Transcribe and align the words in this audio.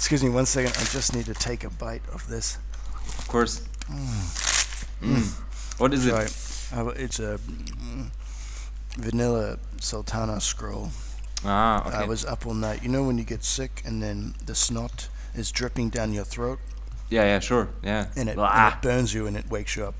Excuse 0.00 0.24
me 0.24 0.30
one 0.30 0.46
second. 0.46 0.72
I 0.78 0.84
just 0.84 1.14
need 1.14 1.26
to 1.26 1.34
take 1.34 1.62
a 1.62 1.68
bite 1.68 2.00
of 2.10 2.26
this. 2.26 2.56
Of 3.18 3.28
course. 3.28 3.60
Mm. 5.02 5.78
What 5.78 5.92
is 5.92 6.06
it? 6.06 6.14
Uh, 6.14 6.88
It's 6.96 7.18
a 7.18 7.36
mm, 7.38 8.10
vanilla 8.96 9.58
sultana 9.78 10.40
scroll. 10.40 10.88
Ah, 11.44 11.86
okay. 11.86 11.98
I 11.98 12.04
was 12.06 12.24
up 12.24 12.46
all 12.46 12.54
night. 12.54 12.82
You 12.82 12.88
know 12.88 13.04
when 13.04 13.18
you 13.18 13.24
get 13.24 13.44
sick 13.44 13.82
and 13.84 14.02
then 14.02 14.34
the 14.46 14.54
snot 14.54 15.10
is 15.34 15.52
dripping 15.52 15.90
down 15.90 16.14
your 16.14 16.24
throat 16.24 16.58
yeah, 17.10 17.24
yeah, 17.24 17.40
sure. 17.40 17.68
Yeah. 17.82 18.06
and 18.16 18.28
it, 18.28 18.38
and 18.38 18.72
it 18.72 18.82
burns 18.82 19.12
you 19.12 19.26
and 19.26 19.36
it 19.36 19.50
wakes 19.50 19.76
you 19.76 19.84
up. 19.84 19.94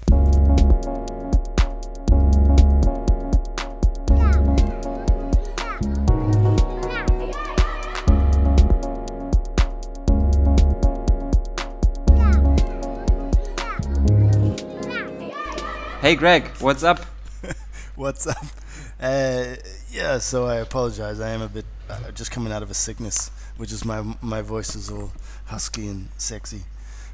Hey, 16.10 16.16
Greg, 16.16 16.48
what's 16.58 16.82
up? 16.82 16.98
What's 17.94 18.26
up? 18.26 18.44
Uh, 19.00 19.54
yeah, 19.92 20.18
so 20.18 20.44
I 20.44 20.56
apologize. 20.56 21.20
I 21.20 21.28
am 21.28 21.40
a 21.40 21.48
bit 21.48 21.64
uh, 21.88 22.10
just 22.10 22.32
coming 22.32 22.52
out 22.52 22.64
of 22.64 22.70
a 22.70 22.74
sickness, 22.74 23.30
which 23.58 23.70
is 23.70 23.84
my 23.84 24.02
my 24.20 24.42
voice 24.42 24.74
is 24.74 24.90
all 24.90 25.12
husky 25.46 25.86
and 25.86 26.08
sexy. 26.18 26.62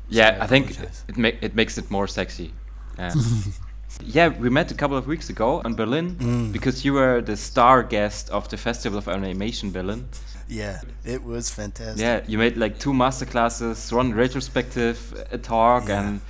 Yeah, 0.09 0.38
I 0.40 0.45
I 0.45 0.46
think 0.46 0.70
it 1.09 1.18
ma- 1.18 1.38
it 1.42 1.54
makes 1.54 1.77
it 1.77 1.90
more 1.90 2.09
sexy. 2.09 2.54
Yeah. 2.98 3.12
yeah, 4.16 4.28
we 4.28 4.48
met 4.48 4.70
a 4.70 4.74
couple 4.74 4.96
of 4.96 5.06
weeks 5.06 5.28
ago 5.28 5.60
in 5.66 5.74
Berlin 5.74 6.16
Mm. 6.16 6.52
because 6.52 6.82
you 6.87 6.95
were 6.95 7.20
the 7.20 7.37
star 7.37 7.82
guest 7.82 8.30
of 8.30 8.48
the 8.48 8.56
Festival 8.56 8.98
of 8.98 9.09
Animation 9.09 9.73
Berlin. 9.73 10.09
Yeah, 10.48 10.80
it 11.04 11.23
was 11.23 11.51
fantastic. 11.51 12.01
Yeah, 12.01 12.23
you 12.26 12.38
made 12.38 12.56
like 12.56 12.78
two 12.78 12.95
master 12.95 13.26
classes, 13.26 13.92
one 13.92 14.15
retrospective, 14.15 14.98
a 15.30 15.37
talk, 15.37 15.88
Yeah. 15.88 16.01
and 16.01 16.20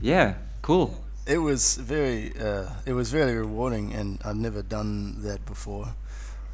yeah, 0.00 0.34
cool. 0.62 0.90
It 1.26 1.38
was 1.38 1.76
very 1.76 2.32
uh, 2.40 2.70
it 2.86 2.92
was 2.92 3.10
very 3.10 3.34
rewarding, 3.34 3.92
and 3.92 4.18
I've 4.24 4.36
never 4.36 4.62
done 4.62 5.22
that 5.22 5.44
before. 5.44 5.94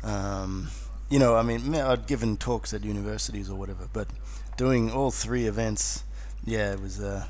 Um, 0.03 0.69
you 1.11 1.19
know, 1.19 1.37
I 1.37 1.43
mean, 1.43 1.75
I'd 1.75 2.07
given 2.07 2.37
talks 2.39 2.73
at 2.73 2.83
universities 2.85 3.51
or 3.51 3.57
whatever, 3.59 3.87
but 3.93 4.09
doing 4.57 4.91
all 4.91 5.11
three 5.11 5.47
events, 5.47 6.05
yeah, 6.45 6.73
it 6.73 6.81
was. 6.81 7.01
Uh, 7.01 7.27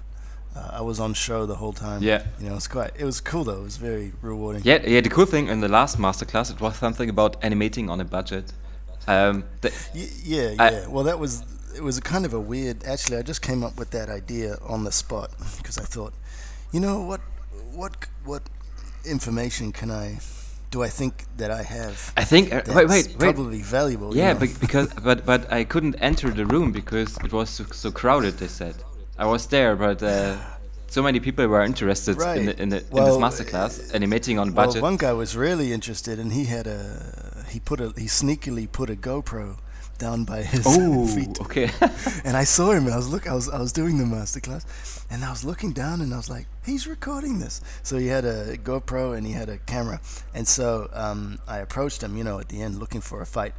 uh, 0.54 0.68
I 0.72 0.80
was 0.82 1.00
on 1.00 1.14
show 1.14 1.46
the 1.46 1.54
whole 1.56 1.72
time. 1.72 2.02
Yeah. 2.02 2.22
you 2.38 2.48
know, 2.50 2.56
it's 2.56 2.68
quite. 2.68 2.92
It 2.96 3.04
was 3.04 3.20
cool 3.20 3.42
though. 3.44 3.60
It 3.60 3.64
was 3.64 3.76
very 3.78 4.12
rewarding. 4.20 4.62
Yeah, 4.64 4.86
yeah. 4.86 5.00
The 5.00 5.08
cool 5.08 5.24
thing 5.26 5.48
in 5.48 5.60
the 5.60 5.68
last 5.68 5.98
masterclass, 5.98 6.50
it 6.52 6.60
was 6.60 6.76
something 6.76 7.08
about 7.08 7.42
animating 7.42 7.88
on 7.90 8.00
a 8.00 8.04
budget. 8.04 8.52
Um, 9.08 9.44
the, 9.62 9.72
Y- 9.94 10.08
yeah, 10.22 10.54
I- 10.58 10.70
yeah. 10.70 10.86
well, 10.88 11.04
that 11.04 11.18
was 11.18 11.42
it 11.74 11.82
was 11.82 11.96
a 11.98 12.02
kind 12.02 12.24
of 12.24 12.34
a 12.34 12.40
weird. 12.40 12.84
Actually, 12.84 13.16
I 13.18 13.22
just 13.22 13.40
came 13.42 13.64
up 13.64 13.76
with 13.78 13.90
that 13.90 14.08
idea 14.10 14.58
on 14.62 14.84
the 14.84 14.92
spot 14.92 15.30
because 15.56 15.78
I 15.78 15.84
thought, 15.84 16.12
you 16.70 16.80
know 16.80 17.00
what, 17.00 17.20
what, 17.74 17.92
what 18.24 18.42
information 19.04 19.72
can 19.72 19.90
I, 19.90 20.18
do 20.70 20.82
I 20.82 20.88
think 20.88 21.24
that 21.36 21.50
I 21.50 21.62
have? 21.62 22.12
I 22.16 22.24
think. 22.24 22.52
Uh, 22.52 22.62
wait, 22.68 22.88
wait, 22.88 23.06
wait. 23.08 23.18
Probably 23.18 23.60
valuable. 23.62 24.14
you 24.14 24.22
Yeah, 24.22 24.32
know? 24.32 24.40
bec- 24.40 24.60
because 24.60 24.88
but 25.04 25.24
but 25.26 25.52
I 25.52 25.64
couldn't 25.64 25.96
enter 25.96 26.30
the 26.30 26.46
room 26.46 26.72
because 26.72 27.16
it 27.24 27.32
was 27.32 27.50
so, 27.50 27.64
so 27.72 27.90
crowded. 27.90 28.38
They 28.38 28.48
said 28.48 28.74
I 29.18 29.26
was 29.26 29.46
there, 29.46 29.76
but 29.76 30.02
uh, 30.02 30.36
so 30.86 31.02
many 31.02 31.20
people 31.20 31.46
were 31.46 31.62
interested 31.62 32.16
in 32.20 32.46
the, 32.46 32.62
in, 32.62 32.68
the, 32.70 32.84
Well, 32.90 33.14
in 33.16 33.20
this 33.20 33.40
masterclass, 33.40 33.94
animating 33.94 34.38
on 34.38 34.52
budget. 34.52 34.82
well, 34.82 34.90
one 34.92 34.96
guy 34.96 35.12
was 35.12 35.36
really 35.36 35.72
interested, 35.72 36.18
and 36.18 36.32
he 36.32 36.44
had 36.46 36.66
a 36.66 37.44
he 37.50 37.60
put 37.60 37.80
a 37.80 37.88
he 37.96 38.06
sneakily 38.06 38.66
put 38.70 38.88
a 38.90 38.96
GoPro 38.96 39.58
down 39.98 40.24
by 40.24 40.42
his 40.42 40.64
oh, 40.66 41.06
feet. 41.06 41.40
okay. 41.40 41.70
and 42.24 42.36
I 42.36 42.44
saw 42.44 42.72
him, 42.72 42.84
and 42.86 42.94
I 42.94 42.96
was 42.96 43.08
look, 43.08 43.26
I 43.28 43.34
was 43.34 43.48
I 43.48 43.58
was 43.60 43.72
doing 43.72 43.98
the 43.98 44.04
masterclass, 44.04 44.64
and 45.10 45.24
I 45.24 45.30
was 45.30 45.44
looking 45.44 45.72
down, 45.72 46.00
and 46.00 46.12
I 46.12 46.16
was 46.16 46.28
like, 46.30 46.46
he's 46.64 46.86
recording 46.86 47.38
this. 47.38 47.60
So 47.82 47.98
he 47.98 48.08
had 48.08 48.24
a 48.24 48.56
GoPro 48.58 49.16
and 49.16 49.26
he 49.26 49.32
had 49.32 49.48
a 49.48 49.58
camera, 49.58 50.00
and 50.34 50.46
so 50.48 50.88
um, 50.92 51.38
I 51.46 51.58
approached 51.58 52.02
him, 52.02 52.16
you 52.16 52.24
know, 52.24 52.38
at 52.40 52.48
the 52.48 52.60
end, 52.62 52.78
looking 52.78 53.00
for 53.00 53.20
a 53.22 53.26
fight. 53.26 53.54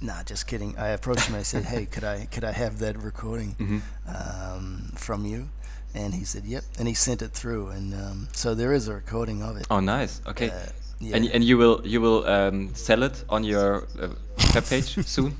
Nah, 0.00 0.22
just 0.24 0.46
kidding. 0.46 0.76
I 0.76 0.88
approached 0.88 1.26
him. 1.28 1.34
I 1.36 1.44
said, 1.44 1.64
"Hey, 1.64 1.86
could 1.86 2.04
I 2.04 2.26
could 2.26 2.44
I 2.44 2.52
have 2.52 2.78
that 2.80 2.96
recording 3.02 3.54
Mm-hmm. 3.60 3.78
um, 4.08 4.92
from 4.96 5.24
you?" 5.24 5.48
And 5.94 6.12
he 6.14 6.24
said, 6.24 6.44
"Yep." 6.44 6.64
And 6.78 6.88
he 6.88 6.94
sent 6.94 7.22
it 7.22 7.30
through, 7.32 7.68
and 7.68 7.94
um, 7.94 8.28
so 8.32 8.54
there 8.54 8.72
is 8.74 8.88
a 8.88 8.94
recording 8.94 9.42
of 9.42 9.56
it. 9.56 9.66
oh, 9.70 9.80
nice. 9.80 10.20
Okay. 10.26 10.50
Uh, 10.50 10.58
yeah. 11.00 11.16
And 11.16 11.26
and 11.34 11.44
you 11.44 11.56
will 11.58 11.80
you 11.86 12.00
will 12.00 12.24
um, 12.26 12.74
sell 12.74 13.02
it 13.02 13.24
on 13.28 13.44
your 13.44 13.86
uh, 14.00 14.08
web 14.54 14.64
page 14.66 14.94
soon. 15.06 15.36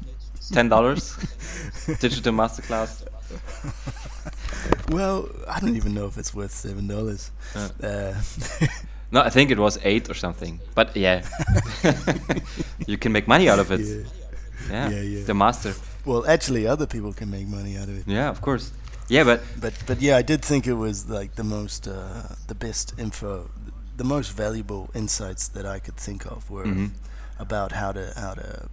Ten 0.52 0.68
dollars. 0.68 1.16
Digital 2.00 2.32
masterclass. 2.32 3.02
well, 4.90 5.28
I 5.48 5.60
don't 5.60 5.76
even 5.76 5.94
know 5.94 6.06
if 6.06 6.16
it's 6.18 6.34
worth 6.34 6.50
seven 6.52 6.86
dollars. 6.86 7.30
Uh. 7.54 7.68
Uh, 7.82 8.14
No, 9.12 9.20
I 9.20 9.30
think 9.30 9.50
it 9.52 9.58
was 9.58 9.78
eight 9.84 10.10
or 10.10 10.14
something. 10.14 10.58
But 10.74 10.96
yeah, 10.96 11.22
you 12.88 12.98
can 12.98 13.12
make 13.12 13.28
money 13.28 13.48
out 13.48 13.60
of 13.60 13.70
it. 13.70 13.80
yeah. 13.80 14.02
Yeah, 14.70 14.88
Yeah, 14.90 15.02
yeah. 15.02 15.24
the 15.24 15.34
master. 15.34 15.74
Well, 16.04 16.24
actually, 16.26 16.66
other 16.66 16.86
people 16.86 17.12
can 17.12 17.30
make 17.30 17.46
money 17.46 17.76
out 17.76 17.88
of 17.88 17.96
it. 17.98 18.04
Yeah, 18.08 18.28
of 18.28 18.40
course. 18.40 18.72
Yeah, 19.08 19.22
but 19.24 19.40
But 19.60 19.74
but 19.86 20.00
yeah, 20.02 20.16
I 20.18 20.22
did 20.22 20.42
think 20.44 20.66
it 20.66 20.74
was 20.74 21.08
like 21.08 21.34
the 21.36 21.44
most 21.44 21.86
uh, 21.86 22.34
the 22.48 22.54
best 22.54 22.94
info, 22.98 23.50
the 23.96 24.04
most 24.04 24.32
valuable 24.36 24.88
insights 24.94 25.48
that 25.48 25.64
I 25.76 25.78
could 25.80 25.96
think 25.96 26.24
of 26.26 26.50
were 26.50 26.66
Mhm. 26.66 26.90
about 27.38 27.72
how 27.72 27.92
to 27.92 28.12
how 28.16 28.34
to 28.34 28.68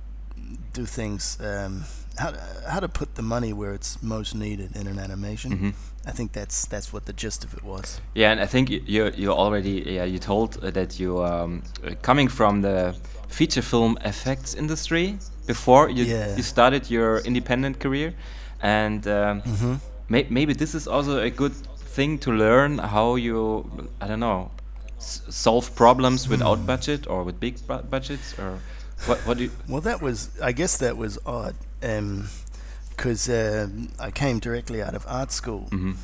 do 0.73 0.85
things, 0.85 1.37
um, 1.39 1.83
how 2.17 2.31
to, 2.31 2.39
how 2.69 2.79
to 2.79 2.87
put 2.89 3.15
the 3.15 3.21
money 3.21 3.53
where 3.53 3.73
it's 3.73 3.97
most 4.01 4.35
needed 4.35 4.75
in 4.75 4.87
an 4.87 4.99
animation. 4.99 5.51
Mhm. 5.51 5.73
I 6.07 6.11
think 6.11 6.31
that's 6.33 6.65
that's 6.67 6.91
what 6.93 7.05
the 7.05 7.13
gist 7.13 7.43
of 7.43 7.53
it 7.53 7.63
was. 7.63 8.01
Yeah, 8.15 8.31
and 8.31 8.41
I 8.41 8.47
think 8.47 8.69
you 8.69 9.11
you, 9.17 9.31
already 9.31 9.83
yeah 9.85 10.03
you 10.07 10.19
told 10.19 10.57
uh, 10.63 10.71
that 10.71 10.99
you 10.99 11.23
um, 11.23 11.61
uh, 11.83 11.91
coming 12.01 12.29
from 12.29 12.61
the 12.61 12.93
feature 13.27 13.61
film 13.63 13.97
effects 14.03 14.55
industry 14.55 15.17
before 15.47 15.89
you 15.91 16.05
Yeah. 16.05 16.35
you 16.37 16.43
started 16.43 16.89
your 16.91 17.19
independent 17.25 17.79
career, 17.79 18.13
and 18.61 19.05
um, 19.07 19.41
Mm-hmm. 19.41 19.73
may, 20.09 20.25
maybe 20.29 20.53
this 20.53 20.73
is 20.75 20.87
also 20.87 21.17
a 21.19 21.29
good 21.29 21.53
thing 21.95 22.19
to 22.19 22.31
learn 22.31 22.77
how 22.79 23.15
you 23.17 23.65
I 24.01 24.07
don't 24.07 24.19
know 24.19 24.49
s- 24.97 25.21
solve 25.29 25.69
problems 25.75 26.27
without 26.29 26.57
Hmm. 26.57 26.65
budget 26.65 27.07
or 27.07 27.23
with 27.25 27.39
big 27.39 27.55
bu- 27.67 27.83
budgets 27.89 28.33
or 28.39 28.59
what 29.07 29.19
what 29.25 29.37
do 29.37 29.43
you 29.45 29.51
Well, 29.67 29.81
that 29.81 30.01
was, 30.01 30.29
I 30.41 30.51
guess 30.51 30.77
that 30.77 30.95
was 30.97 31.17
odd, 31.25 31.55
because 31.79 33.29
um, 33.29 33.89
I 33.99 34.11
came 34.11 34.39
directly 34.39 34.81
out 34.81 34.95
of 34.95 35.05
art 35.07 35.31
school, 35.31 35.67
Mhm. 35.71 35.95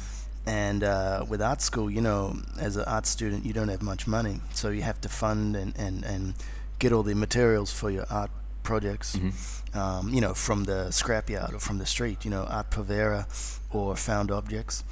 and 0.45 0.83
uh, 0.83 1.25
with 1.29 1.41
art 1.41 1.61
school, 1.61 1.89
you 1.91 2.01
know, 2.01 2.37
as 2.59 2.75
an 2.77 2.85
art 2.85 3.05
student, 3.05 3.45
you 3.45 3.53
don't 3.53 3.69
have 3.69 3.81
much 3.81 4.07
money, 4.07 4.41
so 4.53 4.69
you 4.69 4.81
have 4.81 4.99
to 5.01 5.09
fund 5.09 5.55
and, 5.55 5.73
and, 5.77 6.03
and 6.05 6.33
get 6.79 6.91
all 6.91 7.03
the 7.03 7.15
materials 7.15 7.71
for 7.71 7.89
your 7.91 8.05
art 8.09 8.31
projects, 8.63 9.15
Mhm. 9.15 9.33
um, 9.75 10.09
you 10.13 10.21
know, 10.21 10.33
from 10.33 10.63
the 10.65 10.87
scrapyard 10.91 11.53
or 11.53 11.59
from 11.59 11.77
the 11.77 11.85
street, 11.85 12.25
you 12.25 12.31
know, 12.31 12.43
Art 12.45 12.69
Povera 12.71 13.25
or 13.71 13.95
found 13.95 14.31
objects, 14.31 14.83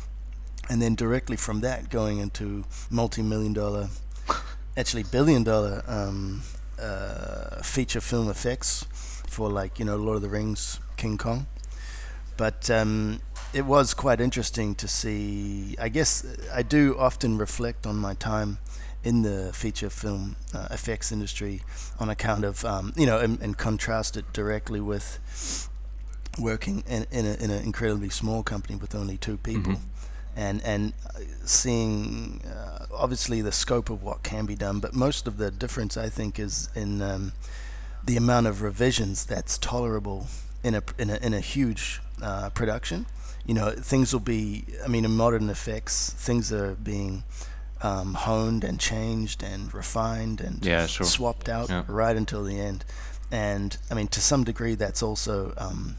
and 0.69 0.81
then 0.81 0.95
directly 0.95 1.35
from 1.37 1.61
that 1.61 1.89
going 1.89 2.19
into 2.19 2.63
multi-million 2.89 3.53
dollar, 3.53 3.89
actually 4.77 5.03
billion 5.03 5.43
dollar 5.43 5.83
um, 5.87 6.41
uh, 6.79 7.44
feature 7.65 8.01
film 8.01 8.29
effects 8.29 8.85
for 9.27 9.49
like 9.49 9.79
you 9.79 9.85
know 9.85 9.97
Lord 9.97 10.17
of 10.17 10.21
the 10.21 10.29
Rings, 10.29 10.79
King 10.97 11.17
Kong. 11.17 11.47
But 12.37 12.69
um, 12.69 13.21
it 13.53 13.65
was 13.65 13.93
quite 13.93 14.19
interesting 14.19 14.75
to 14.75 14.87
see. 14.87 15.75
I 15.79 15.89
guess 15.89 16.25
I 16.53 16.63
do 16.63 16.95
often 16.97 17.37
reflect 17.37 17.85
on 17.87 17.95
my 17.95 18.13
time 18.13 18.57
in 19.03 19.21
the 19.21 19.51
feature 19.53 19.89
film 19.89 20.35
uh, 20.53 20.67
effects 20.71 21.11
industry 21.11 21.61
on 21.99 22.09
account 22.09 22.43
of 22.43 22.65
um, 22.65 22.91
you 22.97 23.05
know 23.05 23.19
and, 23.19 23.39
and 23.41 23.57
contrast 23.57 24.17
it 24.17 24.25
directly 24.33 24.81
with 24.81 25.69
working 26.39 26.83
in, 26.87 27.05
in, 27.11 27.25
a, 27.25 27.33
in 27.35 27.49
an 27.51 27.63
incredibly 27.63 28.09
small 28.09 28.43
company 28.43 28.75
with 28.75 28.93
only 28.95 29.17
two 29.17 29.37
people 29.37 29.73
Mhm. 29.73 29.79
And 30.35 30.61
and 30.63 30.93
uh, 31.15 31.19
seeing 31.45 32.41
uh, 32.45 32.85
obviously 32.93 33.41
the 33.41 33.51
scope 33.51 33.89
of 33.89 34.03
what 34.03 34.23
can 34.23 34.45
be 34.45 34.55
done 34.55 34.79
but 34.79 34.93
most 34.93 35.27
of 35.27 35.37
the 35.37 35.49
difference 35.51 35.95
I 35.97 36.09
think 36.09 36.39
is 36.39 36.69
in 36.75 37.01
um, 37.01 37.31
the 38.03 38.17
amount 38.17 38.47
of 38.47 38.61
revisions 38.61 39.25
that's 39.25 39.57
tolerable 39.57 40.27
in 40.63 40.75
a 40.75 40.83
in 40.97 41.09
a, 41.09 41.15
in 41.17 41.33
a 41.33 41.39
huge 41.39 42.01
uh, 42.21 42.49
production 42.51 43.05
you 43.45 43.53
know 43.53 43.71
things 43.71 44.11
will 44.13 44.19
be 44.19 44.65
I 44.83 44.87
mean 44.87 45.05
in 45.05 45.15
modern 45.15 45.49
effects 45.49 46.11
things 46.11 46.51
are 46.51 46.75
being 46.75 47.23
um, 47.81 48.13
honed 48.15 48.63
and 48.63 48.79
changed 48.79 49.43
and 49.43 49.73
refined 49.73 50.41
and 50.41 50.65
Yeah, 50.65 50.87
sure. 50.87 51.05
swapped 51.05 51.49
out 51.49 51.69
Yeah. 51.69 51.83
right 51.87 52.15
until 52.15 52.43
the 52.43 52.59
end 52.59 52.83
and 53.31 53.77
I 53.91 53.93
mean 53.93 54.07
to 54.09 54.21
some 54.21 54.43
degree 54.43 54.75
that's 54.75 55.01
also 55.03 55.53
um, 55.57 55.97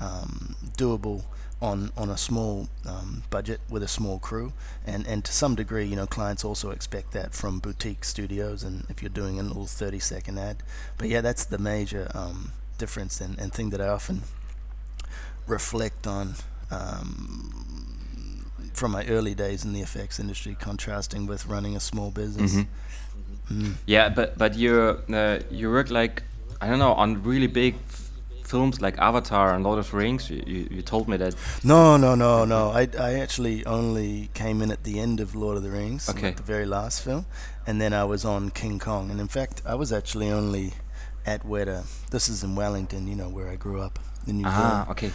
um, 0.00 0.56
doable 0.76 1.24
on 1.62 1.90
on 1.96 2.10
a 2.10 2.16
small 2.18 2.68
um, 2.86 3.22
budget 3.30 3.60
with 3.70 3.82
a 3.82 3.88
small 3.88 4.18
crew 4.18 4.52
and 4.86 5.06
and 5.06 5.24
to 5.24 5.32
some 5.32 5.54
degree 5.54 5.86
you 5.86 5.96
know 5.96 6.06
clients 6.06 6.44
also 6.44 6.70
expect 6.70 7.12
that 7.12 7.32
from 7.32 7.58
boutique 7.58 8.04
studios 8.04 8.62
and 8.62 8.84
if 8.90 9.00
you're 9.00 9.08
doing 9.08 9.40
a 9.40 9.42
little 9.42 9.64
30 9.64 9.98
second 9.98 10.38
ad 10.38 10.62
but 10.98 11.08
yeah 11.08 11.22
that's 11.22 11.46
the 11.46 11.56
major 11.56 12.10
um, 12.14 12.52
difference 12.78 13.20
and, 13.20 13.38
and 13.38 13.52
thing 13.52 13.70
that 13.70 13.80
I 13.80 13.88
often 13.88 14.22
reflect 15.46 16.06
on 16.06 16.34
um, 16.70 18.46
from 18.72 18.92
my 18.92 19.06
early 19.06 19.34
days 19.34 19.64
in 19.64 19.72
the 19.72 19.80
effects 19.80 20.20
industry, 20.20 20.56
contrasting 20.58 21.26
with 21.26 21.46
running 21.46 21.76
a 21.76 21.80
small 21.80 22.10
business. 22.10 22.54
Mm-hmm. 22.54 23.60
Mm. 23.60 23.74
Yeah, 23.86 24.08
but 24.08 24.36
but 24.36 24.54
you 24.56 25.00
uh, 25.12 25.38
you 25.50 25.70
work 25.70 25.90
like 25.90 26.24
I 26.60 26.68
don't 26.68 26.78
know 26.78 26.92
on 26.92 27.22
really 27.22 27.46
big 27.46 27.76
films 28.46 28.80
like 28.80 28.98
Avatar 28.98 29.54
and 29.54 29.64
Lord 29.64 29.78
of 29.78 29.90
the 29.90 29.96
Rings? 29.96 30.30
You, 30.30 30.42
you, 30.46 30.68
you, 30.70 30.82
told 30.82 31.08
me 31.08 31.16
that. 31.16 31.34
No, 31.62 31.96
no, 31.96 32.14
no, 32.14 32.44
no. 32.44 32.70
I, 32.70 32.88
I 32.98 33.14
actually 33.14 33.64
only 33.66 34.30
came 34.34 34.62
in 34.62 34.70
at 34.70 34.84
the 34.84 35.00
end 35.00 35.20
of 35.20 35.34
Lord 35.34 35.56
of 35.56 35.62
the 35.62 35.70
Rings, 35.70 36.08
okay. 36.08 36.30
the 36.32 36.42
very 36.42 36.66
last 36.66 37.02
film, 37.02 37.26
and 37.66 37.80
then 37.80 37.92
I 37.92 38.04
was 38.04 38.24
on 38.24 38.50
King 38.50 38.78
Kong. 38.78 39.10
And 39.10 39.20
in 39.20 39.28
fact, 39.28 39.62
I 39.66 39.74
was 39.74 39.92
actually 39.92 40.30
only 40.30 40.74
at 41.24 41.42
Weta. 41.44 41.84
This 42.10 42.28
is 42.28 42.44
in 42.44 42.54
Wellington, 42.54 43.06
you 43.06 43.16
know, 43.16 43.28
where 43.28 43.48
I 43.48 43.56
grew 43.56 43.80
up 43.80 43.98
in 44.26 44.38
New 44.38 44.46
ah, 44.46 44.50
Zealand. 44.50 44.84
Ah, 44.88 44.90
okay. 44.92 45.10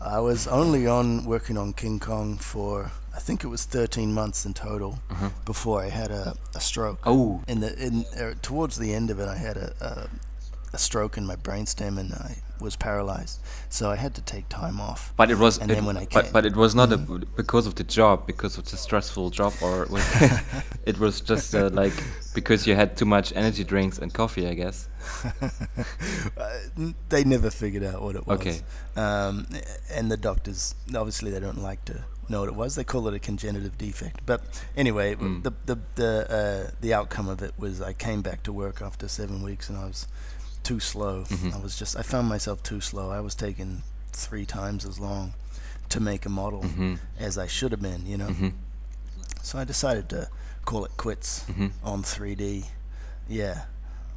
I 0.00 0.20
was 0.20 0.46
only 0.46 0.86
on 0.86 1.24
working 1.24 1.56
on 1.58 1.72
King 1.72 1.98
Kong 1.98 2.36
for 2.36 2.92
I 3.14 3.18
think 3.18 3.42
it 3.42 3.48
was 3.48 3.64
13 3.64 4.12
months 4.12 4.44
in 4.44 4.52
total 4.52 4.98
uh-huh. 5.10 5.30
before 5.46 5.82
I 5.82 5.88
had 5.88 6.10
a, 6.10 6.34
a 6.54 6.60
stroke. 6.60 7.00
Oh, 7.06 7.42
in 7.48 7.60
the 7.60 7.74
in 7.82 8.04
uh, 8.20 8.34
towards 8.42 8.76
the 8.78 8.92
end 8.92 9.10
of 9.10 9.18
it, 9.18 9.26
I 9.26 9.36
had 9.36 9.56
a, 9.56 9.72
a 9.80 10.08
a 10.74 10.78
stroke 10.78 11.16
in 11.16 11.24
my 11.26 11.36
brainstem 11.36 11.98
and 11.98 12.12
I 12.12 12.36
was 12.60 12.76
paralyzed. 12.76 13.40
So 13.68 13.90
I 13.90 13.96
had 13.96 14.14
to 14.14 14.22
take 14.22 14.48
time 14.48 14.80
off. 14.80 15.12
But 15.16 15.30
it 15.30 15.38
was, 15.38 15.58
and 15.58 15.70
it, 15.70 15.74
then 15.74 15.84
when 15.84 15.96
I 15.96 16.06
came, 16.06 16.22
but, 16.22 16.32
but 16.32 16.46
it 16.46 16.56
was 16.56 16.74
not 16.74 16.88
mm. 16.90 17.22
a, 17.22 17.26
because 17.36 17.66
of 17.66 17.74
the 17.74 17.84
job, 17.84 18.26
because 18.26 18.58
of 18.58 18.64
the 18.70 18.76
stressful 18.76 19.30
job, 19.30 19.52
or 19.60 19.86
was 19.86 20.04
it 20.86 20.98
was 20.98 21.20
just 21.20 21.54
uh, 21.54 21.70
like 21.72 21.92
because 22.34 22.66
you 22.66 22.74
had 22.74 22.96
too 22.96 23.04
much 23.04 23.32
energy 23.34 23.64
drinks 23.64 23.98
and 23.98 24.12
coffee, 24.12 24.46
I 24.46 24.54
guess. 24.54 24.88
uh, 25.42 26.58
they 27.08 27.24
never 27.24 27.50
figured 27.50 27.84
out 27.84 28.02
what 28.02 28.16
it 28.16 28.26
was. 28.26 28.40
Okay. 28.40 28.60
Um, 28.96 29.46
and 29.92 30.10
the 30.10 30.16
doctors, 30.16 30.74
obviously, 30.94 31.30
they 31.30 31.40
don't 31.40 31.62
like 31.62 31.84
to 31.86 32.04
know 32.28 32.40
what 32.40 32.48
it 32.48 32.54
was. 32.54 32.74
They 32.74 32.84
call 32.84 33.06
it 33.08 33.14
a 33.14 33.18
congenitive 33.18 33.78
defect. 33.78 34.20
But 34.26 34.42
anyway, 34.76 35.14
mm. 35.14 35.42
the 35.42 35.52
the 35.64 35.78
the 35.94 36.30
uh, 36.30 36.70
the 36.80 36.94
outcome 36.94 37.28
of 37.28 37.42
it 37.42 37.52
was 37.58 37.80
I 37.80 37.92
came 37.92 38.22
back 38.22 38.42
to 38.44 38.52
work 38.52 38.82
after 38.82 39.08
seven 39.08 39.42
weeks, 39.42 39.68
and 39.68 39.78
I 39.78 39.86
was 39.86 40.06
too 40.66 40.80
slow. 40.80 41.22
Mm-hmm. 41.28 41.54
I 41.54 41.58
was 41.62 41.78
just 41.78 41.96
I 41.96 42.02
found 42.02 42.28
myself 42.28 42.60
too 42.60 42.80
slow. 42.80 43.10
I 43.10 43.20
was 43.20 43.36
taking 43.36 43.84
three 44.12 44.44
times 44.44 44.84
as 44.84 44.98
long 44.98 45.34
to 45.90 46.00
make 46.00 46.26
a 46.26 46.28
model 46.28 46.62
mm-hmm. 46.62 46.94
as 47.20 47.38
I 47.38 47.46
should 47.46 47.70
have 47.70 47.80
been, 47.80 48.04
you 48.04 48.16
know. 48.16 48.26
Mm-hmm. 48.26 48.48
So 49.42 49.58
I 49.60 49.64
decided 49.64 50.08
to 50.08 50.28
call 50.64 50.84
it 50.84 50.96
quits 50.96 51.44
mm-hmm. 51.44 51.68
on 51.84 52.02
3D. 52.02 52.64
Yeah. 53.28 53.66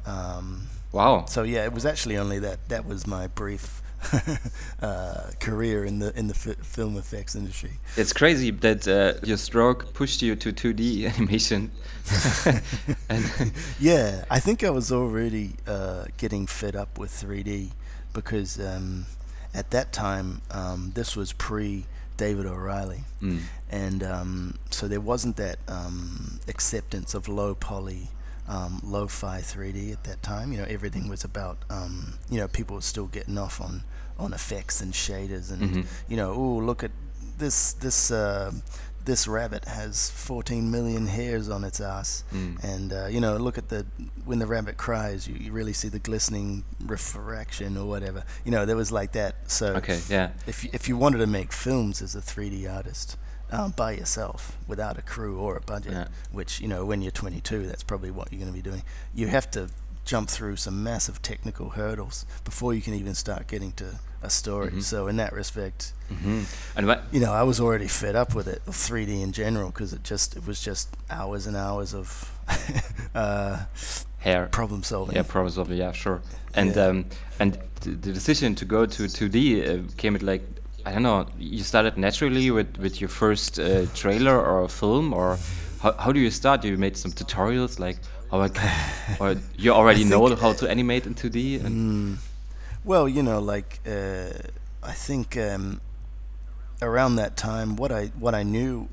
Um, 0.04 0.66
wow. 0.90 1.26
So 1.26 1.44
yeah, 1.44 1.64
it 1.64 1.72
was 1.72 1.86
actually 1.86 2.18
only 2.18 2.40
that. 2.40 2.68
That 2.68 2.84
was 2.84 3.06
my 3.06 3.28
brief 3.28 3.80
uh, 4.82 5.30
career 5.40 5.84
in 5.84 5.98
the 5.98 6.16
in 6.18 6.26
the 6.28 6.34
f- 6.34 6.64
film 6.64 6.96
effects 6.96 7.34
industry. 7.34 7.72
It's 7.96 8.12
crazy 8.12 8.50
that 8.50 8.88
uh, 8.88 9.14
your 9.26 9.36
stroke 9.36 9.92
pushed 9.94 10.22
you 10.22 10.36
to 10.36 10.52
2D 10.52 11.06
animation. 11.14 11.70
yeah, 13.80 14.24
I 14.30 14.40
think 14.40 14.64
I 14.64 14.70
was 14.70 14.90
already 14.90 15.54
uh, 15.66 16.06
getting 16.16 16.46
fed 16.46 16.74
up 16.74 16.98
with 16.98 17.10
3D 17.10 17.70
because 18.12 18.58
um, 18.58 19.06
at 19.54 19.70
that 19.70 19.92
time 19.92 20.42
um, 20.50 20.92
this 20.94 21.14
was 21.14 21.32
pre 21.32 21.86
David 22.16 22.46
O'Reilly, 22.46 23.04
mm. 23.22 23.40
and 23.70 24.02
um, 24.02 24.58
so 24.70 24.88
there 24.88 25.00
wasn't 25.00 25.36
that 25.36 25.58
um, 25.68 26.40
acceptance 26.48 27.14
of 27.14 27.28
low 27.28 27.54
poly 27.54 28.08
um, 28.50 28.80
lo-fi 28.82 29.40
3D 29.40 29.92
at 29.92 30.04
that 30.04 30.22
time. 30.22 30.52
You 30.52 30.58
know, 30.58 30.66
everything 30.68 31.08
was 31.08 31.24
about 31.24 31.58
um, 31.70 32.14
you 32.28 32.38
know 32.38 32.48
people 32.48 32.76
were 32.76 32.82
still 32.82 33.06
getting 33.06 33.38
off 33.38 33.60
on 33.60 33.84
on 34.18 34.34
effects 34.34 34.82
and 34.82 34.92
shaders 34.92 35.50
and 35.50 35.62
mm-hmm. 35.62 35.80
you 36.08 36.16
know, 36.16 36.32
oh 36.32 36.58
look 36.58 36.84
at 36.84 36.90
this 37.38 37.72
this 37.74 38.10
uh, 38.10 38.52
this 39.04 39.26
rabbit 39.26 39.64
has 39.64 40.10
14 40.10 40.70
million 40.70 41.06
hairs 41.06 41.48
on 41.48 41.64
its 41.64 41.80
ass, 41.80 42.22
mm. 42.32 42.62
and 42.62 42.92
uh, 42.92 43.06
you 43.06 43.20
know, 43.20 43.36
look 43.36 43.56
at 43.56 43.68
the 43.68 43.86
when 44.24 44.38
the 44.38 44.46
rabbit 44.46 44.76
cries, 44.76 45.26
you, 45.26 45.36
you 45.36 45.52
really 45.52 45.72
see 45.72 45.88
the 45.88 45.98
glistening 45.98 46.64
refraction 46.84 47.76
or 47.76 47.86
whatever. 47.86 48.24
You 48.44 48.50
know, 48.50 48.66
there 48.66 48.76
was 48.76 48.92
like 48.92 49.12
that. 49.12 49.50
So 49.50 49.74
okay, 49.76 50.00
yeah. 50.08 50.30
If 50.46 50.64
if 50.74 50.88
you 50.88 50.96
wanted 50.96 51.18
to 51.18 51.26
make 51.26 51.52
films 51.52 52.02
as 52.02 52.14
a 52.14 52.20
3D 52.20 52.72
artist, 52.72 53.16
um, 53.50 53.72
by 53.72 53.92
yourself 53.92 54.56
without 54.66 54.98
a 54.98 55.02
crew 55.02 55.38
or 55.38 55.56
a 55.56 55.60
budget, 55.60 55.92
yeah. 55.92 56.08
which, 56.32 56.60
you 56.60 56.68
know, 56.68 56.84
when 56.84 57.02
you're 57.02 57.10
22, 57.10 57.66
that's 57.66 57.82
probably 57.82 58.10
what 58.10 58.30
you're 58.30 58.40
going 58.40 58.52
to 58.52 58.56
be 58.56 58.62
doing. 58.62 58.82
You 59.14 59.28
have 59.28 59.50
to 59.52 59.70
jump 60.04 60.28
through 60.28 60.56
some 60.56 60.82
massive 60.82 61.22
technical 61.22 61.70
hurdles 61.70 62.26
before 62.44 62.74
you 62.74 62.80
can 62.80 62.94
even 62.94 63.14
start 63.14 63.46
getting 63.46 63.72
to 63.72 64.00
a 64.22 64.30
story. 64.30 64.68
Mm-hmm. 64.68 64.80
So 64.80 65.06
in 65.06 65.16
that 65.16 65.32
respect, 65.32 65.92
mm-hmm. 66.10 66.42
and 66.76 66.86
what, 66.86 67.04
you 67.12 67.20
know, 67.20 67.32
I 67.32 67.42
was 67.42 67.60
already 67.60 67.88
fed 67.88 68.16
up 68.16 68.34
with 68.34 68.48
it, 68.48 68.62
3D 68.66 69.22
in 69.22 69.32
general, 69.32 69.70
because 69.70 69.92
it 69.92 70.02
just 70.02 70.36
it 70.36 70.46
was 70.46 70.60
just 70.60 70.88
hours 71.08 71.46
and 71.46 71.56
hours 71.56 71.94
of 71.94 72.32
uh, 73.14 73.64
hair 74.18 74.46
problem 74.46 74.82
solving. 74.82 75.16
Yeah, 75.16 75.22
problem 75.22 75.52
solving. 75.52 75.78
Yeah, 75.78 75.92
sure. 75.92 76.20
And 76.54 76.74
yeah. 76.74 76.86
um, 76.86 77.06
and 77.38 77.58
the 77.80 78.12
decision 78.12 78.54
to 78.56 78.64
go 78.64 78.86
to 78.86 79.02
2D 79.04 79.38
uh, 79.68 79.92
came 79.96 80.14
at 80.14 80.22
like 80.22 80.42
I 80.84 80.92
don't 80.92 81.02
know. 81.02 81.26
You 81.38 81.62
started 81.62 81.96
naturally 81.96 82.50
with 82.50 82.78
with 82.78 83.00
your 83.00 83.08
first 83.08 83.58
uh, 83.58 83.86
trailer 83.94 84.40
or 84.40 84.68
film, 84.68 85.12
or 85.12 85.38
how 85.82 85.92
how 85.92 86.12
do 86.12 86.20
you 86.20 86.30
start? 86.30 86.64
You 86.64 86.76
made 86.78 86.96
some 86.96 87.12
tutorials 87.12 87.78
like 87.78 87.98
how 88.30 88.40
I 88.40 88.48
can, 88.48 88.70
or 89.20 89.36
you 89.56 89.72
already 89.72 90.04
know 90.04 90.34
how 90.36 90.52
to 90.52 90.70
animate 90.70 91.06
in 91.06 91.14
2D? 91.14 91.60
Mm, 91.60 92.16
well, 92.84 93.08
you 93.08 93.22
know, 93.22 93.40
like 93.40 93.80
uh, 93.86 94.30
I 94.82 94.92
think 94.92 95.36
um, 95.36 95.80
around 96.80 97.16
that 97.16 97.36
time, 97.36 97.76
what 97.76 97.92
I 97.92 98.06
what 98.18 98.34
I 98.34 98.42
knew. 98.42 98.88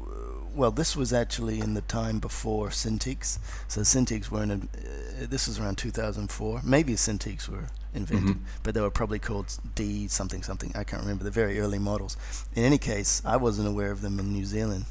Well, 0.57 0.71
this 0.71 0.95
was 0.95 1.13
actually 1.13 1.59
in 1.59 1.75
the 1.75 1.81
time 1.81 2.17
before 2.17 2.69
Cintiqs. 2.69 3.37
So 3.67 3.81
Cintiqs 3.81 4.31
were 4.31 4.41
in. 4.41 4.49
A, 4.49 4.55
uh, 4.55 5.27
this 5.29 5.47
was 5.47 5.59
around 5.59 5.77
2004. 5.77 6.61
Maybe 6.63 6.93
Cintiqs 6.93 7.47
were 7.47 7.67
invented, 7.93 8.37
mm-hmm. 8.37 8.43
but 8.63 8.73
they 8.73 8.81
were 8.81 8.89
probably 8.89 9.19
called 9.19 9.55
D 9.75 10.07
something 10.07 10.41
something. 10.41 10.71
I 10.73 10.83
can't 10.83 11.03
remember 11.03 11.23
the 11.23 11.29
very 11.29 11.59
early 11.59 11.77
models. 11.77 12.17
In 12.55 12.63
any 12.63 12.79
case, 12.79 13.21
I 13.23 13.37
wasn't 13.37 13.67
aware 13.67 13.91
of 13.91 14.01
them 14.01 14.19
in 14.19 14.33
New 14.33 14.45
Zealand. 14.45 14.85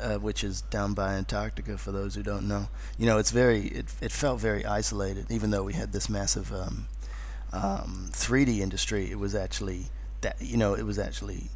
Uh, 0.00 0.16
which 0.16 0.42
is 0.42 0.62
down 0.62 0.94
by 0.94 1.12
Antarctica 1.12 1.76
for 1.76 1.92
those 1.92 2.14
who 2.14 2.22
don't 2.22 2.48
know. 2.48 2.68
You 2.96 3.04
know, 3.04 3.18
it's 3.18 3.30
very 3.30 3.66
it, 3.66 3.92
it 4.00 4.10
felt 4.10 4.40
very 4.40 4.64
isolated, 4.64 5.26
even 5.30 5.50
though 5.50 5.64
we 5.64 5.74
had 5.74 5.92
this 5.92 6.08
massive 6.08 6.50
um, 6.50 6.86
um, 7.52 8.08
3D 8.12 8.60
industry. 8.60 9.10
It 9.10 9.18
was 9.18 9.34
actually 9.34 9.88
that 10.22 10.36
you 10.40 10.56
know 10.56 10.72
it 10.72 10.84
was 10.84 10.98
actually 10.98 11.50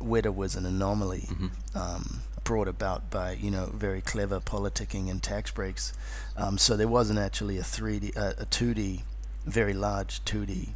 Weta 0.00 0.34
was 0.34 0.56
an 0.56 0.64
anomaly 0.64 1.26
mm-hmm. 1.28 1.78
um, 1.78 2.22
brought 2.46 2.68
about 2.68 3.10
by 3.10 3.32
you 3.32 3.50
know 3.50 3.66
very 3.74 4.00
clever 4.00 4.40
politicking 4.40 5.10
and 5.10 5.22
tax 5.22 5.50
breaks. 5.50 5.92
Um, 6.36 6.56
so 6.56 6.76
there 6.76 6.88
wasn't 6.88 7.18
actually 7.18 7.58
a 7.58 7.62
3D 7.62 8.16
uh, 8.16 8.32
a 8.38 8.46
2D 8.46 9.02
very 9.44 9.74
large 9.74 10.24
2D 10.24 10.68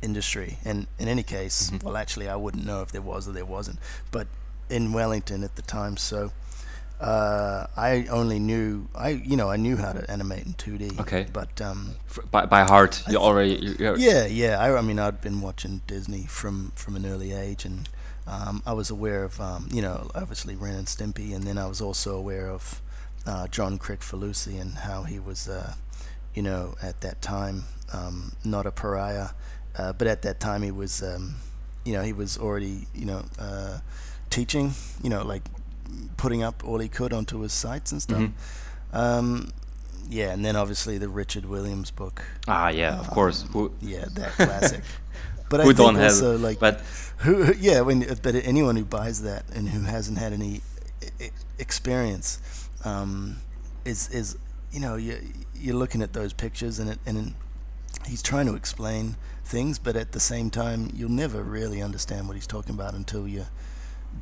industry. 0.00 0.58
And 0.64 0.86
in 0.98 1.08
any 1.08 1.22
case, 1.22 1.70
mm-hmm. 1.70 1.84
well, 1.84 1.96
actually, 1.96 2.28
I 2.28 2.36
wouldn't 2.36 2.64
know 2.64 2.80
if 2.80 2.92
there 2.92 3.02
was 3.02 3.28
or 3.28 3.32
there 3.32 3.44
wasn't. 3.44 3.78
But 4.10 4.28
in 4.70 4.92
Wellington 4.92 5.44
at 5.44 5.56
the 5.56 5.62
time, 5.62 5.96
so 5.96 6.32
uh, 7.00 7.66
I 7.76 8.06
only 8.08 8.38
knew 8.38 8.88
I 8.94 9.10
you 9.10 9.36
know 9.36 9.50
I 9.50 9.56
knew 9.56 9.76
how 9.76 9.92
to 9.92 10.08
animate 10.10 10.46
in 10.46 10.54
2D. 10.54 11.00
Okay. 11.00 11.26
But 11.32 11.60
um, 11.60 11.96
by 12.30 12.46
by 12.46 12.62
heart, 12.62 13.02
you 13.08 13.18
already. 13.18 13.76
You're 13.78 13.98
yeah, 13.98 14.26
yeah. 14.26 14.60
I, 14.60 14.78
I 14.78 14.80
mean, 14.80 15.00
I'd 15.00 15.20
been 15.20 15.40
watching 15.40 15.82
Disney 15.88 16.22
from 16.22 16.72
from 16.76 16.94
an 16.94 17.04
early 17.04 17.32
age, 17.32 17.64
and 17.64 17.88
um, 18.26 18.62
I 18.66 18.72
was 18.72 18.90
aware 18.90 19.24
of 19.24 19.40
um, 19.40 19.68
you 19.72 19.82
know 19.82 20.10
obviously 20.14 20.56
Ren 20.56 20.74
and 20.74 20.86
Stimpy, 20.86 21.34
and 21.34 21.44
then 21.44 21.58
I 21.58 21.66
was 21.66 21.80
also 21.80 22.16
aware 22.16 22.50
of 22.50 22.82
uh, 23.26 23.46
John 23.48 23.78
Kricfalusi 23.78 24.60
and 24.60 24.74
how 24.74 25.02
he 25.02 25.18
was. 25.18 25.48
Uh, 25.48 25.74
you 26.36 26.42
know, 26.42 26.74
at 26.82 27.00
that 27.00 27.20
time, 27.22 27.64
um, 27.92 28.32
not 28.44 28.66
a 28.66 28.70
pariah, 28.70 29.30
uh, 29.76 29.94
but 29.94 30.06
at 30.06 30.22
that 30.22 30.38
time 30.38 30.62
he 30.62 30.70
was, 30.70 31.02
um, 31.02 31.36
you 31.84 31.94
know, 31.94 32.02
he 32.02 32.12
was 32.12 32.36
already, 32.36 32.86
you 32.94 33.06
know, 33.06 33.24
uh, 33.38 33.78
teaching, 34.28 34.74
you 35.02 35.08
know, 35.08 35.24
like 35.24 35.42
putting 36.18 36.42
up 36.42 36.62
all 36.62 36.78
he 36.78 36.88
could 36.88 37.14
onto 37.14 37.40
his 37.40 37.54
sites 37.54 37.90
and 37.90 38.02
stuff. 38.02 38.20
Mm-hmm. 38.20 38.96
Um, 38.96 39.50
yeah, 40.08 40.30
and 40.32 40.44
then 40.44 40.56
obviously 40.56 40.98
the 40.98 41.08
Richard 41.08 41.46
Williams 41.46 41.90
book. 41.90 42.22
Ah, 42.46 42.68
yeah, 42.68 42.98
of 43.00 43.08
course. 43.08 43.44
Um, 43.54 43.72
yeah, 43.80 44.04
that 44.12 44.32
classic. 44.32 44.82
but 45.48 45.60
who 45.60 45.70
I 45.70 45.74
think 45.74 45.98
also 45.98 46.32
have, 46.32 46.40
like, 46.40 46.58
but 46.58 46.80
who, 47.18 47.52
yeah, 47.54 47.80
when 47.80 48.06
but 48.22 48.34
anyone 48.34 48.76
who 48.76 48.84
buys 48.84 49.22
that 49.22 49.44
and 49.54 49.68
who 49.68 49.82
hasn't 49.82 50.18
had 50.18 50.32
any 50.32 50.62
experience 51.58 52.68
um, 52.84 53.36
is 53.84 54.08
is 54.10 54.36
you 54.72 54.80
know 54.80 54.96
you 54.96 55.18
you're 55.54 55.76
looking 55.76 56.02
at 56.02 56.12
those 56.12 56.32
pictures 56.32 56.78
and 56.78 56.90
it, 56.90 56.98
and 57.06 57.34
he's 58.06 58.22
trying 58.22 58.46
to 58.46 58.54
explain 58.54 59.16
things, 59.44 59.78
but 59.78 59.96
at 59.96 60.12
the 60.12 60.20
same 60.20 60.50
time, 60.50 60.90
you'll 60.94 61.10
never 61.10 61.42
really 61.42 61.80
understand 61.82 62.26
what 62.28 62.34
he's 62.34 62.46
talking 62.46 62.74
about 62.74 62.94
until 62.94 63.26
you 63.28 63.46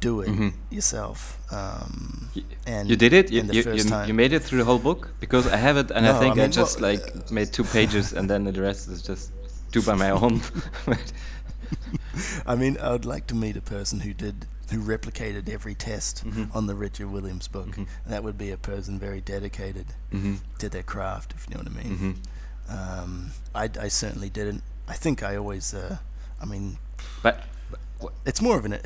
do 0.01 0.21
it 0.21 0.29
mm-hmm. 0.29 0.49
yourself. 0.71 1.39
Um, 1.53 2.31
and 2.67 2.89
you 2.89 2.97
did 2.97 3.13
it. 3.13 3.31
You, 3.31 3.43
you, 3.43 3.63
you, 3.75 4.05
you, 4.07 4.15
made 4.15 4.33
it 4.33 4.43
through 4.43 4.59
the 4.59 4.65
whole 4.65 4.79
book 4.79 5.11
because 5.21 5.47
I 5.47 5.57
have 5.57 5.77
it, 5.77 5.91
and 5.91 6.05
no, 6.05 6.15
I 6.15 6.19
think 6.19 6.33
I, 6.33 6.37
mean, 6.37 6.45
I 6.45 6.49
just 6.49 6.81
well, 6.81 6.93
like 6.93 7.31
made 7.31 7.53
two 7.53 7.65
pages, 7.77 8.13
and 8.13 8.29
then 8.29 8.45
the 8.45 8.61
rest 8.61 8.89
is 8.89 9.03
just 9.03 9.33
do 9.75 9.83
by 9.87 9.95
my 9.95 10.11
own. 10.11 10.41
I 12.47 12.55
mean, 12.55 12.79
I 12.81 12.93
would 12.93 13.05
like 13.05 13.27
to 13.29 13.35
meet 13.35 13.57
a 13.57 13.61
person 13.61 14.01
who 14.01 14.15
did 14.15 14.47
who 14.71 14.79
replicated 14.81 15.49
every 15.49 15.75
test 15.75 16.25
Mm-hmm. 16.25 16.57
on 16.57 16.67
the 16.67 16.75
Richard 16.75 17.09
Williams 17.11 17.49
book. 17.49 17.77
That 18.07 18.25
would 18.25 18.39
be 18.39 18.51
a 18.51 18.57
person 18.57 18.99
very 18.99 19.21
dedicated 19.21 19.87
Mm-hmm. 20.13 20.35
to 20.59 20.69
their 20.69 20.83
craft, 20.83 21.33
if 21.37 21.47
you 21.49 21.55
know 21.55 21.63
what 21.63 21.73
I 21.73 21.83
mean. 21.85 22.23
Um, 22.69 23.31
I, 23.55 23.69
I 23.81 23.89
certainly 23.89 24.31
didn't. 24.31 24.63
I 24.89 24.95
think 24.95 25.23
I 25.23 25.37
always. 25.37 25.75
Uh, 25.75 25.99
I 26.41 26.47
mean, 26.47 26.79
But, 27.23 27.43
but 28.01 28.13
it's 28.25 28.41
more 28.41 28.57
of 28.59 28.65
an. 28.65 28.75
Uh, 28.75 28.79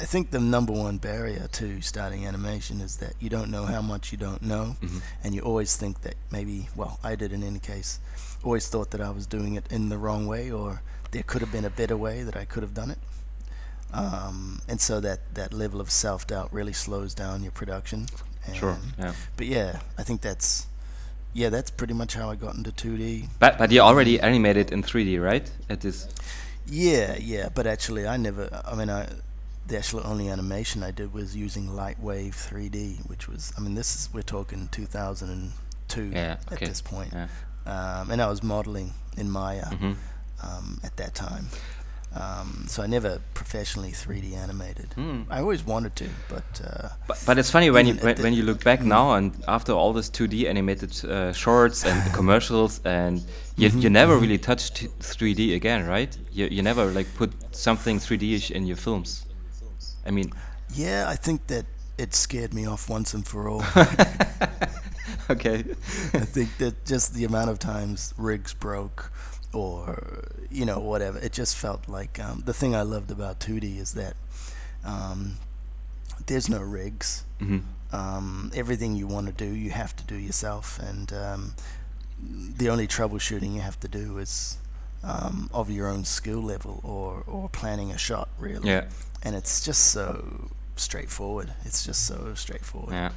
I 0.00 0.04
think 0.06 0.30
the 0.30 0.40
number 0.40 0.72
one 0.72 0.98
barrier 0.98 1.46
to 1.52 1.80
starting 1.82 2.26
animation 2.26 2.80
is 2.80 2.96
that 2.98 3.14
you 3.20 3.28
don't 3.28 3.50
know 3.50 3.64
how 3.66 3.82
much 3.82 4.12
you 4.12 4.18
don't 4.18 4.42
know, 4.42 4.76
and 5.22 5.34
you 5.34 5.42
always 5.42 5.76
think 5.76 6.02
that 6.02 6.14
maybe. 6.30 6.68
Well, 6.76 6.98
I 7.04 7.16
did 7.16 7.32
in 7.32 7.42
any 7.42 7.58
case. 7.58 7.98
Always 8.44 8.68
thought 8.68 8.90
that 8.90 9.00
I 9.00 9.10
was 9.10 9.26
doing 9.26 9.54
it 9.54 9.66
in 9.70 9.88
the 9.88 9.98
wrong 9.98 10.26
way, 10.26 10.50
or 10.50 10.82
there 11.12 11.22
could 11.22 11.40
have 11.42 11.52
been 11.52 11.64
a 11.64 11.70
better 11.70 11.96
way 11.96 12.22
that 12.24 12.36
I 12.36 12.44
could 12.44 12.62
have 12.62 12.74
done 12.74 12.90
it. 12.90 12.98
Um, 13.92 14.60
and 14.68 14.80
so 14.80 15.00
that 15.00 15.34
that 15.34 15.52
level 15.52 15.80
of 15.80 15.90
self 15.90 16.26
doubt 16.26 16.52
really 16.52 16.72
slows 16.72 17.14
down 17.14 17.42
your 17.42 17.52
production. 17.52 18.06
And, 18.46 18.56
Sure, 18.56 18.78
yeah. 18.98 19.12
But 19.36 19.46
yeah, 19.46 19.80
I 19.98 20.02
think 20.02 20.20
that's. 20.22 20.66
Yeah, 21.34 21.48
that's 21.48 21.70
pretty 21.70 21.94
much 21.94 22.12
how 22.14 22.28
I 22.30 22.34
got 22.36 22.54
into 22.56 22.72
2D. 22.72 23.28
but 23.38 23.56
but 23.56 23.70
you 23.70 23.80
already 23.80 24.20
animated 24.20 24.70
in 24.70 24.82
3D, 24.82 25.18
right? 25.22 25.50
At 25.70 25.80
this. 25.80 26.06
Yeah, 26.66 27.16
yeah, 27.18 27.48
but 27.54 27.66
actually, 27.66 28.06
I 28.06 28.16
never. 28.18 28.48
I 28.66 28.74
mean, 28.74 28.90
I 28.90 29.08
the 29.66 29.78
actual 29.78 30.02
only 30.04 30.28
animation 30.28 30.82
I 30.82 30.90
did 30.90 31.12
was 31.14 31.34
using 31.36 31.68
Lightwave 31.68 32.34
3D, 32.34 33.08
which 33.08 33.28
was. 33.28 33.52
I 33.56 33.60
mean, 33.60 33.74
this 33.74 33.94
is 33.94 34.12
we're 34.12 34.22
talking 34.22 34.68
2002 34.72 36.10
Yeah, 36.12 36.36
at 36.46 36.52
okay, 36.52 36.66
this 36.66 36.80
point, 36.82 37.10
yeah. 37.12 37.28
Um, 37.66 38.10
and 38.10 38.20
I 38.22 38.26
was 38.28 38.42
modeling 38.42 38.92
in 39.16 39.30
Maya 39.30 39.66
Mhm. 39.70 39.96
um, 40.42 40.80
at 40.84 40.96
that 40.96 41.14
time. 41.14 41.46
Um, 42.14 42.66
so 42.68 42.82
I 42.82 42.86
never 42.86 43.20
professionally 43.32 43.90
3D 43.92 44.34
animated. 44.36 44.90
Mm. 44.98 45.24
I 45.30 45.40
always 45.40 45.64
wanted 45.64 45.96
to, 45.96 46.04
but 46.28 46.60
uh, 46.62 46.88
But, 47.08 47.22
but 47.24 47.38
it's 47.38 47.50
funny 47.50 47.70
when 47.70 47.86
you 47.86 47.94
when, 47.94 48.16
when 48.22 48.34
you 48.34 48.42
look 48.42 48.62
back 48.62 48.82
now 48.82 49.14
and 49.14 49.32
after 49.48 49.72
all 49.72 49.94
this 49.94 50.10
2D 50.10 50.46
animated 50.46 50.92
uh, 51.04 51.32
shorts 51.32 51.84
and 51.86 52.12
commercials 52.18 52.80
and 52.84 53.24
you, 53.56 53.68
you 53.70 53.88
never 53.88 54.18
really 54.18 54.36
touched 54.38 54.86
3D 55.00 55.54
again, 55.54 55.86
right? 55.88 56.14
You, 56.32 56.48
you 56.50 56.62
never 56.62 56.84
like 56.92 57.06
put 57.16 57.30
something 57.56 57.98
3D-ish 57.98 58.50
in 58.50 58.66
your 58.66 58.76
films. 58.76 59.24
I 60.06 60.10
mean, 60.10 60.32
yeah, 60.74 61.06
I 61.08 61.16
think 61.16 61.46
that 61.46 61.64
it 61.96 62.14
scared 62.14 62.52
me 62.52 62.66
off 62.68 62.90
once 62.90 63.14
and 63.14 63.26
for 63.26 63.48
all. 63.48 63.62
okay. 65.30 65.64
I 66.14 66.24
think 66.24 66.56
that 66.58 66.84
just 66.84 67.14
the 67.14 67.24
amount 67.24 67.50
of 67.50 67.58
times 67.58 68.14
rigs 68.16 68.54
broke 68.54 69.12
or 69.52 70.24
you 70.50 70.64
know 70.64 70.78
whatever 70.78 71.18
it 71.18 71.32
just 71.32 71.56
felt 71.56 71.86
like 71.88 72.18
um, 72.18 72.42
the 72.46 72.54
thing 72.54 72.74
I 72.74 72.82
loved 72.82 73.10
about 73.10 73.38
2D 73.40 73.78
is 73.78 73.92
that 73.94 74.14
um, 74.84 75.36
there's 76.26 76.48
no 76.48 76.60
rigs 76.60 77.24
hmm 77.38 77.58
um, 77.92 78.50
everything 78.54 78.96
you 78.96 79.06
want 79.06 79.26
to 79.26 79.32
do 79.32 79.44
you 79.54 79.68
have 79.70 79.94
to 79.96 80.04
do 80.04 80.14
yourself 80.14 80.78
and 80.78 81.12
um, 81.12 81.54
the 82.56 82.70
only 82.70 82.86
troubleshooting 82.88 83.54
you 83.54 83.60
have 83.60 83.78
to 83.80 83.88
do 83.88 84.16
is 84.16 84.56
um, 85.04 85.50
of 85.52 85.70
your 85.70 85.88
own 85.88 86.04
skill 86.06 86.40
level 86.40 86.80
or, 86.84 87.22
or 87.26 87.50
planning 87.50 87.90
a 87.92 87.98
shot 87.98 88.30
really 88.38 88.70
Yeah. 88.70 88.86
and 89.22 89.36
it's 89.36 89.62
just 89.62 89.88
so 89.88 90.48
straightforward 90.76 91.52
it's 91.66 91.84
just 91.84 92.06
so 92.06 92.32
straightforward 92.34 92.94
Yeah. 92.94 93.10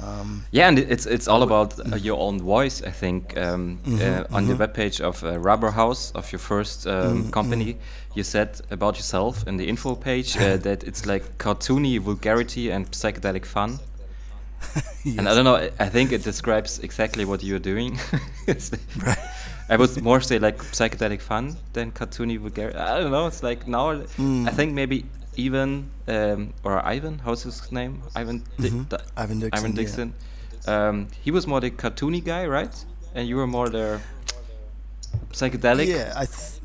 Um, 0.00 0.44
Yeah, 0.52 0.68
and 0.68 0.78
it's 0.78 1.06
it's 1.06 1.28
all 1.28 1.42
about 1.42 1.78
uh, 1.78 1.96
your 1.96 2.18
own 2.18 2.40
voice. 2.40 2.82
I 2.82 2.90
think 2.92 3.36
um, 3.36 3.78
uh, 3.86 4.24
on 4.36 4.46
the 4.46 4.54
webpage 4.54 5.00
of 5.00 5.22
uh, 5.24 5.38
Rubber 5.38 5.70
House 5.70 6.12
of 6.14 6.32
your 6.32 6.38
first 6.40 6.86
um, 6.86 7.30
company, 7.30 7.76
you 8.14 8.24
said 8.24 8.60
about 8.70 8.96
yourself 8.96 9.46
in 9.46 9.56
the 9.58 9.64
info 9.68 9.94
page 9.94 10.36
uh, 10.36 10.56
that 10.62 10.82
it's 10.84 11.06
like 11.06 11.38
cartoony 11.38 11.98
vulgarity 12.00 12.70
and 12.70 12.90
psychedelic 12.90 13.44
fun. 13.46 13.78
And 15.18 15.28
I 15.28 15.34
don't 15.34 15.44
know. 15.44 15.56
I- 15.80 15.88
think 15.90 16.12
it 16.12 16.22
describes 16.24 16.78
exactly 16.78 17.24
what 17.24 17.42
you're 17.42 17.58
doing. 17.74 17.98
It's- 18.46 18.70
I 19.68 19.76
would 19.76 20.02
more 20.02 20.20
say 20.20 20.38
like 20.38 20.58
psychedelic 20.72 21.20
fun 21.20 21.56
than 21.72 21.92
cartoony 21.92 22.38
vulgarity. 22.38 22.78
I 22.78 23.00
don't 23.00 23.10
know. 23.10 23.26
It's 23.26 23.42
like 23.42 23.66
now. 23.66 23.90
I 24.48 24.50
think 24.56 24.74
maybe 24.74 25.04
even 25.36 25.90
um, 26.08 26.54
or 26.64 26.84
Ivan. 26.84 27.18
How's 27.18 27.42
his 27.42 27.70
name? 27.72 28.02
Ivan. 28.14 28.44
Di- 28.60 28.70
Di- 28.70 28.98
Ivan 29.16 29.40
Dixon, 29.40 29.58
Ivan 29.58 29.70
yeah. 29.72 29.76
Dixon. 29.76 30.14
Um, 30.66 31.08
he 31.22 31.30
was 31.30 31.46
more 31.46 31.60
the 31.60 31.70
cartoony 31.70 32.22
guy, 32.24 32.46
right? 32.46 32.84
And 33.14 33.28
you 33.28 33.36
were 33.36 33.46
more 33.46 33.68
the 33.68 34.00
psychedelic. 35.32 35.86
Yeah, 35.86 36.12
I, 36.16 36.26
th- 36.26 36.60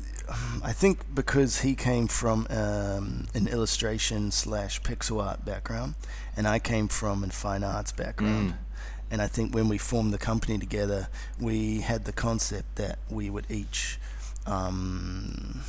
I 0.62 0.72
think 0.72 1.14
because 1.14 1.60
he 1.60 1.74
came 1.74 2.06
from 2.06 2.46
um, 2.50 3.26
an 3.34 3.48
illustration 3.48 4.30
slash 4.30 4.80
pixel 4.82 5.22
art 5.22 5.44
background, 5.44 5.94
and 6.36 6.46
I 6.46 6.58
came 6.58 6.88
from 6.88 7.24
a 7.24 7.28
fine 7.28 7.64
arts 7.64 7.92
background. 7.92 8.54
And 9.10 9.22
I 9.22 9.26
think 9.26 9.54
when 9.54 9.68
we 9.68 9.78
formed 9.78 10.12
the 10.12 10.18
company 10.18 10.58
together, 10.58 11.08
we 11.40 11.80
had 11.80 12.04
the 12.04 12.12
concept 12.12 12.76
that 12.76 12.98
we 13.08 13.30
would 13.30 13.46
each 13.50 13.98
um, 14.46 15.62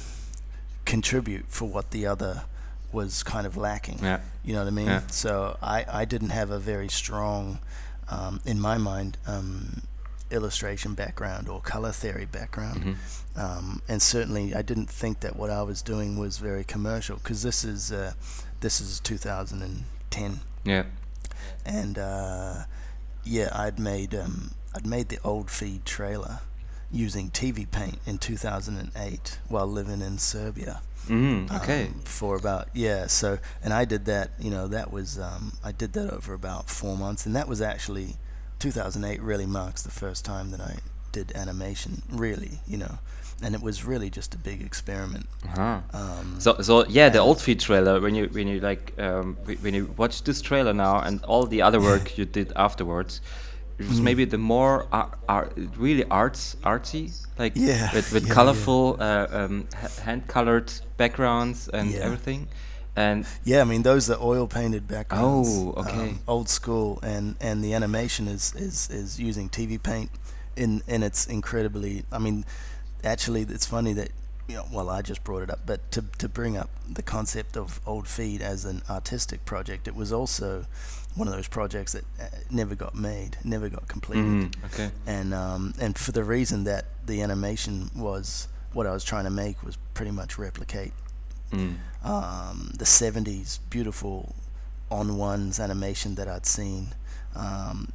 contribute 0.84 1.46
for 1.48 1.70
what 1.70 1.92
the 1.92 2.06
other 2.06 2.44
was 2.92 3.24
kind 3.24 3.46
of 3.46 3.56
lacking. 3.58 4.00
Yeah. 4.02 4.20
You 4.44 4.54
know 4.54 4.60
what 4.60 4.68
I 4.68 4.72
mean? 4.72 4.88
Yeah. 4.88 5.02
So 5.08 5.58
I, 5.62 5.86
I 5.88 6.06
didn't 6.06 6.30
have 6.30 6.50
a 6.50 6.60
very 6.60 6.88
strong, 6.90 7.60
um, 8.10 8.40
in 8.46 8.60
my 8.60 8.78
mind, 8.78 9.18
um, 9.28 9.82
illustration 10.32 10.94
background 10.94 11.50
or 11.50 11.60
color 11.60 11.92
theory 11.92 12.26
background. 12.26 12.84
Mm-hmm. 12.84 13.40
Um, 13.40 13.82
and 13.88 14.02
certainly 14.02 14.54
I 14.54 14.62
didn't 14.62 14.90
think 14.90 15.22
that 15.22 15.36
what 15.36 15.50
I 15.50 15.62
was 15.64 15.82
doing 15.82 16.18
was 16.20 16.38
very 16.38 16.64
commercial 16.64 17.18
because 17.18 17.42
this 17.44 17.64
is 17.64 17.92
uh, 17.92 18.14
this 18.60 18.80
is 18.82 19.00
2010 19.00 20.40
Yeah. 20.66 20.84
and 21.66 21.98
uh, 21.98 22.64
yeah 23.24 23.50
I'd 23.54 23.80
made 23.80 24.14
um, 24.14 24.52
I'd 24.76 24.86
made 24.86 25.10
the 25.10 25.20
old 25.24 25.50
feed 25.50 25.86
trailer 25.86 26.40
using 26.92 27.30
TV 27.30 27.70
Paint 27.70 28.00
in 28.06 28.18
2008 28.18 29.40
while 29.48 29.68
living 29.68 30.02
in 30.02 30.18
Serbia 30.18 30.82
Mm, 31.08 31.50
okay. 31.62 31.86
um, 31.88 32.02
for 32.06 32.36
about 32.36 32.68
yeah 32.74 33.08
so 33.08 33.40
and 33.64 33.74
i 33.74 33.84
did 33.86 34.06
that 34.06 34.30
you 34.40 34.52
know 34.52 34.68
that 34.68 34.92
was 34.92 35.18
um, 35.18 35.54
i 35.64 35.72
did 35.72 35.94
that 35.94 36.14
over 36.14 36.34
about 36.36 36.70
four 36.70 36.96
months 36.98 37.26
and 37.26 37.36
that 37.36 37.48
was 37.48 37.62
actually 37.62 38.18
2008 38.60 39.22
really 39.22 39.46
marks 39.48 39.82
the 39.82 39.90
first 39.92 40.24
time 40.26 40.52
that 40.52 40.62
i 40.62 40.76
did 41.12 41.32
animation 41.36 42.04
really 42.12 42.60
you 42.68 42.78
know 42.78 43.00
and 43.42 43.56
it 43.56 43.62
was 43.62 43.84
really 43.86 44.10
just 44.10 44.36
a 44.36 44.38
big 44.38 44.62
experiment 44.62 45.26
Uh-huh. 45.46 45.80
um, 45.94 46.36
So, 46.40 46.62
so 46.62 46.86
yeah, 46.88 47.10
the 47.10 47.20
old 47.20 47.42
feed 47.42 47.60
trailer. 47.62 48.02
When 48.02 48.14
you 48.14 48.28
when 48.34 48.48
you 48.50 48.60
like 48.60 48.94
um, 49.00 49.38
when 49.62 49.74
you 49.74 49.86
watch 49.98 50.24
this 50.24 50.42
trailer 50.42 50.74
now 50.74 51.00
and 51.00 51.24
all 51.24 51.46
the 51.48 51.62
other 51.62 51.80
work 51.80 52.18
you 52.18 52.26
did 52.26 52.52
afterwards, 52.56 53.22
it 53.80 53.86
Mm. 53.86 53.90
was 53.90 54.02
maybe 54.02 54.26
the 54.26 54.38
more 54.38 54.86
ar- 54.92 55.18
ar- 55.28 55.50
really 55.78 56.04
arts 56.12 56.56
artsy, 56.64 57.06
like 57.38 57.54
Yeah, 57.56 57.94
with, 57.94 58.12
with 58.12 58.28
yeah, 58.28 58.34
colorful 58.34 58.98
uh, 59.00 59.28
um, 59.32 59.68
ha- 59.82 60.02
hand 60.04 60.28
colored 60.28 60.72
backgrounds 60.98 61.70
and 61.70 61.90
Yeah. 61.92 62.06
everything, 62.06 62.48
and 62.96 63.26
yeah 63.46 63.62
i 63.62 63.64
mean 63.64 63.84
those 63.84 64.10
are 64.14 64.20
oil 64.22 64.48
painted 64.48 64.88
backgrounds 64.88 65.48
Oh, 65.50 65.74
okay. 65.82 66.10
um, 66.10 66.20
old 66.28 66.50
school 66.50 67.00
and 67.04 67.36
and 67.40 67.64
the 67.64 67.74
animation 67.74 68.28
is 68.28 68.54
is 68.56 68.90
is 68.90 69.20
using 69.20 69.48
tv 69.50 69.78
paint 69.82 70.10
in 70.56 70.82
and 70.88 71.04
it's 71.04 71.28
incredibly 71.28 72.04
i 72.12 72.20
mean 72.26 72.44
actually 73.04 73.44
it's 73.44 73.66
funny 73.76 73.94
that 73.94 74.10
you 74.50 74.56
know 74.58 74.66
well 74.74 74.90
i 74.90 75.02
just 75.12 75.24
brought 75.24 75.44
it 75.44 75.50
up 75.52 75.60
but 75.66 75.80
to 75.92 76.02
to 76.18 76.28
bring 76.28 76.58
up 76.58 76.70
the 76.98 77.04
concept 77.04 77.56
of 77.56 77.80
old 77.86 78.08
feed 78.08 78.42
as 78.42 78.66
an 78.66 78.82
artistic 78.90 79.46
project 79.46 79.88
it 79.88 79.96
was 79.96 80.12
also 80.12 80.66
one 81.16 81.28
of 81.28 81.34
those 81.34 81.48
projects 81.48 81.92
that 81.94 82.04
uh, 82.22 82.26
never 82.50 82.76
got 82.76 82.96
made 82.96 83.38
never 83.44 83.68
got 83.70 83.88
completed 83.88 84.24
Mm, 84.26 84.66
okay. 84.66 84.92
and 85.08 85.34
um, 85.34 85.74
and 85.80 85.98
for 85.98 86.12
the 86.12 86.24
reason 86.24 86.64
that 86.66 86.86
the 87.06 87.22
animation 87.22 87.90
was 87.96 88.48
what 88.74 88.86
I 88.88 88.92
was 88.92 89.04
trying 89.04 89.24
to 89.26 89.30
make 89.32 89.64
was 89.64 89.78
pretty 89.94 90.12
much 90.12 90.38
replicate 90.38 90.94
Mm. 91.52 91.78
um, 92.04 92.74
the 92.78 92.86
70s 92.86 93.58
beautiful 93.72 94.36
on 94.92 95.18
ones 95.18 95.60
animation 95.60 96.14
that 96.16 96.28
I'd 96.28 96.46
seen. 96.46 96.90
Um, 97.36 97.92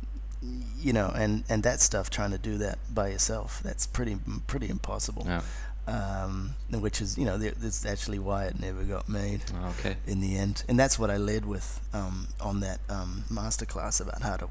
you 0.77 0.93
know, 0.93 1.13
and, 1.15 1.45
and 1.49 1.63
that 1.63 1.81
stuff, 1.81 2.11
trying 2.11 2.33
to 2.33 2.39
do 2.39 2.59
that 2.59 2.79
by 2.93 3.09
yourself, 3.09 3.61
that's 3.63 3.87
pretty 3.87 4.17
pretty 4.49 4.69
impossible. 4.69 5.23
Yeah. 5.27 5.43
Um, 5.87 6.55
which 6.71 7.01
is, 7.03 7.19
you 7.19 7.27
know, 7.27 7.39
th- 7.39 7.57
that's 7.59 7.85
actually 7.85 8.19
why 8.19 8.45
it 8.47 8.59
never 8.59 8.85
got 8.85 9.07
made 9.09 9.43
Okay. 9.79 9.97
in 10.07 10.21
the 10.23 10.37
end. 10.39 10.65
And 10.67 10.79
that's 10.81 10.99
what 10.99 11.11
I 11.11 11.19
led 11.19 11.45
with 11.45 11.79
um, 11.93 12.29
on 12.41 12.61
that 12.61 12.81
um, 12.89 13.25
masterclass 13.31 14.01
about 14.01 14.23
how 14.23 14.37
to 14.39 14.49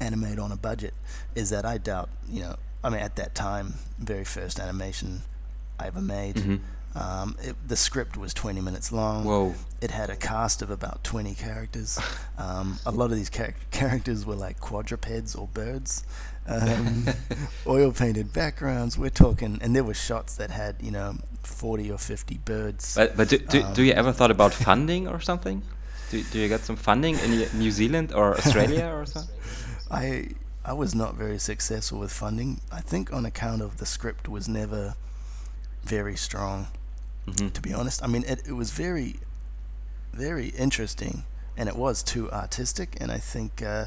animate 0.00 0.38
on 0.38 0.52
a 0.52 0.56
budget. 0.56 0.92
Is 1.34 1.50
that 1.50 1.64
I 1.64 1.78
doubt, 1.78 2.10
you 2.28 2.40
know, 2.42 2.56
I 2.84 2.90
mean, 2.90 3.00
at 3.00 3.16
that 3.16 3.34
time, 3.34 3.74
very 3.98 4.24
first 4.24 4.60
animation 4.60 5.22
I 5.80 5.86
ever 5.86 6.00
made. 6.02 6.36
Mhm. 6.36 6.60
Um, 6.94 7.36
it, 7.42 7.56
the 7.66 7.76
script 7.76 8.16
was 8.16 8.32
20 8.32 8.60
minutes 8.62 8.90
long. 8.92 9.24
Whoa. 9.24 9.54
It 9.82 9.90
had 9.90 10.08
a 10.08 10.16
cast 10.16 10.62
of 10.62 10.70
about 10.70 11.02
20 11.04 11.34
characters. 11.34 11.98
Um, 12.38 12.78
a 12.84 12.90
lot 12.90 13.10
of 13.10 13.16
these 13.16 13.30
char- 13.30 13.54
characters 13.70 14.26
were 14.26 14.34
like 14.34 14.60
quadrupeds 14.60 15.34
or 15.34 15.48
birds. 15.48 16.04
Um, 16.48 17.06
oil 17.66 17.92
painted 17.92 18.32
backgrounds. 18.32 18.96
We're 18.96 19.10
talking, 19.10 19.58
and 19.60 19.74
there 19.74 19.84
were 19.84 19.94
shots 19.94 20.36
that 20.36 20.50
had, 20.50 20.76
you 20.80 20.90
know, 20.90 21.16
40 21.42 21.90
or 21.90 21.98
50 21.98 22.38
birds. 22.44 22.94
But, 22.94 23.16
but 23.16 23.28
do, 23.28 23.38
do, 23.38 23.64
do 23.74 23.82
you 23.82 23.92
ever 23.92 24.12
thought 24.12 24.30
about 24.30 24.54
funding 24.68 25.08
or 25.08 25.20
something? 25.20 25.62
Do, 26.10 26.22
do 26.22 26.38
you 26.38 26.48
get 26.48 26.60
some 26.60 26.76
funding 26.76 27.18
in 27.18 27.46
New 27.58 27.70
Zealand 27.70 28.12
or 28.12 28.34
Australia 28.34 28.92
or 28.94 29.06
something? 29.14 29.34
I 29.90 30.28
I 30.64 30.72
was 30.72 30.94
not 30.94 31.14
very 31.14 31.38
successful 31.38 31.98
with 32.00 32.12
funding. 32.12 32.60
I 32.72 32.80
think 32.80 33.12
on 33.12 33.24
account 33.24 33.62
of 33.62 33.76
the 33.78 33.86
script 33.86 34.28
was 34.28 34.48
never 34.48 34.94
very 35.82 36.16
strong. 36.16 36.68
Mhm. 37.26 37.52
To 37.52 37.60
be 37.60 37.72
honest, 37.72 38.02
I 38.02 38.06
mean 38.06 38.24
it, 38.26 38.42
it 38.46 38.52
was 38.52 38.70
very 38.70 39.16
very 40.12 40.48
interesting, 40.48 41.24
and 41.56 41.68
it 41.68 41.76
was 41.76 42.02
too 42.02 42.30
artistic, 42.30 42.96
and 43.00 43.10
I 43.10 43.18
think. 43.18 43.62
Uh, 43.62 43.86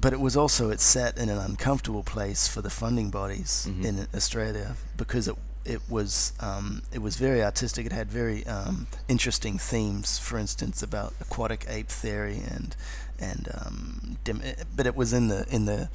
but 0.00 0.12
it 0.12 0.20
was 0.20 0.36
also 0.36 0.70
it 0.70 0.80
sat 0.80 1.16
in 1.18 1.28
an 1.28 1.38
uncomfortable 1.38 2.02
place 2.02 2.46
for 2.48 2.60
the 2.62 2.70
funding 2.70 3.10
bodies 3.10 3.66
Mhm. 3.68 3.84
in 3.84 4.06
Australia 4.14 4.76
because 4.96 5.28
it 5.28 5.36
it 5.64 5.80
was 5.88 6.34
um, 6.40 6.82
it 6.92 6.98
was 7.00 7.16
very 7.16 7.42
artistic. 7.42 7.86
It 7.86 7.92
had 7.92 8.10
very 8.12 8.44
um, 8.46 8.86
interesting 9.08 9.56
themes, 9.58 10.18
for 10.18 10.36
instance, 10.38 10.82
about 10.82 11.14
aquatic 11.22 11.64
ape 11.68 11.88
theory 11.88 12.42
and 12.54 12.76
and 13.18 13.48
um, 13.54 14.18
dim, 14.24 14.42
eh, 14.44 14.56
but 14.76 14.86
it 14.86 14.94
was 14.94 15.12
in 15.14 15.28
the 15.28 15.46
in 15.48 15.64
the 15.64 15.88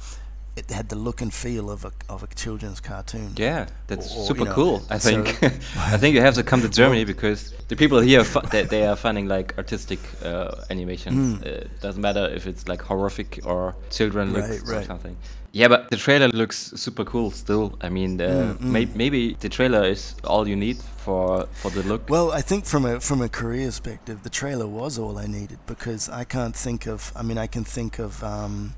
it 0.60 0.70
had 0.70 0.86
the 0.88 0.96
look 0.96 1.20
and 1.22 1.32
feel 1.32 1.70
of 1.70 1.84
a 1.84 1.92
of 2.08 2.22
a 2.22 2.26
children's 2.42 2.80
cartoon. 2.80 3.32
Yeah, 3.36 3.66
that's 3.86 4.06
Or- 4.14 4.20
or, 4.20 4.26
super 4.26 4.40
you 4.40 4.44
know, 4.48 4.54
cool. 4.54 4.76
I 4.90 4.98
so- 4.98 5.10
think. 5.10 5.26
I 5.94 5.96
think 6.00 6.14
you 6.16 6.22
have 6.22 6.34
to 6.34 6.42
come 6.42 6.60
to 6.62 6.68
Germany 6.68 7.04
because 7.04 7.40
the 7.68 7.76
people 7.76 7.98
here 8.00 8.22
they, 8.52 8.64
they 8.64 8.86
are 8.86 8.96
finding 8.96 9.28
like 9.36 9.48
artistic 9.58 9.98
uh, 10.24 10.50
animations. 10.70 11.16
Mm. 11.16 11.46
Uh, 11.46 11.68
doesn't 11.80 12.02
matter 12.02 12.24
if 12.36 12.46
it's 12.46 12.68
like 12.68 12.82
horrific 12.82 13.40
or 13.44 13.74
children 13.90 14.32
looks 14.32 14.48
Right, 14.70 14.82
or 14.82 14.86
something. 14.86 15.16
Yeah, 15.52 15.68
but 15.68 15.80
the 15.90 15.96
trailer 15.96 16.28
looks 16.28 16.72
super 16.76 17.04
cool 17.04 17.30
still. 17.32 17.72
I 17.80 17.88
mean, 17.88 18.20
uh, 18.20 18.26
Mm, 18.26 18.60
may- 18.72 18.86
mm. 18.86 18.94
maybe 18.96 19.36
the 19.40 19.48
trailer 19.48 19.82
is 19.90 20.14
all 20.24 20.46
you 20.48 20.56
need 20.56 20.76
for 21.04 21.46
for 21.52 21.70
the 21.72 21.82
look. 21.82 22.02
Well, 22.08 22.30
I 22.38 22.42
think 22.42 22.66
from 22.66 22.84
a 22.84 23.00
from 23.00 23.20
a 23.22 23.28
career 23.28 23.66
perspective, 23.66 24.16
the 24.22 24.30
trailer 24.30 24.66
was 24.68 24.98
all 24.98 25.18
I 25.24 25.26
needed 25.26 25.58
because 25.66 26.12
I 26.22 26.24
can't 26.24 26.56
think 26.64 26.86
of. 26.86 27.12
I 27.16 27.22
mean, 27.22 27.38
I 27.44 27.48
can 27.48 27.64
think 27.64 27.98
of. 27.98 28.22
Um, 28.22 28.74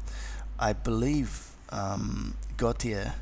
I 0.71 0.73
believe 0.85 1.29
um, 1.73 2.35
Gotye. 2.57 3.13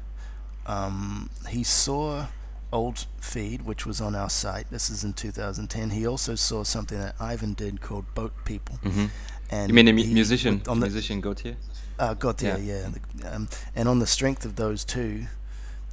Um, 0.67 1.31
he 1.49 1.63
saw 1.65 2.27
old 2.73 3.07
feed, 3.21 3.63
which 3.63 3.87
was 3.87 4.01
on 4.01 4.15
our 4.15 4.31
site. 4.31 4.71
This 4.71 4.91
is 4.91 5.03
in 5.03 5.13
2010. 5.15 5.91
He 5.91 6.07
also 6.07 6.35
saw 6.35 6.63
something 6.65 6.99
that 6.99 7.15
Ivan 7.19 7.55
did 7.55 7.81
called 7.81 8.05
Boat 8.15 8.33
People. 8.45 8.77
hmm 8.83 9.07
And 9.51 9.69
You 9.69 9.75
mean 9.75 9.89
a 9.89 9.93
mu- 9.93 10.05
musician? 10.07 10.63
on 10.69 10.79
the, 10.81 10.87
musician 10.87 11.21
Gotye? 11.23 11.57
uh, 11.99 12.15
Gotye, 12.15 12.65
Yeah. 12.67 12.91
yeah. 13.23 13.31
Um, 13.31 13.49
and 13.75 13.89
on 13.89 13.99
the 13.99 14.07
strength 14.07 14.45
of 14.45 14.55
those 14.57 14.85
two, 14.85 15.27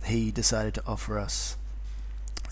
he 0.05 0.31
decided 0.31 0.73
to 0.75 0.83
offer 0.85 1.17
us 1.17 1.57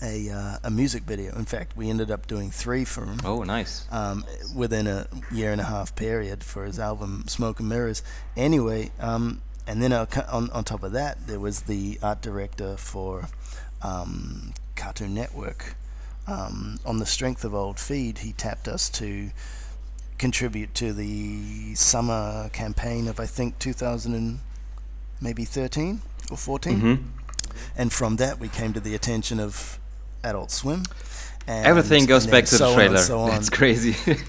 a 0.02 0.28
uh, 0.28 0.58
a 0.64 0.70
music 0.70 1.04
video. 1.04 1.34
In 1.38 1.44
fact, 1.46 1.74
we 1.76 1.88
ended 1.88 2.10
up 2.10 2.26
doing 2.26 2.50
three 2.50 2.84
for 2.84 3.04
him 3.06 3.18
Oh, 3.24 3.44
nice. 3.44 3.86
um, 3.90 4.24
within 4.54 4.86
a 4.86 5.06
year 5.32 5.52
and 5.52 5.60
a 5.60 5.64
half 5.64 5.94
period 5.94 6.44
for 6.44 6.64
his 6.66 6.78
album 6.78 7.24
Smoke 7.28 7.60
and 7.60 7.68
Mirrors. 7.68 8.02
Anyway, 8.36 8.90
um, 9.00 9.40
and 9.66 9.82
then 9.82 9.92
uh, 9.92 10.06
on 10.30 10.50
on 10.50 10.64
top 10.64 10.82
of 10.82 10.92
that, 10.92 11.26
there 11.26 11.40
was 11.40 11.62
the 11.62 11.98
art 12.02 12.22
director 12.22 12.76
for 12.76 13.28
um, 13.82 14.52
Cartoon 14.74 15.14
Network. 15.14 15.76
Um, 16.28 16.78
on 16.84 16.98
the 16.98 17.06
strength 17.06 17.44
of 17.44 17.54
Old 17.54 17.78
Feed, 17.78 18.18
he 18.18 18.32
tapped 18.32 18.66
us 18.66 18.88
to 18.90 19.30
contribute 20.18 20.74
to 20.74 20.92
the 20.92 21.74
summer 21.74 22.48
campaign 22.52 23.06
of 23.06 23.20
I 23.20 23.26
think 23.26 23.58
2000 23.58 24.14
and 24.14 24.40
maybe 25.20 25.44
13 25.44 26.00
or 26.30 26.36
14 26.36 26.80
hmm 26.80 26.94
and 27.76 27.92
from 27.92 28.16
that 28.16 28.38
we 28.38 28.48
came 28.48 28.72
to 28.72 28.80
the 28.80 28.94
attention 28.94 29.38
of 29.40 29.78
Adult 30.22 30.50
Swim. 30.50 30.82
And, 31.48 31.64
Everything 31.66 32.06
goes 32.06 32.26
back 32.26 32.44
to 32.46 32.50
the 32.50 32.56
so 32.58 32.68
on 32.70 32.74
trailer. 32.74 32.98
so. 32.98 33.26
That's 33.28 33.50
crazy. 33.50 33.94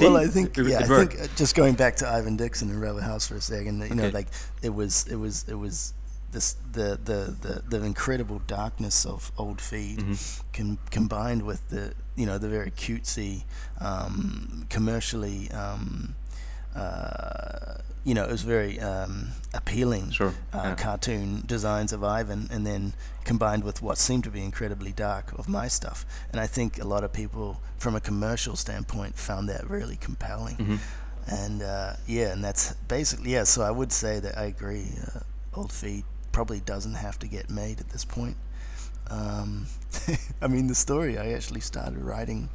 well, 0.00 0.16
I 0.16 0.26
think 0.28 0.56
yeah, 0.56 0.78
I 0.80 0.84
think 0.84 1.20
uh, 1.20 1.26
just 1.36 1.54
going 1.56 1.74
back 1.74 1.96
to 1.96 2.08
Ivan 2.08 2.36
Dixon 2.36 2.70
and 2.70 2.80
Rubber 2.80 3.00
House 3.00 3.26
for 3.26 3.34
a 3.34 3.40
second, 3.40 3.80
you 3.88 3.94
know, 3.94 4.04
Okay. 4.04 4.12
like 4.12 4.28
it 4.62 4.70
was 4.74 5.06
it 5.08 5.16
was 5.16 5.44
it 5.48 5.54
was 5.56 5.94
this 6.30 6.56
the 6.72 6.98
the 7.02 7.34
the, 7.40 7.62
the 7.78 7.84
incredible 7.84 8.40
darkness 8.46 9.04
of 9.04 9.32
Old 9.36 9.60
Feed 9.60 9.98
Mhm. 9.98 10.40
com- 10.52 10.78
combined 10.90 11.42
with 11.42 11.68
the 11.70 11.92
you 12.14 12.26
know 12.26 12.38
the 12.38 12.48
very 12.48 12.70
cutesy 12.70 13.42
um, 13.80 14.66
commercially 14.70 15.50
um, 15.50 16.14
you 18.04 18.14
know 18.14 18.24
it 18.24 18.30
was 18.30 18.42
very 18.42 18.78
um, 18.80 19.28
appealing 19.54 20.10
Sure, 20.10 20.32
uh, 20.52 20.60
yeah. 20.64 20.74
cartoon 20.74 21.42
designs 21.46 21.92
of 21.92 22.02
Ivan 22.02 22.48
and 22.50 22.66
then 22.66 22.92
combined 23.24 23.64
with 23.64 23.82
what 23.82 23.98
seemed 23.98 24.24
to 24.24 24.30
be 24.30 24.42
incredibly 24.42 24.92
dark 24.92 25.32
of 25.38 25.48
my 25.48 25.68
stuff 25.68 26.06
and 26.32 26.40
I 26.40 26.46
think 26.46 26.78
a 26.80 26.84
lot 26.94 27.04
of 27.04 27.12
people 27.12 27.60
from 27.78 27.94
a 27.94 28.00
commercial 28.00 28.56
standpoint 28.56 29.16
found 29.16 29.48
that 29.48 29.68
really 29.68 29.96
compelling 29.96 30.56
Mhm. 30.56 30.78
and 31.26 31.62
uh, 31.62 31.92
yeah 32.06 32.32
and 32.32 32.42
that's 32.42 32.72
basically 32.88 33.32
yeah 33.32 33.44
so 33.44 33.62
I 33.62 33.70
would 33.70 33.92
say 33.92 34.20
that 34.20 34.38
I 34.38 34.44
agree 34.44 34.86
uh, 35.14 35.20
Old 35.58 35.72
Feed 35.72 36.04
probably 36.32 36.60
doesn't 36.60 36.94
have 36.94 37.18
to 37.18 37.26
get 37.26 37.50
made 37.50 37.80
at 37.80 37.88
this 37.90 38.04
point 38.04 38.36
um, 39.10 39.66
I 40.42 40.46
mean 40.48 40.66
the 40.68 40.74
story 40.74 41.18
I 41.18 41.32
actually 41.32 41.60
started 41.60 41.98
writing 42.00 42.48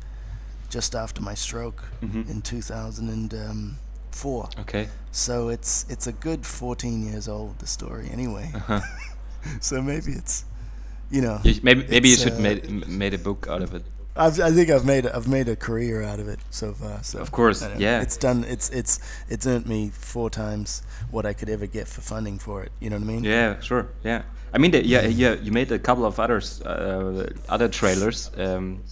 just 0.70 0.96
after 0.96 1.22
my 1.22 1.36
stroke 1.36 1.84
Mhm. 2.02 2.30
in 2.30 2.42
2004 4.14 4.62
Okay. 4.62 4.88
so 5.12 5.50
it's 5.50 5.86
it's 5.90 6.08
a 6.08 6.12
good 6.12 6.46
14 6.46 7.04
years 7.12 7.28
old 7.28 7.60
the 7.60 7.68
story 7.68 8.10
anyway 8.14 8.52
Uh-huh. 8.56 8.80
so 9.62 9.82
maybe 9.82 10.12
it's 10.12 10.46
you 11.12 11.22
know 11.22 11.40
You, 11.44 11.54
maybe 11.64 11.86
maybe 11.90 12.10
you 12.10 12.16
should 12.18 12.34
uh, 12.34 12.40
made 12.42 12.88
made 12.88 13.14
a 13.14 13.18
book 13.18 13.48
out 13.50 13.62
of 13.62 13.74
it. 13.76 13.84
I've, 14.16 14.40
I 14.40 14.52
think 14.56 14.70
I've 14.70 14.86
made 14.86 15.06
I've 15.08 15.28
made 15.28 15.52
a 15.52 15.56
career 15.56 16.04
out 16.12 16.20
of 16.20 16.28
it 16.28 16.40
so 16.50 16.74
far. 16.74 17.04
So 17.04 17.20
Of 17.20 17.32
course, 17.32 17.68
yeah. 17.80 18.02
It's 18.04 18.18
done. 18.18 18.46
It's 18.48 18.70
it's 18.70 19.00
it's 19.30 19.46
earned 19.48 19.66
me 19.66 19.90
four 20.14 20.30
times 20.30 20.84
what 21.12 21.26
I 21.26 21.34
could 21.34 21.50
ever 21.50 21.68
get 21.68 21.88
for 21.88 22.02
funding 22.02 22.40
for 22.40 22.64
it. 22.66 22.72
You 22.80 22.90
know 22.90 23.00
what 23.00 23.10
I 23.10 23.14
mean? 23.14 23.24
Yeah, 23.24 23.60
sure. 23.62 23.86
Yeah. 24.06 24.22
I 24.56 24.60
mean, 24.60 24.72
the, 24.72 24.86
yeah, 24.86 25.08
yeah. 25.10 25.36
You 25.44 25.52
made 25.52 25.72
a 25.76 25.80
couple 25.80 26.06
of 26.06 26.20
others, 26.20 26.62
uh, 26.62 27.26
other 27.50 27.68
trailers. 27.70 28.30
Um, 28.38 28.84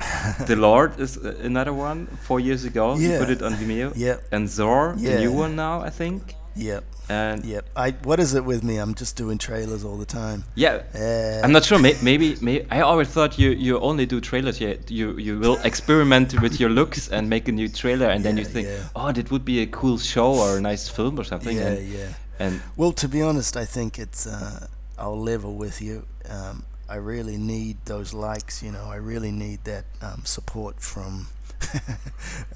the 0.46 0.56
Lord 0.56 0.98
is 0.98 1.16
uh, 1.18 1.34
another 1.42 1.72
one. 1.72 2.06
Four 2.22 2.40
years 2.40 2.64
ago, 2.64 2.96
you 2.96 3.18
put 3.18 3.30
it 3.30 3.42
on 3.42 3.52
Vimeo. 3.54 3.92
Yep. 3.96 4.22
And 4.32 4.48
Zor, 4.48 4.94
the 4.96 5.18
new 5.20 5.32
one 5.32 5.56
now, 5.56 5.80
I 5.80 5.90
think. 5.90 6.34
Yep. 6.56 6.84
And 7.08 7.44
Yep. 7.44 7.64
I 7.76 7.90
what 8.04 8.20
is 8.20 8.34
it 8.34 8.44
with 8.44 8.62
me? 8.62 8.76
I'm 8.78 8.94
just 8.94 9.16
doing 9.16 9.38
trailers 9.38 9.84
all 9.84 9.96
the 9.98 10.06
time. 10.06 10.44
yeah, 10.54 10.82
Uh, 10.94 11.44
I'm 11.44 11.52
not 11.52 11.64
sure. 11.64 11.78
May, 11.78 11.94
maybe, 12.02 12.36
may, 12.40 12.64
I 12.70 12.80
always 12.82 13.08
thought 13.08 13.38
you 13.38 13.50
you 13.50 13.78
only 13.80 14.06
do 14.06 14.20
trailers. 14.20 14.60
Yeah, 14.60 14.74
you 14.88 15.16
you 15.18 15.38
will 15.40 15.58
experiment 15.70 16.40
with 16.40 16.60
your 16.60 16.70
looks 16.70 17.08
and 17.08 17.28
make 17.28 17.48
a 17.48 17.52
new 17.52 17.68
trailer, 17.68 18.08
and 18.10 18.22
then 18.24 18.36
you 18.36 18.44
think, 18.44 18.68
yeah. 18.68 18.88
oh, 18.94 19.12
that 19.12 19.30
would 19.30 19.44
be 19.44 19.60
a 19.62 19.66
cool 19.66 19.98
show 19.98 20.34
or 20.42 20.56
a 20.58 20.60
nice 20.60 20.88
film 20.88 21.18
or 21.18 21.24
something. 21.24 21.56
Yeah, 21.56 21.66
and, 21.72 21.88
yeah. 21.88 22.14
and 22.38 22.60
Well, 22.76 22.92
to 22.92 23.08
be 23.08 23.22
honest, 23.22 23.56
I 23.56 23.64
think 23.66 23.98
it's. 23.98 24.26
Uh, 24.26 24.66
I'll 24.98 25.22
level 25.24 25.54
with 25.56 25.80
you. 25.80 26.04
Um, 26.28 26.62
I 26.90 26.96
really 26.96 27.36
need 27.38 27.76
those 27.84 28.12
likes. 28.12 28.62
You 28.62 28.72
know, 28.72 28.86
I 28.90 28.96
really 28.96 29.30
need 29.30 29.64
that 29.64 29.84
um, 30.02 30.22
support 30.24 30.80
from 30.80 31.28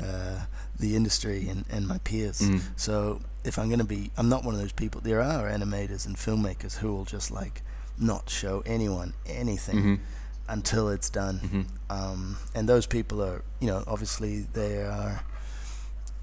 uh, 0.01 0.41
the 0.79 0.97
industry 0.97 1.49
and, 1.49 1.65
and 1.71 1.87
my 1.87 1.99
peers. 1.99 2.41
Mm. 2.41 2.61
So 2.77 3.21
if 3.45 3.59
I'm 3.59 3.69
going 3.69 3.79
to 3.79 3.85
be, 3.85 4.11
I'm 4.17 4.29
not 4.29 4.45
one 4.45 4.55
of 4.55 4.61
those 4.61 4.73
people. 4.73 5.01
There 5.01 5.21
are 5.23 5.49
animators 5.49 6.07
and 6.07 6.17
filmmakers 6.17 6.79
who 6.79 6.93
will 6.95 7.05
just 7.05 7.31
like 7.31 7.63
not 7.99 8.29
show 8.29 8.63
anyone 8.67 9.13
anything 9.27 9.77
Mhm. 9.83 9.99
until 10.49 10.89
it's 10.89 11.09
done. 11.11 11.41
Mhm. 11.41 11.67
Um, 11.97 12.37
and 12.55 12.69
those 12.69 12.87
people 12.87 13.23
are, 13.23 13.43
you 13.61 13.69
know, 13.69 13.85
obviously 13.87 14.41
they 14.53 14.83
are. 14.83 15.23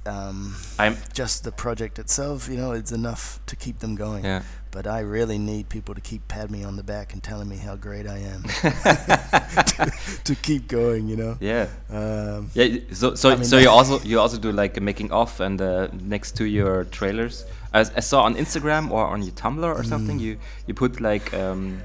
Um, 0.05 0.55
I'm 0.79 0.97
just 1.13 1.43
the 1.43 1.51
project 1.51 1.99
itself, 1.99 2.49
you 2.49 2.57
know, 2.57 2.71
it's 2.71 2.91
enough 2.91 3.39
to 3.45 3.55
keep 3.55 3.79
them 3.79 3.95
going. 3.95 4.25
yeah. 4.25 4.41
But 4.71 4.87
I 4.87 5.01
really 5.01 5.37
need 5.37 5.67
people 5.67 5.93
to 5.95 6.01
keep 6.01 6.27
patting 6.29 6.53
me 6.53 6.63
on 6.63 6.77
the 6.77 6.83
back 6.83 7.11
and 7.13 7.21
telling 7.21 7.49
me 7.49 7.57
how 7.57 7.75
great 7.75 8.07
I 8.07 8.19
am 8.19 8.43
to, 8.43 9.91
to 10.23 10.35
keep 10.35 10.67
going, 10.69 11.09
you 11.09 11.17
know. 11.17 11.37
Yeah. 11.41 11.67
Um, 11.89 12.49
Yeah, 12.53 12.79
so 12.93 13.15
so 13.15 13.29
I 13.31 13.35
mean, 13.35 13.43
so 13.43 13.57
you 13.57 13.69
also 13.69 13.99
you 14.03 14.19
also 14.19 14.37
do 14.37 14.51
like 14.51 14.77
a 14.77 14.81
making 14.81 15.11
off 15.11 15.39
and 15.41 15.61
uh, 15.61 15.87
next 15.91 16.37
to 16.37 16.45
your 16.45 16.85
trailers. 16.85 17.45
I 17.73 17.83
saw 18.01 18.23
on 18.23 18.35
Instagram 18.35 18.91
or 18.91 19.05
on 19.05 19.21
your 19.23 19.31
Tumblr 19.33 19.63
or 19.79 19.83
something 19.83 20.17
Mm. 20.19 20.21
you 20.21 20.37
you 20.67 20.73
put 20.73 20.99
like 20.99 21.33
um, 21.33 21.81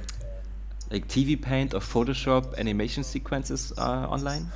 like 0.91 1.07
TV 1.09 1.37
Paint 1.41 1.75
or 1.75 1.81
Photoshop 1.81 2.57
animation 2.59 3.05
sequences 3.05 3.73
uh, 3.79 4.07
online, 4.09 4.47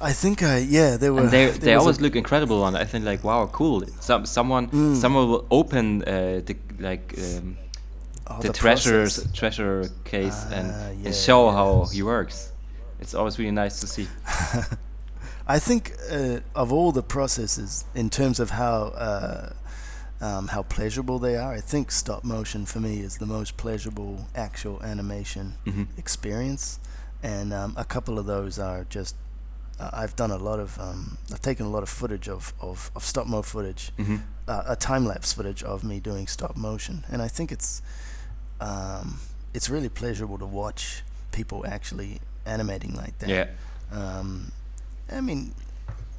I 0.00 0.12
think 0.12 0.42
I 0.42 0.58
yeah 0.58 0.96
they 0.98 1.10
were. 1.10 1.20
and 1.20 1.30
they 1.36 1.50
they 1.50 1.74
always 1.74 2.00
look 2.00 2.16
incredible. 2.16 2.62
On 2.62 2.74
I 2.76 2.84
think 2.84 3.04
like 3.04 3.22
wow 3.24 3.46
cool. 3.52 3.82
Some 4.00 4.26
someone 4.26 4.68
Mm. 4.68 4.96
someone 4.96 5.28
will 5.28 5.44
open 5.50 6.02
uh, 6.02 6.40
the 6.44 6.56
like 6.78 7.14
um, 7.18 7.56
Oh, 8.26 8.40
the, 8.40 8.48
the 8.48 8.54
treasures 8.54 9.26
treasure 9.34 9.90
case 10.04 10.46
and, 10.50 10.72
Ah, 10.72 11.06
and 11.06 11.14
show 11.14 11.46
yeah. 11.46 11.52
how 11.56 11.84
he 11.92 12.02
works. 12.02 12.52
It's 13.00 13.14
always 13.14 13.38
really 13.38 13.50
nice 13.52 13.80
to 13.80 13.86
see. 13.86 14.06
I 15.46 15.58
think 15.58 15.92
uh, 16.10 16.40
of 16.54 16.72
all 16.72 16.90
the 16.92 17.02
processes, 17.02 17.84
in 17.94 18.08
terms 18.08 18.40
of 18.40 18.50
how 18.50 18.92
uh, 18.96 19.52
um, 20.22 20.48
how 20.48 20.62
pleasurable 20.62 21.18
they 21.18 21.36
are, 21.36 21.52
I 21.52 21.60
think 21.60 21.90
stop 21.92 22.24
motion 22.24 22.64
for 22.66 22.80
me 22.80 23.00
is 23.00 23.18
the 23.18 23.26
most 23.26 23.56
pleasurable 23.58 24.26
actual 24.34 24.82
animation 24.82 25.54
Mhm. 25.66 25.86
experience. 25.98 26.78
And 27.22 27.52
um, 27.52 27.74
a 27.76 27.84
couple 27.84 28.18
of 28.18 28.24
those 28.26 28.58
are 28.58 28.86
just. 28.88 29.16
Uh, 29.78 29.90
I've 29.92 30.14
done 30.16 30.30
a 30.30 30.36
lot 30.38 30.60
of. 30.60 30.78
Um, 30.78 31.18
I've 31.32 31.42
taken 31.42 31.66
a 31.66 31.70
lot 31.70 31.82
of 31.82 31.88
footage 31.88 32.28
of, 32.28 32.52
of, 32.60 32.90
of 32.94 33.04
stop 33.04 33.26
mo 33.26 33.42
footage, 33.42 33.90
hmm 33.96 34.16
uh, 34.46 34.62
a 34.66 34.76
time 34.76 35.06
lapse 35.06 35.32
footage 35.32 35.62
of 35.62 35.84
me 35.84 36.00
doing 36.00 36.26
stop 36.26 36.56
motion, 36.56 37.04
and 37.10 37.22
I 37.22 37.28
think 37.28 37.50
it's 37.50 37.82
um, 38.60 39.20
it's 39.52 39.68
really 39.70 39.88
pleasurable 39.88 40.38
to 40.38 40.46
watch 40.46 41.02
people 41.32 41.64
actually 41.66 42.20
animating 42.46 42.94
like 42.94 43.18
that. 43.18 43.28
Yeah. 43.28 43.46
Um, 43.92 44.52
I 45.10 45.20
mean, 45.20 45.54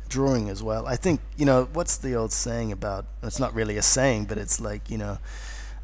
drawing 0.09 0.49
as 0.49 0.63
well. 0.63 0.87
I 0.87 0.95
think 0.95 1.21
you 1.37 1.45
know 1.45 1.69
what's 1.73 1.97
the 1.97 2.15
old 2.15 2.31
saying 2.31 2.71
about? 2.71 3.05
It's 3.23 3.39
not 3.39 3.53
really 3.53 3.77
a 3.77 3.81
saying, 3.81 4.25
but 4.25 4.37
it's 4.37 4.59
like 4.59 4.89
you 4.89 4.97
know, 4.97 5.19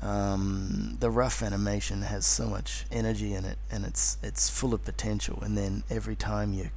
um, 0.01 0.97
the 0.99 1.09
rough 1.09 1.43
animation 1.43 2.01
has 2.03 2.25
so 2.25 2.47
much 2.47 2.85
energy 2.91 3.33
in 3.33 3.45
it, 3.45 3.57
and 3.69 3.85
it's 3.85 4.17
it's 4.23 4.49
full 4.49 4.73
of 4.73 4.83
potential. 4.83 5.39
And 5.43 5.57
then 5.57 5.83
every 5.89 6.15
time 6.15 6.53
you 6.53 6.69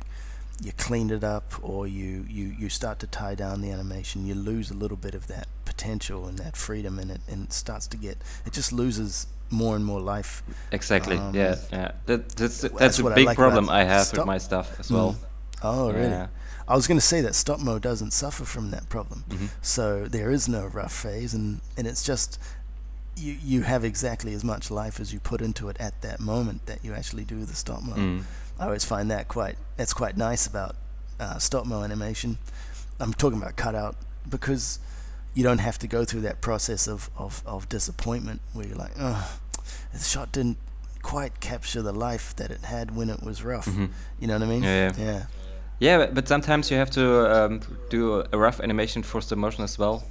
you 0.63 0.73
clean 0.73 1.11
it 1.11 1.25
up 1.25 1.53
or 1.63 1.87
you, 1.87 2.25
you, 2.29 2.47
you 2.59 2.69
start 2.69 2.99
to 3.01 3.07
tie 3.07 3.35
down 3.35 3.61
the 3.61 3.71
animation, 3.71 4.27
you 4.27 4.35
lose 4.35 4.71
a 4.71 4.75
little 4.75 4.97
bit 4.97 5.15
of 5.15 5.27
that 5.27 5.47
potential 5.65 6.27
and 6.27 6.39
that 6.39 6.57
freedom 6.57 6.99
in 6.99 7.11
it, 7.11 7.21
and 7.29 7.47
it 7.47 7.53
starts 7.53 7.87
to 7.89 7.97
get 7.97 8.19
it 8.47 8.53
just 8.53 8.73
loses 8.73 9.27
more 9.51 9.77
and 9.77 9.85
more 9.85 10.01
life. 10.01 10.43
Exactly. 10.73 11.17
Um, 11.17 11.35
yeah. 11.35 11.57
Yeah. 11.73 11.93
That, 12.07 12.29
that's 12.31 12.61
that's, 12.61 12.75
that's 12.75 12.99
a 12.99 13.03
what 13.05 13.13
I 13.13 13.17
big 13.17 13.27
like 13.27 13.37
problem 13.37 13.69
I 13.69 13.85
have 13.85 14.07
stop- 14.07 14.19
with 14.21 14.27
my 14.27 14.39
stuff 14.39 14.79
as 14.81 14.91
well. 14.91 15.17
Oh, 15.63 15.91
really? 15.91 16.09
Yeah. 16.09 16.29
I 16.67 16.77
was 16.77 16.87
going 16.87 16.99
to 16.99 17.05
say 17.07 17.21
that 17.21 17.35
stop 17.35 17.61
mo 17.61 17.79
doesn't 17.79 18.13
suffer 18.13 18.45
from 18.45 18.71
that 18.71 18.89
problem. 18.89 19.25
Mhm. 19.29 19.49
So 19.61 20.07
there 20.07 20.31
is 20.31 20.49
no 20.49 20.67
rough 20.67 20.93
phase, 20.95 21.35
and, 21.35 21.61
and 21.77 21.87
it's 21.87 22.03
just 22.03 22.39
you 23.17 23.37
you 23.43 23.63
have 23.63 23.85
exactly 23.85 24.35
as 24.35 24.43
much 24.45 24.71
life 24.71 24.99
as 24.99 25.13
you 25.13 25.21
put 25.21 25.41
into 25.43 25.69
it 25.69 25.77
at 25.79 26.01
that 26.03 26.21
moment 26.21 26.67
that 26.67 26.85
you 26.85 26.95
actually 26.95 27.25
do 27.25 27.45
the 27.45 27.55
stop 27.55 27.83
mo. 27.83 27.95
Mm. 27.95 28.23
I 28.59 28.65
always 28.67 28.85
find 28.85 29.11
that 29.11 29.29
quite 29.29 29.57
that's 29.77 29.93
quite 29.93 30.17
nice 30.17 30.47
about 30.47 30.77
uh, 31.21 31.39
stop 31.39 31.67
mo 31.67 31.83
animation. 31.83 32.39
I'm 33.01 33.13
talking 33.13 33.39
about 33.41 33.57
cutout 33.57 33.97
because 34.29 34.79
you 35.35 35.43
don't 35.43 35.59
have 35.59 35.79
to 35.81 35.87
go 35.89 36.05
through 36.05 36.21
that 36.23 36.41
process 36.41 36.87
of, 36.87 37.11
of, 37.19 37.43
of 37.45 37.69
disappointment 37.69 38.41
where 38.53 38.67
you're 38.67 38.77
like, 38.77 38.93
oh, 38.99 39.39
the 39.93 39.99
shot 39.99 40.31
didn't 40.31 40.59
quite 41.03 41.41
capture 41.41 41.83
the 41.83 41.93
life 41.93 42.35
that 42.37 42.51
it 42.53 42.61
had 42.63 42.95
when 42.97 43.11
it 43.11 43.23
was 43.23 43.43
rough. 43.43 43.67
Mhm. 43.67 43.91
You 44.21 44.29
know 44.29 44.35
what 44.35 44.43
I 44.43 44.47
mean? 44.47 44.63
Yeah, 44.63 44.93
yeah. 44.97 45.05
Yeah. 45.05 45.23
Yeah, 45.81 45.99
but, 45.99 46.15
but 46.15 46.29
sometimes 46.29 46.71
you 46.71 46.77
have 46.77 46.91
to 46.93 47.45
um, 47.45 47.61
do 47.91 48.25
a 48.33 48.39
rough 48.39 48.61
animation 48.61 49.03
for 49.03 49.21
stop 49.21 49.39
motion 49.39 49.65
as 49.65 49.77
well. 49.77 50.05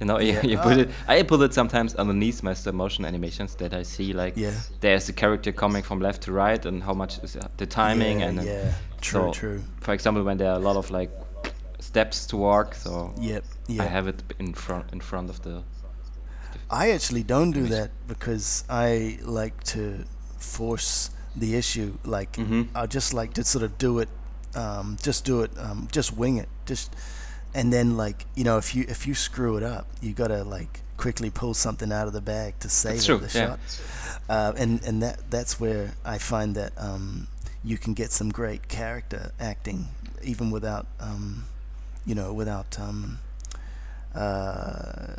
You 0.00 0.06
know, 0.06 0.18
Yeah. 0.20 0.42
you 0.44 0.58
put 0.58 0.76
Ah. 0.76 0.80
it. 0.80 0.90
I 1.08 1.22
put 1.22 1.40
it 1.40 1.54
sometimes 1.54 1.94
underneath 1.94 2.42
my 2.42 2.54
stop 2.54 2.74
motion 2.74 3.04
animations 3.04 3.54
that 3.56 3.72
I 3.72 3.82
see. 3.84 4.12
Like, 4.12 4.34
Yeah. 4.36 4.52
there's 4.80 5.06
the 5.06 5.12
character 5.12 5.52
coming 5.52 5.82
from 5.82 6.00
left 6.00 6.22
to 6.22 6.32
right, 6.32 6.66
and 6.66 6.82
how 6.82 6.92
much 6.94 7.18
is 7.24 7.36
the 7.56 7.66
timing, 7.66 8.20
yeah, 8.20 8.28
and 8.28 8.42
yeah. 8.44 8.72
True, 9.00 9.32
so, 9.32 9.40
true. 9.40 9.62
For 9.80 9.94
example, 9.94 10.22
when 10.22 10.36
there 10.38 10.50
are 10.50 10.56
a 10.56 10.64
lot 10.64 10.76
of 10.76 10.90
like 10.90 11.10
steps 11.80 12.26
to 12.26 12.36
walk, 12.36 12.74
so 12.74 13.12
Yep. 13.20 13.44
Yeah. 13.68 13.84
I 13.84 13.86
have 13.86 14.06
it 14.08 14.22
in 14.38 14.54
front 14.54 14.84
in 14.92 15.00
front 15.00 15.30
of 15.30 15.40
the. 15.42 15.62
I 16.70 16.90
actually 16.90 17.22
don't 17.22 17.52
do 17.52 17.66
that 17.68 17.90
because 18.08 18.64
I 18.68 19.18
like 19.22 19.62
to 19.74 20.04
force 20.38 21.10
the 21.40 21.54
issue. 21.56 21.90
Like 22.04 22.32
Mhm. 22.36 22.68
I 22.74 22.86
just 22.86 23.14
like 23.14 23.32
to 23.34 23.44
sort 23.44 23.64
of 23.64 23.78
do 23.78 24.00
it, 24.00 24.08
um, 24.54 24.96
just 25.02 25.24
do 25.24 25.42
it, 25.42 25.50
um, 25.58 25.88
just 25.92 26.16
wing 26.16 26.36
it, 26.38 26.48
just, 26.68 26.94
and 27.56 27.72
then 27.72 27.96
like 27.96 28.26
you 28.34 28.44
know 28.44 28.58
if 28.58 28.74
you 28.74 28.84
if 28.86 29.06
you 29.06 29.14
screw 29.14 29.56
it 29.56 29.62
up, 29.62 29.86
you 30.02 30.12
gotta 30.12 30.44
like 30.44 30.80
quickly 30.98 31.30
pull 31.30 31.54
something 31.54 31.90
out 31.90 32.06
of 32.06 32.12
the 32.12 32.20
bag 32.20 32.54
to 32.60 32.68
save 32.68 33.02
true, 33.02 33.16
the 33.16 33.38
yeah. 33.38 33.46
shot. 33.46 33.60
Uh, 34.28 34.52
and 34.56 34.82
and 34.84 35.02
that 35.02 35.18
that's 35.30 35.58
where 35.58 35.94
I 36.04 36.18
find 36.18 36.54
that 36.54 36.72
um, 36.76 37.28
you 37.64 37.78
can 37.78 37.94
get 37.94 38.12
some 38.12 38.28
great 38.28 38.68
character 38.68 39.32
acting 39.40 39.88
even 40.22 40.50
without 40.50 40.86
um, 41.00 41.44
you 42.04 42.14
know 42.14 42.32
without 42.34 42.78
um, 42.78 43.20
uh, 44.14 45.14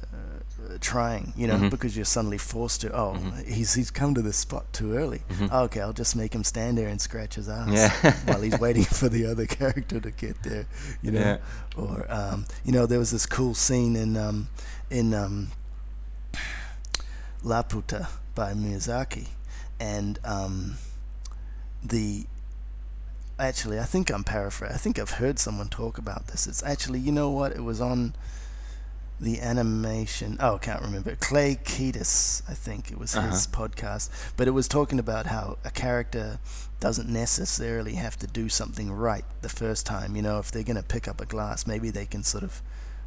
trying, 0.80 1.34
you 1.36 1.47
know, 1.47 1.56
Mhm. 1.58 1.69
because 1.69 1.95
you're 1.95 2.06
suddenly 2.06 2.38
forced 2.38 2.82
to. 2.82 2.91
Oh, 2.93 3.13
Mhm. 3.17 3.45
he's 3.47 3.73
he's 3.73 3.91
come 3.91 4.13
to 4.15 4.21
the 4.21 4.34
spot 4.34 4.71
too 4.73 4.95
early. 4.95 5.21
Mhm. 5.30 5.49
Oh, 5.51 5.63
okay, 5.63 5.82
I'll 5.82 5.93
just 5.93 6.15
make 6.15 6.34
him 6.34 6.43
stand 6.43 6.77
there 6.77 6.88
and 6.88 6.99
scratch 7.01 7.36
his 7.36 7.47
ass 7.49 7.69
Yeah. 7.71 8.13
while 8.25 8.41
he's 8.41 8.60
waiting 8.60 8.86
for 8.86 9.10
the 9.10 9.25
other 9.25 9.45
character 9.45 9.99
to 9.99 10.12
get 10.12 10.43
there. 10.43 10.65
You 11.01 11.12
know, 11.12 11.19
Yeah. 11.19 11.38
or 11.75 12.06
um, 12.12 12.45
you 12.65 12.71
know, 12.71 12.86
there 12.86 12.99
was 12.99 13.12
this 13.12 13.25
cool 13.25 13.56
scene 13.56 13.95
in 13.95 14.17
um, 14.17 14.49
in 14.89 15.13
um, 15.13 15.51
Laputa 17.43 18.08
by 18.36 18.53
Miyazaki, 18.53 19.27
and 19.80 20.19
um, 20.23 20.75
the 21.84 22.25
actually, 23.39 23.80
I 23.80 23.84
think 23.84 24.10
I'm 24.10 24.23
paraphrasing. 24.23 24.75
I 24.75 24.80
think 24.80 24.97
I've 24.99 25.12
heard 25.12 25.38
someone 25.39 25.69
talk 25.69 25.97
about 25.97 26.27
this. 26.27 26.47
It's 26.47 26.63
actually, 26.63 26.99
you 26.99 27.12
know 27.12 27.30
what? 27.30 27.51
It 27.51 27.63
was 27.63 27.80
on 27.80 28.15
the 29.19 29.39
animation. 29.41 30.38
Oh, 30.39 30.56
I 30.56 30.58
can't 30.60 30.82
remember. 30.82 31.15
Clay 31.15 31.56
Kaytis, 31.63 32.43
I 32.49 32.53
think 32.53 32.91
it 32.91 32.99
was 32.99 33.13
his 33.13 33.47
podcast. 33.47 34.10
But 34.38 34.47
it 34.47 34.51
was 34.51 34.67
talking 34.67 34.99
about 34.99 35.27
how 35.27 35.58
a 35.65 35.71
character 35.71 36.39
doesn't 36.80 37.10
necessarily 37.10 37.95
have 37.95 38.17
to 38.19 38.27
do 38.27 38.47
something 38.49 38.91
right 38.91 39.25
the 39.41 39.49
first 39.49 39.86
time. 39.86 40.15
You 40.15 40.21
know, 40.21 40.38
if 40.39 40.51
they're 40.51 40.63
going 40.63 40.77
to 40.77 40.84
pick 40.84 41.08
up 41.08 41.19
a 41.19 41.25
glass, 41.25 41.65
maybe 41.65 41.89
they 41.89 42.06
can 42.06 42.23
sort 42.23 42.43
of. 42.43 42.62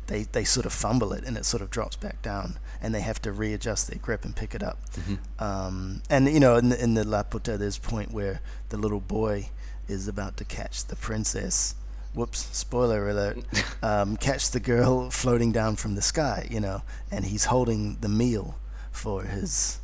They, 0.07 0.25
they 0.25 0.43
sort 0.43 0.67
of 0.67 0.73
fumble 0.73 1.13
it 1.13 1.23
and 1.25 1.37
it 1.37 1.45
sort 1.45 1.63
of 1.63 1.71
drops 1.71 1.95
back 1.95 2.21
down 2.21 2.59
and 2.83 2.93
they 2.93 3.01
have 3.01 3.23
to 3.23 3.31
readjust 3.31 3.87
their 3.89 4.01
grip 4.01 4.25
and 4.25 4.35
pick 4.35 4.57
it 4.57 4.63
up. 4.63 4.79
Mhm. 4.95 5.19
Um, 5.41 6.03
and 6.11 6.29
you 6.29 6.41
know, 6.41 6.57
in 6.57 6.71
the, 6.71 6.83
in 6.83 6.95
the 6.95 7.05
Laputa, 7.05 7.57
there's 7.57 7.77
a 7.77 7.81
point 7.81 8.11
where 8.11 8.41
the 8.71 8.77
little 8.77 8.99
boy 8.99 9.51
is 9.87 10.09
about 10.09 10.37
to 10.39 10.45
catch 10.45 10.85
the 10.85 10.97
princess. 10.97 11.77
Whoops! 12.15 12.49
Spoiler 12.57 13.09
alert. 13.09 13.39
Um, 13.83 14.19
catch 14.19 14.51
the 14.51 14.61
girl 14.61 15.09
floating 15.11 15.53
down 15.53 15.77
from 15.77 15.95
the 15.95 16.03
sky, 16.03 16.47
you 16.51 16.61
know, 16.61 16.83
and 17.11 17.25
he's 17.25 17.47
holding 17.47 17.97
the 18.03 18.11
meal 18.11 18.59
for 18.93 19.23
his 19.23 19.79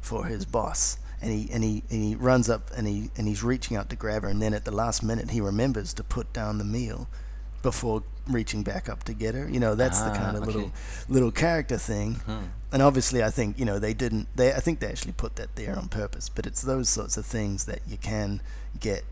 for 0.00 0.26
his 0.26 0.44
boss. 0.44 0.98
And 1.20 1.32
he 1.32 1.50
and 1.52 1.64
he 1.64 1.82
and 1.90 2.00
he 2.04 2.14
runs 2.14 2.48
up 2.48 2.70
and 2.76 2.86
he 2.86 3.10
and 3.16 3.26
he's 3.26 3.42
reaching 3.42 3.76
out 3.76 3.90
to 3.90 3.96
grab 3.96 4.22
her, 4.22 4.28
and 4.28 4.40
then 4.40 4.54
at 4.54 4.64
the 4.64 4.70
last 4.70 5.02
minute 5.02 5.30
he 5.32 5.40
remembers 5.40 5.92
to 5.94 6.04
put 6.04 6.32
down 6.32 6.58
the 6.58 6.64
meal 6.64 7.08
before 7.62 8.04
reaching 8.28 8.62
back 8.62 8.88
up 8.88 9.02
to 9.04 9.12
get 9.12 9.34
her. 9.34 9.48
You 9.50 9.58
know, 9.58 9.74
that's 9.74 10.00
the 10.00 10.10
Ah, 10.12 10.16
kind 10.16 10.36
of 10.36 10.44
okay. 10.44 10.52
little 10.52 10.72
little 11.08 11.32
character 11.32 11.76
thing. 11.76 12.14
Hmm. 12.26 12.44
And 12.72 12.82
obviously, 12.82 13.24
I 13.24 13.30
think 13.30 13.58
you 13.58 13.64
know 13.64 13.80
they 13.80 13.94
didn't. 13.94 14.28
They 14.36 14.52
I 14.52 14.60
think 14.60 14.78
they 14.78 14.86
actually 14.86 15.14
put 15.14 15.34
that 15.36 15.56
there 15.56 15.76
on 15.76 15.88
purpose. 15.88 16.28
But 16.28 16.46
it's 16.46 16.62
those 16.62 16.88
sorts 16.88 17.16
of 17.16 17.26
things 17.26 17.64
that 17.64 17.80
you 17.88 17.96
can 17.96 18.40
get 18.78 19.02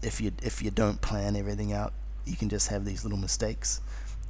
if 0.00 0.22
you 0.22 0.32
if 0.42 0.62
you 0.62 0.70
don't 0.70 1.02
plan 1.02 1.36
everything 1.36 1.70
out. 1.70 1.92
You 2.26 2.36
can 2.36 2.48
just 2.48 2.68
have 2.68 2.84
these 2.84 3.04
little 3.04 3.18
mistakes. 3.18 3.80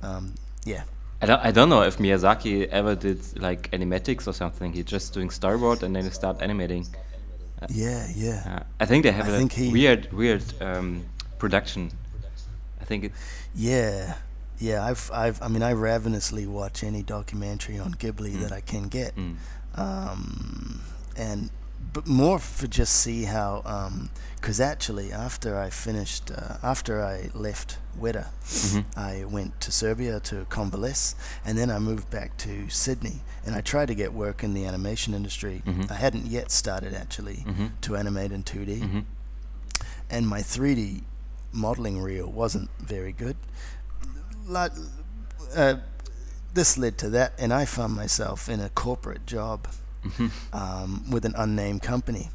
Um, 0.03 0.35
yeah. 0.65 0.83
I 1.23 1.27
don't, 1.27 1.41
I 1.41 1.51
don't 1.53 1.69
know 1.69 1.83
if 1.83 1.99
Miyazaki 1.99 2.67
ever 2.69 2.95
did 2.95 3.41
like 3.41 3.71
animatics 3.71 4.27
or 4.27 4.33
something. 4.33 4.73
He's 4.73 4.85
just 4.85 5.15
doing 5.15 5.29
storyboard 5.29 5.83
and 5.83 5.95
then 5.97 6.05
he 6.05 6.11
start 6.11 6.43
animating. 6.43 6.87
Yeah, 7.71 8.07
yeah. 8.15 8.43
Uh, 8.61 8.63
I 8.81 8.85
think 8.87 9.05
they 9.05 9.13
have 9.13 9.27
I 9.27 9.31
a 9.31 9.39
think 9.39 9.53
he- 9.53 9.73
weird, 9.73 10.13
weird 10.13 10.45
um, 10.61 11.05
production. 11.39 11.91
I 12.81 12.85
think 12.85 13.05
it. 13.05 13.13
Yeah, 13.55 14.17
yeah. 14.59 14.85
I've, 14.85 15.11
I've, 15.15 15.41
I 15.41 15.49
mean, 15.49 15.63
I 15.63 15.73
ravenously 15.73 16.47
watch 16.47 16.85
any 16.85 17.03
documentary 17.03 17.79
on 17.79 17.95
Ghibli 17.95 18.33
Mm. 18.35 18.41
that 18.43 18.53
I 18.53 18.61
can 18.61 18.89
get, 18.89 19.17
Mm. 19.17 19.37
um, 19.77 20.83
and 21.17 21.49
but 21.95 22.07
more 22.09 22.39
for 22.41 22.67
just 22.67 22.93
see 22.95 23.25
how, 23.25 23.63
because 24.37 24.61
actually 24.61 25.13
after 25.13 25.57
I 25.57 25.71
finished, 25.71 26.31
uh, 26.31 26.57
after 26.63 27.03
I 27.03 27.31
left 27.33 27.79
Weta, 27.99 28.27
Mhm. 28.45 28.85
I 28.97 29.25
went 29.25 29.61
to 29.61 29.71
Serbia 29.71 30.19
to 30.21 30.45
convalesce, 30.51 31.15
and 31.45 31.57
then 31.57 31.71
I 31.71 31.79
moved 31.79 32.11
back 32.11 32.37
to 32.39 32.69
Sydney, 32.69 33.23
and 33.47 33.55
I 33.55 33.61
tried 33.61 33.87
to 33.87 33.95
get 33.95 34.13
work 34.13 34.43
in 34.43 34.53
the 34.55 34.67
animation 34.67 35.15
industry. 35.15 35.63
Mhm. 35.65 35.89
I 35.91 35.95
hadn't 35.95 36.27
yet 36.27 36.51
started 36.51 36.93
actually 36.95 37.45
Mhm. 37.47 37.71
to 37.83 37.97
animate 37.97 38.33
in 38.33 38.43
2D 38.43 38.81
Mhm. 38.81 39.05
and 40.11 40.29
my 40.29 40.43
3D 40.43 41.05
modeling 41.53 42.03
reel 42.03 42.27
wasn't 42.27 42.69
very 42.81 43.13
good. 43.13 43.37
Like, 44.47 44.73
uh, 45.55 45.77
this 46.53 46.77
led 46.77 46.99
to 46.99 47.09
that, 47.11 47.33
and 47.39 47.53
I 47.53 47.65
found 47.65 47.95
myself 47.95 48.49
in 48.49 48.61
a 48.61 48.69
corporate 48.71 49.27
job 49.27 49.69
Um, 50.53 51.11
with 51.11 51.25
an 51.25 51.35
unnamed 51.37 51.83
company. 51.83 52.31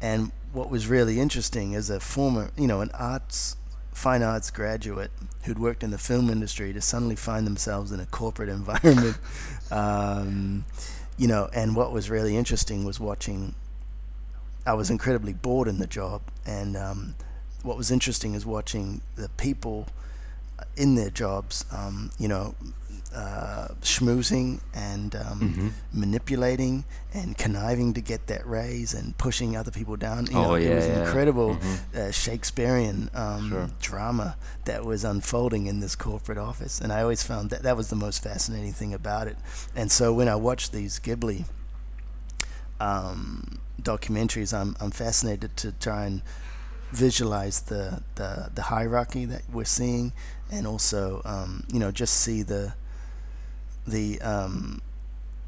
And 0.00 0.32
what 0.52 0.70
was 0.70 0.86
really 0.86 1.20
interesting 1.20 1.74
is 1.74 1.90
a 1.90 2.00
former, 2.00 2.50
you 2.56 2.66
know, 2.66 2.80
an 2.80 2.90
arts, 2.94 3.56
fine 3.92 4.22
arts 4.22 4.50
graduate 4.50 5.10
who'd 5.44 5.58
worked 5.58 5.82
in 5.82 5.90
the 5.90 5.98
film 5.98 6.30
industry 6.30 6.72
to 6.72 6.80
suddenly 6.80 7.16
find 7.16 7.46
themselves 7.46 7.92
in 7.92 8.00
a 8.00 8.06
corporate 8.06 8.48
environment. 8.60 9.18
um, 9.70 10.64
you 11.18 11.28
know, 11.28 11.50
and 11.54 11.76
what 11.76 11.92
was 11.92 12.08
really 12.08 12.36
interesting 12.36 12.84
was 12.84 12.98
watching. 12.98 13.54
I 14.66 14.74
was 14.74 14.90
incredibly 14.90 15.32
bored 15.32 15.68
in 15.68 15.78
the 15.78 15.86
job, 15.86 16.22
and 16.46 16.76
um, 16.76 17.14
what 17.62 17.76
was 17.76 17.90
interesting 17.90 18.34
is 18.34 18.46
watching 18.46 19.00
the 19.16 19.28
people 19.30 19.86
in 20.76 20.94
their 20.94 21.10
jobs, 21.10 21.64
um, 21.72 22.10
you 22.18 22.28
know, 22.28 22.54
uh, 23.14 23.68
schmoozing 23.82 24.60
and 24.72 25.14
um, 25.16 25.40
Mm-hmm. 25.40 25.68
manipulating 25.92 26.84
and 27.12 27.36
conniving 27.36 27.92
to 27.94 28.00
get 28.00 28.26
that 28.28 28.46
raise 28.46 28.94
and 28.94 29.16
pushing 29.18 29.56
other 29.56 29.70
people 29.72 29.96
down. 29.96 30.26
You 30.26 30.36
Oh, 30.38 30.42
know, 30.42 30.54
it 30.54 30.74
was 30.74 30.86
yeah. 30.86 31.00
incredible 31.06 31.56
Mhm. 31.56 31.94
uh, 31.96 32.10
Shakespearean 32.12 33.10
um, 33.14 33.48
Sure. 33.50 33.70
drama 33.80 34.36
that 34.64 34.84
was 34.84 35.02
unfolding 35.04 35.66
in 35.66 35.80
this 35.80 35.96
corporate 35.96 36.38
office, 36.38 36.80
and 36.80 36.92
I 36.92 37.02
always 37.02 37.22
found 37.22 37.50
that 37.50 37.62
that 37.62 37.76
was 37.76 37.88
the 37.88 37.96
most 37.96 38.22
fascinating 38.22 38.72
thing 38.72 38.94
about 38.94 39.26
it. 39.26 39.36
And 39.74 39.90
so 39.90 40.12
when 40.12 40.28
I 40.28 40.36
watch 40.36 40.70
these 40.70 41.00
Ghibli 41.00 41.44
um, 42.80 43.58
documentaries, 43.82 44.52
I'm 44.56 44.76
I'm 44.80 44.90
fascinated 44.90 45.56
to 45.58 45.72
try 45.72 46.06
and 46.06 46.22
visualize 46.92 47.60
the, 47.62 48.02
the, 48.16 48.50
the 48.52 48.62
hierarchy 48.62 49.24
that 49.24 49.42
we're 49.52 49.64
seeing, 49.64 50.12
and 50.50 50.66
also 50.66 51.22
um, 51.24 51.64
you 51.72 51.78
know 51.78 51.90
just 51.90 52.14
see 52.14 52.42
the 52.42 52.74
the 53.86 54.20
um, 54.22 54.80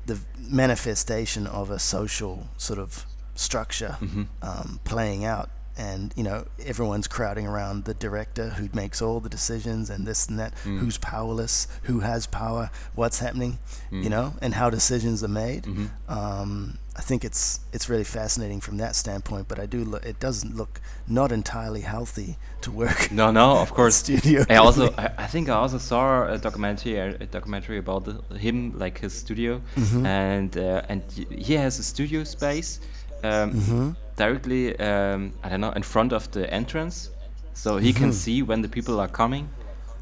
the 0.07 0.19
manifestation 0.39 1.47
of 1.47 1.71
a 1.71 1.79
social 1.79 2.49
sort 2.57 2.79
of 2.79 3.07
structure 3.35 3.97
Mhm. 4.01 4.27
um, 4.43 4.81
playing 4.85 5.25
out. 5.25 5.49
And 5.77 6.13
you 6.17 6.23
know 6.23 6.45
everyone's 6.65 7.09
crowding 7.09 7.47
around 7.47 7.85
the 7.85 7.95
director 7.95 8.51
who 8.51 8.69
makes 8.75 9.01
all 9.01 9.21
the 9.21 9.29
decisions 9.31 9.89
and 9.91 10.07
this 10.07 10.27
and 10.29 10.39
that. 10.39 10.55
Mm. 10.65 10.79
Who's 10.81 10.99
powerless? 10.99 11.67
Who 11.85 12.01
has 12.01 12.27
power? 12.27 12.71
What's 12.95 13.21
happening? 13.21 13.59
Mm. 13.91 14.05
You 14.05 14.11
know, 14.11 14.35
and 14.43 14.55
how 14.55 14.69
decisions 14.71 15.25
are 15.25 15.29
made. 15.29 15.65
Mhm. 15.65 15.89
Um, 16.09 16.79
I 16.95 17.01
think 17.01 17.25
it's 17.25 17.61
it's 17.73 17.89
really 17.89 18.05
fascinating 18.05 18.61
from 18.61 18.77
that 18.77 18.95
standpoint. 18.97 19.49
But 19.49 19.59
I 19.59 19.65
do 19.67 19.95
it 20.05 20.21
doesn't 20.21 20.55
look 20.55 20.81
not 21.09 21.33
entirely 21.33 21.81
healthy 21.81 22.37
to 22.61 22.71
work. 22.71 23.11
No, 23.21 23.31
no, 23.31 23.57
of 23.59 23.73
course. 23.79 23.97
Studio 23.97 24.45
I 24.51 24.57
also, 24.57 24.93
I, 24.99 25.11
I 25.25 25.27
think 25.27 25.49
I 25.49 25.55
also 25.55 25.79
saw 25.79 26.27
a 26.31 26.37
documentary, 26.39 26.97
a, 26.99 27.15
a 27.21 27.27
documentary 27.27 27.79
about 27.79 28.05
the, 28.05 28.39
him, 28.39 28.79
like 28.79 29.01
his 29.01 29.15
studio, 29.15 29.63
Mhm. 29.77 30.05
and 30.07 30.57
uh, 30.59 30.83
and 30.91 31.03
he 31.31 31.55
has 31.55 31.79
a 31.79 31.83
studio 31.83 32.25
space 32.25 32.79
um, 33.23 33.53
Mhm. 33.53 33.97
directly, 34.17 34.79
um, 34.79 35.33
I 35.45 35.49
don't 35.49 35.61
know, 35.61 35.73
in 35.77 35.83
front 35.83 36.13
of 36.13 36.31
the 36.33 36.53
entrance, 36.53 37.11
so 37.55 37.77
he 37.79 37.93
can 37.93 38.11
Mhm. 38.11 38.15
see 38.15 38.43
when 38.43 38.63
the 38.63 38.69
people 38.69 39.01
are 39.01 39.09
coming 39.09 39.49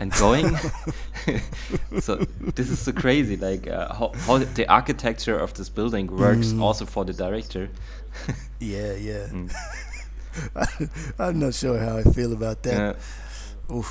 and 0.01 0.13
going. 0.19 0.57
so 2.01 2.17
this 2.55 2.71
is 2.71 2.79
so 2.79 2.93
crazy, 2.93 3.37
like 3.37 3.69
uh, 3.71 3.93
how, 3.95 4.13
how 4.27 4.39
the 4.39 4.67
architecture 4.69 5.39
of 5.39 5.53
this 5.55 5.69
building 5.69 6.07
works, 6.07 6.53
Mm. 6.53 6.63
also 6.63 6.87
for 6.87 7.05
the 7.05 7.13
director. 7.13 7.69
Yeah, 8.61 8.93
yeah. 8.95 9.27
Mm. 9.33 9.51
I'm 11.19 11.39
not 11.39 11.55
sure 11.55 11.79
how 11.79 11.97
I 11.99 12.03
feel 12.03 12.33
about 12.33 12.63
that. 12.63 12.97
Uh. 13.71 13.83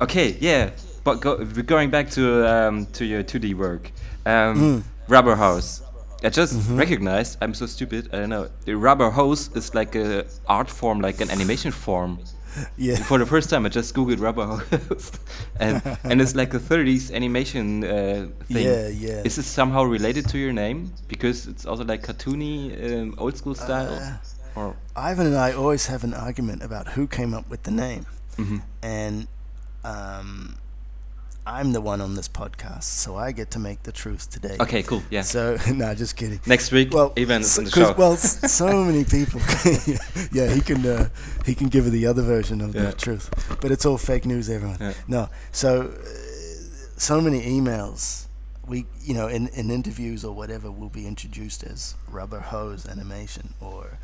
Okay, 0.00 0.36
yeah, 0.40 0.70
but 1.04 1.20
go, 1.20 1.36
we're 1.36 1.62
going 1.62 1.90
back 1.90 2.10
to 2.10 2.44
um, 2.48 2.86
to 2.92 3.04
your 3.04 3.22
2D 3.22 3.54
work, 3.54 3.92
um, 4.26 4.56
Mm. 4.56 4.82
Rubber 5.08 5.36
House. 5.36 5.82
I 6.24 6.28
just 6.30 6.54
Mhm. 6.54 6.78
recognized. 6.78 7.38
I'm 7.42 7.54
so 7.54 7.66
stupid. 7.66 8.08
I 8.12 8.16
don't 8.20 8.28
know. 8.30 8.48
The 8.64 8.74
Rubber 8.76 9.10
hose 9.10 9.50
is 9.54 9.74
like 9.74 9.94
a 9.98 10.24
art 10.46 10.70
form, 10.70 11.00
like 11.00 11.20
an 11.22 11.30
animation 11.30 11.72
form. 11.72 12.18
Yeah. 12.76 12.96
For 13.08 13.18
the 13.18 13.24
first 13.24 13.48
time, 13.48 13.64
I 13.64 13.70
just 13.70 13.94
googled 13.94 14.20
Rubber 14.20 14.44
hose, 14.88 15.10
and 15.58 15.80
and 16.04 16.20
it's 16.20 16.34
like 16.34 16.52
a 16.56 16.58
30s 16.60 17.10
animation 17.10 17.82
uh, 17.82 18.26
thing. 18.52 18.66
Yeah, 18.66 18.88
yeah. 18.88 19.22
Is 19.24 19.36
this 19.36 19.46
somehow 19.46 19.84
related 19.84 20.28
to 20.32 20.36
your 20.38 20.52
name? 20.52 20.92
Because 21.08 21.46
it's 21.50 21.64
also 21.64 21.82
like 21.84 22.02
cartoony, 22.06 22.56
um, 22.92 23.14
old 23.16 23.36
school 23.38 23.54
style. 23.54 23.94
Uh, 23.94 24.60
or 24.60 24.76
Ivan 24.94 25.26
and 25.28 25.36
I 25.36 25.52
always 25.56 25.86
have 25.86 26.04
an 26.04 26.12
argument 26.12 26.62
about 26.62 26.88
who 26.94 27.06
came 27.06 27.32
up 27.38 27.48
with 27.48 27.62
the 27.62 27.70
name, 27.70 28.04
Mhm. 28.36 28.60
and 28.82 29.26
um, 29.84 30.56
I'm 31.44 31.72
the 31.72 31.80
one 31.80 32.00
on 32.00 32.14
this 32.14 32.28
podcast, 32.28 32.84
so 32.84 33.16
I 33.16 33.32
get 33.32 33.50
to 33.52 33.58
make 33.58 33.82
the 33.82 33.90
truth 33.90 34.30
today. 34.30 34.56
okay, 34.60 34.82
cool. 34.84 35.02
Yeah. 35.10 35.22
So 35.22 35.56
no, 35.74 35.92
just 35.94 36.16
kidding. 36.16 36.40
Next 36.46 36.70
week, 36.70 36.92
Well, 36.94 37.12
Ivan 37.16 37.40
is 37.40 37.58
s- 37.58 37.58
on 37.58 37.66
show. 37.70 37.94
well, 37.98 38.16
so 38.16 38.84
many 38.84 39.04
people. 39.04 39.40
yeah, 40.32 40.52
he 40.54 40.60
can 40.60 40.86
uh, 40.86 41.08
he 41.44 41.54
can 41.56 41.68
give 41.68 41.84
her 41.84 41.90
the 41.90 42.06
other 42.06 42.22
version 42.22 42.60
of 42.60 42.74
Yeah. 42.74 42.86
the 42.86 42.92
truth, 42.92 43.58
but 43.60 43.70
it's 43.72 43.84
all 43.84 43.98
fake 43.98 44.24
news, 44.24 44.48
everyone. 44.48 44.76
Yeah. 44.80 44.92
No, 45.08 45.28
so 45.50 45.90
uh, 45.92 46.08
so 46.96 47.20
many 47.20 47.40
emails. 47.42 48.26
We, 48.64 48.86
you 49.02 49.12
know, 49.14 49.26
in, 49.26 49.48
in 49.48 49.72
interviews 49.72 50.24
or 50.24 50.32
whatever, 50.32 50.70
will 50.70 50.88
be 50.88 51.08
introduced 51.08 51.64
as 51.64 51.96
rubber 52.08 52.38
hose 52.38 52.86
animation, 52.86 53.54
or 53.60 53.98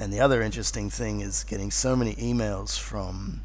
and 0.00 0.12
the 0.12 0.18
other 0.18 0.42
interesting 0.42 0.90
thing 0.90 1.20
is 1.20 1.44
getting 1.44 1.70
so 1.70 1.94
many 1.94 2.14
emails 2.16 2.76
from 2.76 3.42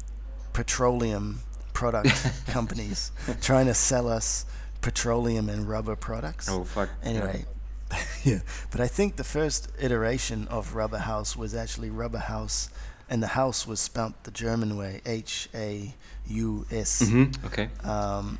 petroleum 0.52 1.40
product 1.72 2.08
companies 2.48 3.12
trying 3.40 3.66
to 3.66 3.74
sell 3.74 4.08
us 4.08 4.44
petroleum 4.80 5.48
and 5.48 5.68
rubber 5.68 5.96
products. 5.96 6.48
oh 6.48 6.64
fuck. 6.64 6.88
Anyway, 7.02 7.44
yeah. 8.24 8.40
But 8.70 8.80
I 8.80 8.86
think 8.88 9.16
the 9.16 9.24
first 9.24 9.68
iteration 9.80 10.48
of 10.48 10.74
Rubber 10.74 10.98
House 10.98 11.36
was 11.36 11.54
actually 11.54 11.90
Rubber 11.90 12.18
House, 12.18 12.70
and 13.08 13.22
the 13.22 13.28
house 13.28 13.66
was 13.66 13.80
spelt 13.80 14.24
the 14.24 14.30
German 14.30 14.76
way, 14.76 15.00
H 15.04 15.48
A 15.54 15.94
U 16.28 16.66
S. 16.70 17.02
Mhm, 17.02 17.44
Okay. 17.46 17.68
Um, 17.84 18.38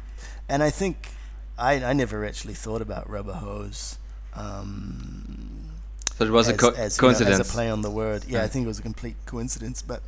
and 0.49 0.63
I 0.63 0.71
think 0.71 1.11
I, 1.59 1.85
I 1.85 1.93
never 1.93 2.25
actually 2.25 2.55
thought 2.55 2.81
about 2.83 3.09
Rubber 3.11 3.35
Hose. 3.35 3.99
Um, 4.35 5.71
So 6.17 6.25
it 6.25 6.31
was 6.31 6.49
a 6.49 6.55
co- 6.57 6.69
as, 6.71 6.97
you 6.97 7.03
know, 7.03 7.09
coincidence. 7.09 7.41
as 7.41 7.49
a 7.51 7.53
play 7.53 7.71
on 7.71 7.83
the 7.83 7.91
word. 7.91 8.25
Yeah, 8.29 8.43
I 8.43 8.47
think 8.49 8.65
it 8.65 8.69
was 8.69 8.79
a 8.79 8.83
complete 8.83 9.17
coincidence. 9.27 9.83
But 9.83 10.03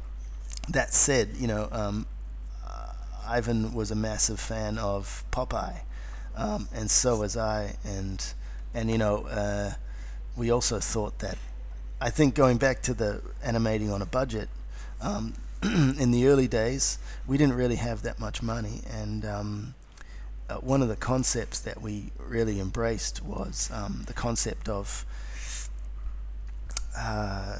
that 0.69 0.93
said, 0.95 1.31
you 1.37 1.47
know, 1.47 1.69
um, 1.73 2.07
Ivan 3.27 3.73
was 3.75 3.91
a 3.91 3.95
massive 3.95 4.41
fan 4.41 4.79
of 4.79 5.25
Popeye, 5.31 5.83
um, 6.37 6.69
and 6.75 6.91
so 6.91 7.17
was 7.21 7.37
I. 7.37 7.77
And 7.85 8.25
and 8.75 8.91
you 8.91 8.99
know, 8.99 9.25
uh, 9.27 9.73
we 10.37 10.51
also 10.51 10.79
thought 10.81 11.19
that. 11.21 11.39
I 12.01 12.11
think 12.11 12.35
going 12.35 12.59
back 12.59 12.83
to 12.83 12.95
the 12.95 13.23
animating 13.45 13.91
on 13.93 14.03
a 14.03 14.07
budget, 14.07 14.49
um, 15.01 15.35
in 15.63 16.11
the 16.11 16.27
early 16.27 16.49
days, 16.49 16.99
we 17.29 17.39
didn't 17.39 17.55
really 17.55 17.77
have 17.77 18.03
that 18.03 18.19
much 18.19 18.43
money, 18.43 18.81
and 18.91 19.25
um, 19.25 19.75
uh, 20.51 20.57
one 20.57 20.83
of 20.83 20.89
the 20.89 20.97
concepts 20.97 21.61
that 21.61 21.81
we 21.81 22.11
really 22.19 22.59
embraced 22.59 23.23
was 23.23 23.71
um, 23.73 24.03
the 24.07 24.13
concept 24.13 24.69
of 24.69 25.07
uh, 26.99 27.55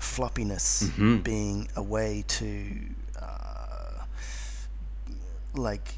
floppiness 0.00 0.84
Mhm. 0.90 1.22
being 1.22 1.68
a 1.76 1.82
way 1.82 2.24
to, 2.28 2.76
like, 5.54 5.94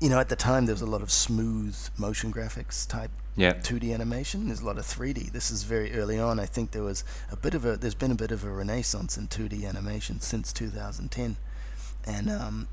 you 0.00 0.08
know, 0.08 0.18
at 0.18 0.28
the 0.28 0.36
time 0.36 0.66
there 0.66 0.74
was 0.74 0.82
a 0.82 0.86
lot 0.86 1.02
of 1.02 1.10
smooth 1.10 1.76
motion 1.98 2.32
graphics 2.32 2.86
type 2.88 3.10
yeah. 3.36 3.52
2D 3.54 3.92
animation. 3.94 4.46
There's 4.46 4.60
a 4.60 4.66
lot 4.66 4.78
of 4.78 4.84
3D. 4.84 5.32
This 5.32 5.50
is 5.50 5.62
very 5.62 5.92
early 5.94 6.18
on. 6.18 6.40
I 6.40 6.46
think 6.46 6.72
there 6.72 6.82
was 6.82 7.04
a 7.30 7.36
bit 7.36 7.54
of 7.54 7.64
a 7.64 7.76
there's 7.76 7.94
been 7.94 8.10
a 8.10 8.14
bit 8.16 8.30
of 8.32 8.44
a 8.44 8.50
renaissance 8.50 9.16
in 9.16 9.28
2D 9.28 9.66
animation 9.68 10.20
since 10.20 10.52
2010, 10.52 11.36
and 12.06 12.30
um, 12.30 12.68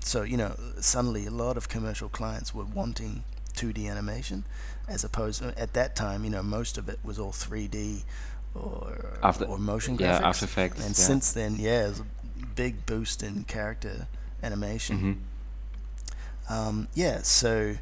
so 0.04 0.22
you 0.22 0.36
know 0.36 0.54
suddenly 0.80 1.26
a 1.26 1.30
lot 1.30 1.56
of 1.56 1.68
commercial 1.68 2.08
clients 2.08 2.54
were 2.54 2.64
wanting 2.64 3.24
2D 3.54 3.90
animation, 3.90 4.44
as 4.88 5.02
opposed 5.04 5.42
at 5.42 5.72
that 5.72 5.96
time 5.96 6.24
you 6.24 6.30
know 6.30 6.42
most 6.42 6.76
of 6.78 6.88
it 6.88 6.98
was 7.02 7.18
all 7.18 7.32
3D 7.32 8.02
or 8.54 9.18
After- 9.22 9.46
or 9.46 9.58
motion 9.58 9.96
yeah, 9.98 10.18
graphics. 10.18 10.22
After 10.24 10.44
Effects, 10.44 10.76
And 10.80 10.88
yeah. 10.88 10.92
since 11.06 11.32
then, 11.32 11.56
yeah, 11.56 11.82
there's 11.84 12.00
a 12.00 12.06
big 12.54 12.84
boost 12.86 13.22
in 13.22 13.44
character 13.44 14.06
animation. 14.42 14.98
Mhm. 14.98 15.16
Um, 16.48 16.88
yeah, 16.94 17.22
so 17.22 17.76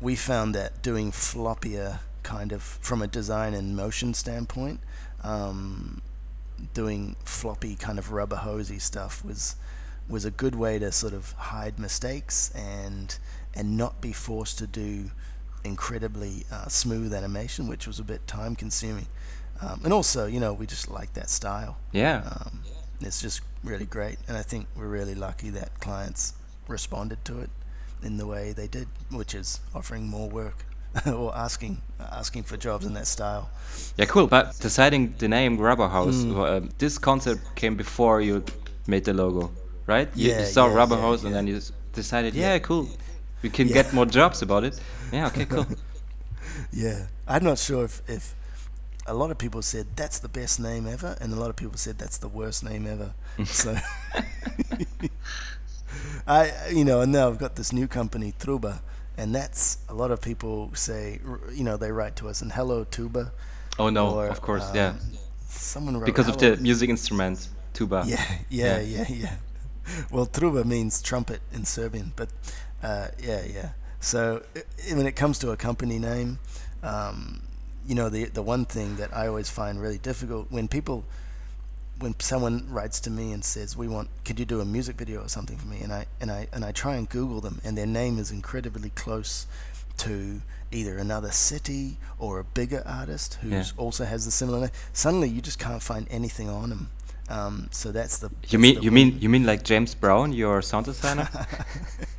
we 0.00 0.16
found 0.16 0.54
that 0.54 0.82
doing 0.82 1.10
floppier 1.10 2.00
kind 2.22 2.52
of 2.52 2.62
from 2.62 3.02
a 3.02 3.06
design 3.06 3.54
and 3.54 3.74
motion 3.76 4.14
standpoint, 4.14 4.80
um, 5.22 6.02
doing 6.74 7.16
floppy 7.24 7.74
kind 7.74 7.98
of 7.98 8.12
rubber 8.12 8.36
hosey 8.36 8.78
stuff 8.78 9.24
was 9.24 9.56
was 10.08 10.24
a 10.24 10.30
good 10.30 10.54
way 10.54 10.78
to 10.78 10.90
sort 10.90 11.12
of 11.12 11.32
hide 11.32 11.78
mistakes 11.78 12.50
and 12.54 13.18
and 13.54 13.76
not 13.76 14.00
be 14.00 14.12
forced 14.12 14.58
to 14.58 14.66
do 14.66 15.10
incredibly 15.64 16.44
uh, 16.52 16.68
smooth 16.68 17.12
animation, 17.12 17.66
which 17.66 17.86
was 17.86 17.98
a 17.98 18.04
bit 18.04 18.26
time 18.26 18.54
consuming. 18.54 19.06
Um, 19.60 19.80
and 19.84 19.92
also, 19.92 20.26
you 20.26 20.38
know, 20.38 20.52
we 20.52 20.66
just 20.66 20.88
like 20.88 21.14
that 21.14 21.28
style. 21.28 21.78
Yeah. 21.92 22.22
Um, 22.30 22.62
it's 23.00 23.20
just 23.20 23.40
really 23.64 23.86
great, 23.86 24.18
and 24.28 24.36
I 24.36 24.42
think 24.42 24.66
we're 24.76 24.88
really 24.88 25.14
lucky 25.14 25.50
that 25.50 25.80
clients 25.80 26.34
responded 26.68 27.24
to 27.24 27.40
it 27.40 27.50
in 28.02 28.16
the 28.16 28.26
way 28.26 28.52
they 28.52 28.66
did, 28.68 28.88
which 29.10 29.34
is 29.34 29.60
offering 29.74 30.06
more 30.06 30.28
work 30.28 30.64
or 31.06 31.34
asking 31.36 31.82
asking 32.00 32.44
for 32.44 32.56
jobs 32.56 32.86
in 32.86 32.94
that 32.94 33.06
style. 33.06 33.50
Yeah, 33.96 34.06
cool. 34.06 34.26
But 34.26 34.58
deciding 34.60 35.14
the 35.18 35.28
name 35.28 35.58
Rubber 35.58 35.88
House, 35.88 36.16
Mm. 36.24 36.36
uh, 36.36 36.56
um, 36.56 36.70
this 36.78 36.98
concept 36.98 37.40
came 37.54 37.76
before 37.76 38.20
you 38.20 38.42
made 38.86 39.04
the 39.04 39.12
logo, 39.12 39.50
right? 39.86 40.08
You, 40.14 40.32
you 40.34 40.44
saw 40.44 40.66
yeah, 40.66 40.74
Rubber 40.74 40.96
yeah, 40.96 41.02
House 41.02 41.24
and 41.24 41.34
then 41.34 41.46
you 41.46 41.60
decided, 41.92 42.34
Yeah. 42.34 42.52
yeah, 42.54 42.58
cool. 42.60 42.88
We 43.42 43.50
can 43.50 43.68
Yeah. 43.68 43.74
get 43.82 43.92
more 43.92 44.06
jobs 44.06 44.42
about 44.42 44.64
it. 44.64 44.80
Yeah, 45.12 45.26
okay, 45.28 45.44
cool. 45.44 45.66
yeah, 46.72 47.06
I'm 47.26 47.44
not 47.44 47.58
sure 47.58 47.84
if, 47.84 48.02
if 48.08 48.34
a 49.06 49.14
lot 49.14 49.30
of 49.30 49.38
people 49.38 49.62
said 49.62 49.86
that's 49.96 50.18
the 50.20 50.28
best 50.28 50.60
name 50.60 50.86
ever, 50.86 51.16
and 51.20 51.32
a 51.32 51.36
lot 51.36 51.50
of 51.50 51.56
people 51.56 51.76
said 51.78 51.98
that's 51.98 52.18
the 52.18 52.28
worst 52.28 52.62
name 52.64 52.86
ever. 52.86 53.12
so, 53.44 53.76
I 56.26 56.52
you 56.72 56.84
know, 56.84 57.00
and 57.00 57.12
now 57.12 57.28
I've 57.28 57.38
got 57.38 57.56
this 57.56 57.72
new 57.72 57.88
company, 57.88 58.34
Truba, 58.38 58.82
and 59.16 59.34
that's 59.34 59.78
a 59.88 59.94
lot 59.94 60.10
of 60.10 60.20
people 60.20 60.70
say, 60.74 61.20
you 61.52 61.64
know, 61.64 61.76
they 61.76 61.90
write 61.90 62.16
to 62.16 62.28
us 62.28 62.42
and 62.42 62.52
hello 62.52 62.84
Tuba. 62.84 63.32
Oh 63.78 63.90
no, 63.90 64.10
or, 64.10 64.28
of 64.28 64.40
course, 64.40 64.68
um, 64.70 64.76
yeah. 64.76 64.94
Someone 65.48 65.96
wrote 65.96 66.06
because 66.06 66.28
of 66.28 66.38
the 66.38 66.56
music 66.56 66.90
instrument 66.90 67.48
tuba. 67.72 68.04
Yeah, 68.06 68.24
yeah, 68.48 68.80
yeah, 68.80 69.04
yeah. 69.08 69.14
yeah. 69.16 69.34
Well, 70.10 70.26
truba 70.26 70.64
means 70.64 71.00
trumpet 71.00 71.40
in 71.52 71.64
Serbian, 71.64 72.12
but 72.16 72.28
uh, 72.82 73.08
yeah, 73.22 73.44
yeah. 73.44 73.70
So 74.00 74.42
when 74.92 75.06
it 75.06 75.16
comes 75.16 75.38
to 75.40 75.50
a 75.50 75.56
company 75.56 75.98
name, 75.98 76.38
um, 76.82 77.42
you 77.86 77.94
know, 77.94 78.08
the 78.08 78.26
the 78.26 78.42
one 78.42 78.64
thing 78.64 78.96
that 78.96 79.16
I 79.16 79.26
always 79.26 79.48
find 79.48 79.80
really 79.80 79.98
difficult 79.98 80.50
when 80.50 80.68
people 80.68 81.04
when 81.98 82.18
someone 82.20 82.66
writes 82.70 83.00
to 83.00 83.10
me 83.10 83.32
and 83.32 83.44
says 83.44 83.76
we 83.76 83.88
want 83.88 84.08
could 84.24 84.38
you 84.38 84.44
do 84.44 84.60
a 84.60 84.64
music 84.64 84.96
video 84.96 85.22
or 85.22 85.28
something 85.28 85.56
for 85.56 85.66
me? 85.66 85.80
And 85.80 85.92
I 85.92 86.06
and 86.20 86.30
I 86.30 86.48
and 86.52 86.64
I 86.64 86.72
try 86.72 86.96
and 86.96 87.08
google 87.08 87.40
them 87.40 87.60
and 87.64 87.76
their 87.76 87.86
name 87.86 88.18
is 88.18 88.30
incredibly 88.30 88.90
close 88.90 89.46
to 89.98 90.40
either 90.70 90.96
another 90.98 91.30
city 91.30 91.96
or 92.18 92.38
a 92.38 92.44
bigger 92.44 92.82
artist 92.86 93.34
who 93.42 93.48
yeah. 93.48 93.64
also 93.76 94.04
has 94.04 94.24
the 94.24 94.30
similar 94.30 94.60
name. 94.60 94.70
Suddenly 94.92 95.28
you 95.28 95.40
just 95.40 95.58
can't 95.58 95.82
find 95.82 96.06
anything 96.10 96.48
on 96.48 96.70
them 96.70 96.90
um, 97.28 97.68
so 97.70 97.92
that's 97.92 98.18
the. 98.18 98.28
That's 98.28 98.52
you 98.52 98.58
mean 98.58 98.76
the 98.76 98.82
you 98.82 98.90
mean 98.90 99.18
you 99.20 99.28
mean 99.28 99.44
like 99.44 99.62
James 99.62 99.94
Brown, 99.94 100.32
your 100.32 100.62
sound 100.62 100.86
designer? 100.86 101.28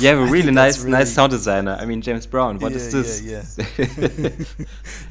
you 0.00 0.08
have 0.08 0.18
a 0.18 0.26
really 0.30 0.50
nice 0.50 0.80
really 0.80 0.92
nice 0.92 1.12
sound 1.12 1.30
designer. 1.30 1.76
I 1.78 1.86
mean 1.86 2.02
James 2.02 2.26
Brown. 2.26 2.58
What 2.58 2.72
yeah, 2.72 2.78
is 2.78 2.92
this? 2.92 3.22
Yeah, 3.22 3.44
yeah. 3.78 4.30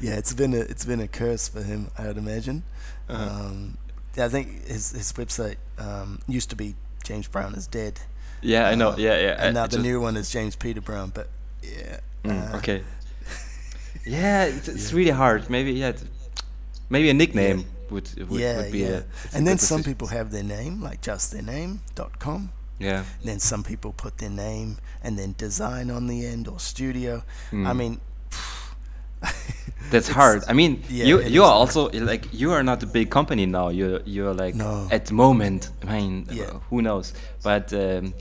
yeah, 0.00 0.18
it's 0.18 0.34
been 0.34 0.52
a 0.52 0.60
it's 0.60 0.84
been 0.84 1.00
a 1.00 1.08
curse 1.08 1.48
for 1.48 1.62
him, 1.62 1.90
I 1.96 2.08
would 2.08 2.18
imagine. 2.18 2.62
Uh-huh. 3.08 3.46
Um, 3.46 3.78
yeah, 4.16 4.26
I 4.26 4.28
think 4.28 4.66
his 4.66 4.92
his 4.92 5.12
website 5.14 5.56
um, 5.78 6.20
used 6.28 6.50
to 6.50 6.56
be 6.56 6.74
James 7.04 7.26
Brown 7.26 7.54
is 7.54 7.66
dead. 7.66 8.00
Yeah, 8.42 8.68
I 8.68 8.74
know. 8.74 8.90
Uh, 8.90 8.96
yeah, 8.98 9.18
yeah. 9.18 9.36
And 9.38 9.54
now 9.54 9.66
the 9.66 9.78
new 9.78 10.00
one 10.00 10.18
is 10.18 10.30
James 10.30 10.56
Peter 10.56 10.82
Brown, 10.82 11.10
but 11.14 11.28
yeah. 11.62 12.00
Mm, 12.22 12.52
uh, 12.52 12.56
okay. 12.58 12.82
yeah, 14.04 14.44
it's, 14.44 14.68
it's 14.68 14.90
yeah. 14.90 14.96
really 14.96 15.10
hard. 15.10 15.48
Maybe 15.48 15.72
yeah 15.72 15.92
Maybe 16.88 17.10
a 17.10 17.14
nickname 17.14 17.58
yeah. 17.58 17.64
would, 17.90 18.28
would, 18.30 18.40
yeah, 18.40 18.56
would 18.58 18.72
be 18.72 18.78
yeah. 18.80 18.88
a. 18.88 19.36
And 19.36 19.46
then 19.46 19.58
some 19.58 19.82
people 19.82 20.08
have 20.08 20.30
their 20.30 20.44
name, 20.44 20.80
like 20.80 21.00
just 21.00 21.32
their 21.32 21.42
name.com. 21.42 22.52
Yeah. 22.78 23.04
And 23.20 23.28
then 23.28 23.40
some 23.40 23.62
people 23.62 23.92
put 23.92 24.18
their 24.18 24.30
name 24.30 24.78
and 25.02 25.18
then 25.18 25.34
design 25.38 25.90
on 25.90 26.06
the 26.06 26.26
end 26.26 26.46
or 26.48 26.60
studio. 26.60 27.22
Mm. 27.50 27.66
I 27.66 27.70
hmm. 27.70 27.78
mean, 27.78 28.00
that's 29.90 30.08
hard. 30.08 30.44
I 30.48 30.52
mean, 30.52 30.82
yeah, 30.88 31.04
you 31.04 31.22
you 31.22 31.42
are 31.42 31.50
hard. 31.50 31.60
also 31.60 31.90
like 31.90 32.28
you 32.32 32.52
are 32.52 32.62
not 32.62 32.82
a 32.82 32.86
big 32.86 33.10
company 33.10 33.46
now. 33.46 33.68
You're 33.68 34.00
you're 34.04 34.34
like 34.34 34.54
no. 34.54 34.88
at 34.90 35.06
the 35.06 35.14
moment. 35.14 35.70
I 35.86 36.00
mean, 36.00 36.26
yeah. 36.30 36.44
uh, 36.44 36.58
who 36.70 36.82
knows? 36.82 37.14
But 37.42 37.72
um, 37.72 38.14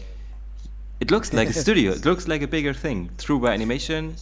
it 0.99 1.11
looks 1.11 1.33
like 1.33 1.49
a 1.49 1.53
studio. 1.65 1.91
It 1.91 2.05
looks 2.05 2.27
like 2.27 2.41
a 2.41 2.47
bigger 2.47 2.73
thing. 2.73 3.09
Truba 3.17 3.47
Animation, 3.47 4.15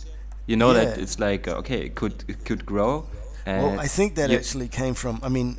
you 0.47 0.56
know 0.56 0.71
yeah. 0.71 0.86
that 0.86 0.97
it's 0.97 1.19
like 1.19 1.47
okay, 1.47 1.86
it 1.86 1.95
could 1.95 2.23
it 2.27 2.43
could 2.45 2.65
grow 2.65 3.06
well, 3.45 3.79
I 3.79 3.88
think 3.88 4.15
that 4.15 4.32
actually 4.32 4.67
came 4.67 4.93
from. 4.93 5.19
I 5.23 5.29
mean, 5.29 5.58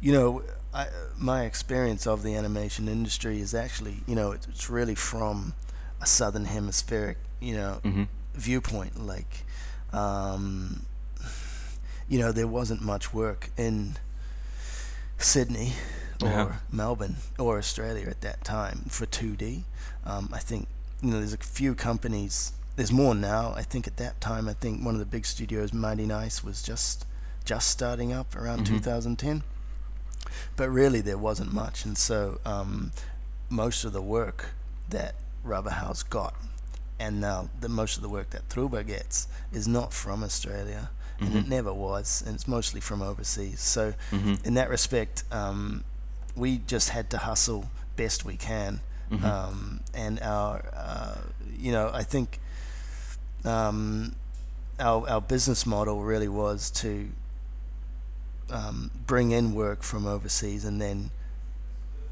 you 0.00 0.12
know, 0.12 0.42
I, 0.72 0.86
my 1.16 1.44
experience 1.44 2.06
of 2.06 2.22
the 2.22 2.34
animation 2.34 2.88
industry 2.88 3.40
is 3.40 3.54
actually, 3.54 3.98
you 4.06 4.14
know, 4.14 4.32
it's, 4.32 4.46
it's 4.48 4.70
really 4.70 4.94
from 4.94 5.54
a 6.00 6.06
southern 6.06 6.44
hemispheric, 6.44 7.18
you 7.40 7.54
know, 7.56 7.80
mm-hmm. 7.84 8.04
viewpoint. 8.34 9.04
Like, 9.04 9.44
um, 9.92 10.84
you 12.08 12.18
know, 12.18 12.32
there 12.32 12.48
wasn't 12.48 12.82
much 12.82 13.14
work 13.14 13.50
in 13.56 13.96
Sydney 15.18 15.72
or 16.22 16.28
uh-huh. 16.28 16.52
Melbourne 16.70 17.16
or 17.38 17.58
Australia 17.58 18.06
at 18.08 18.20
that 18.20 18.44
time 18.44 18.84
for 18.88 19.06
2D. 19.06 19.62
Um, 20.04 20.28
I 20.32 20.38
think 20.38 20.68
you 21.02 21.10
know 21.10 21.18
there's 21.18 21.32
a 21.32 21.38
few 21.38 21.74
companies 21.74 22.52
there's 22.76 22.92
more 22.92 23.14
now. 23.14 23.52
I 23.56 23.62
think 23.62 23.86
at 23.86 23.96
that 23.98 24.20
time, 24.20 24.48
I 24.48 24.52
think 24.52 24.84
one 24.84 24.94
of 24.94 25.00
the 25.00 25.06
big 25.06 25.26
studios, 25.26 25.72
Mighty 25.72 26.06
Nice, 26.06 26.42
was 26.42 26.62
just 26.62 27.06
just 27.44 27.68
starting 27.68 28.12
up 28.12 28.34
around 28.34 28.60
mm-hmm. 28.60 28.76
2010. 28.76 29.42
But 30.56 30.70
really, 30.70 31.00
there 31.00 31.18
wasn't 31.18 31.52
much, 31.52 31.84
and 31.84 31.96
so 31.96 32.40
um, 32.44 32.92
most 33.48 33.84
of 33.84 33.92
the 33.92 34.02
work 34.02 34.50
that 34.88 35.14
Rubber 35.42 35.70
House 35.70 36.02
got, 36.02 36.34
and 36.98 37.20
now 37.20 37.50
the 37.60 37.68
most 37.68 37.96
of 37.96 38.02
the 38.02 38.08
work 38.08 38.30
that 38.30 38.48
Truba 38.48 38.82
gets, 38.84 39.28
is 39.52 39.68
not 39.68 39.92
from 39.92 40.24
Australia, 40.24 40.90
mm-hmm. 41.16 41.26
and 41.26 41.36
it 41.36 41.40
mm-hmm. 41.40 41.50
never 41.50 41.72
was, 41.72 42.22
and 42.26 42.34
it's 42.34 42.48
mostly 42.48 42.80
from 42.80 43.02
overseas. 43.02 43.60
So, 43.60 43.94
mm-hmm. 44.10 44.34
in 44.44 44.54
that 44.54 44.70
respect, 44.70 45.24
um, 45.30 45.84
we 46.34 46.58
just 46.58 46.88
had 46.88 47.10
to 47.10 47.18
hustle 47.18 47.70
best 47.96 48.24
we 48.24 48.36
can. 48.36 48.80
Mm-hmm. 49.10 49.24
Um, 49.24 49.80
and 49.92 50.18
our, 50.20 50.64
uh, 50.74 51.18
you 51.56 51.70
know, 51.70 51.90
I 51.92 52.02
think 52.02 52.40
um, 53.44 54.14
our 54.78 55.08
our 55.08 55.20
business 55.20 55.66
model 55.66 56.02
really 56.02 56.28
was 56.28 56.70
to 56.70 57.10
um, 58.50 58.90
bring 59.06 59.30
in 59.30 59.54
work 59.54 59.82
from 59.82 60.06
overseas 60.06 60.64
and 60.64 60.80
then 60.80 61.10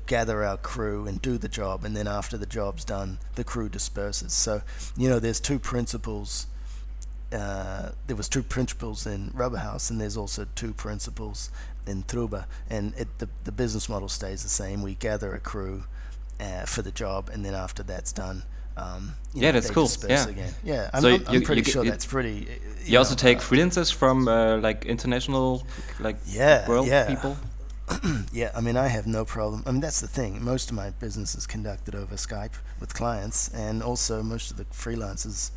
gather 0.07 0.45
our 0.45 0.57
crew 0.57 1.07
and 1.07 1.23
do 1.23 1.39
the 1.39 1.49
job. 1.49 1.85
And 1.85 1.97
then 1.97 2.07
after 2.07 2.37
the 2.37 2.47
job's 2.47 2.85
done 2.85 3.19
the 3.35 3.45
crew 3.45 3.69
disperses. 3.69 4.33
So 4.33 4.63
you 4.97 5.09
know 5.09 5.19
there's 5.19 5.41
two 5.41 5.59
principles 5.59 6.47
uh, 7.33 7.93
there 8.07 8.17
was 8.17 8.29
two 8.29 8.43
principles 8.43 9.07
in 9.07 9.31
Rubber 9.33 9.59
House 9.59 9.89
and 9.89 9.99
there's 9.99 10.19
also 10.19 10.47
two 10.55 10.75
principles 10.75 11.51
in 11.87 12.03
Truba 12.03 12.47
and 12.69 12.93
it, 12.97 13.19
the, 13.19 13.29
the 13.45 13.53
business 13.53 13.89
model 13.89 14.09
stays 14.09 14.43
the 14.43 14.51
same. 14.51 14.83
We 14.83 14.95
gather 14.95 15.35
a 15.35 15.41
crew 15.41 15.85
uh, 16.39 16.67
for 16.67 16.83
the 16.83 16.91
job 16.91 17.31
and 17.33 17.45
then 17.45 17.55
after 17.55 17.83
that's 17.83 18.13
done 18.13 18.43
um, 18.77 19.15
yeah, 19.35 19.51
know, 19.51 19.61
that's 19.61 19.71
cool. 19.71 19.89
Yeah, 20.09 20.29
again. 20.29 20.55
yeah. 20.65 20.91
I'm, 20.93 21.03
so 21.03 21.09
I'm, 21.09 21.25
I'm 21.29 21.43
pretty 21.43 21.63
you, 21.63 21.73
sure 21.73 21.85
you, 21.85 21.91
that's 21.91 22.07
pretty. 22.07 22.33
You, 22.33 22.93
you 22.93 22.99
also 22.99 23.15
know, 23.15 23.19
take 23.19 23.39
uh, 23.39 23.43
freelancers 23.43 23.93
from 23.93 24.29
uh, 24.29 24.59
like 24.59 24.85
international, 24.85 25.67
like 26.01 26.17
yeah, 26.27 26.69
world 26.69 26.87
yeah. 26.87 27.09
people. 27.09 27.37
yeah, 28.33 28.51
I 28.55 28.61
mean, 28.61 28.77
I 28.77 28.89
have 28.89 29.07
no 29.07 29.25
problem. 29.25 29.63
I 29.67 29.73
mean, 29.73 29.81
that's 29.81 30.01
the 30.01 30.09
thing. 30.09 30.43
Most 30.43 30.71
of 30.71 30.77
my 30.77 30.91
business 30.91 31.35
is 31.35 31.47
conducted 31.47 31.95
over 31.95 32.15
Skype 32.15 32.55
with 32.81 32.95
clients, 32.95 33.49
and 33.49 33.83
also 33.83 34.23
most 34.23 34.51
of 34.51 34.57
the 34.57 34.65
freelancers 34.67 35.51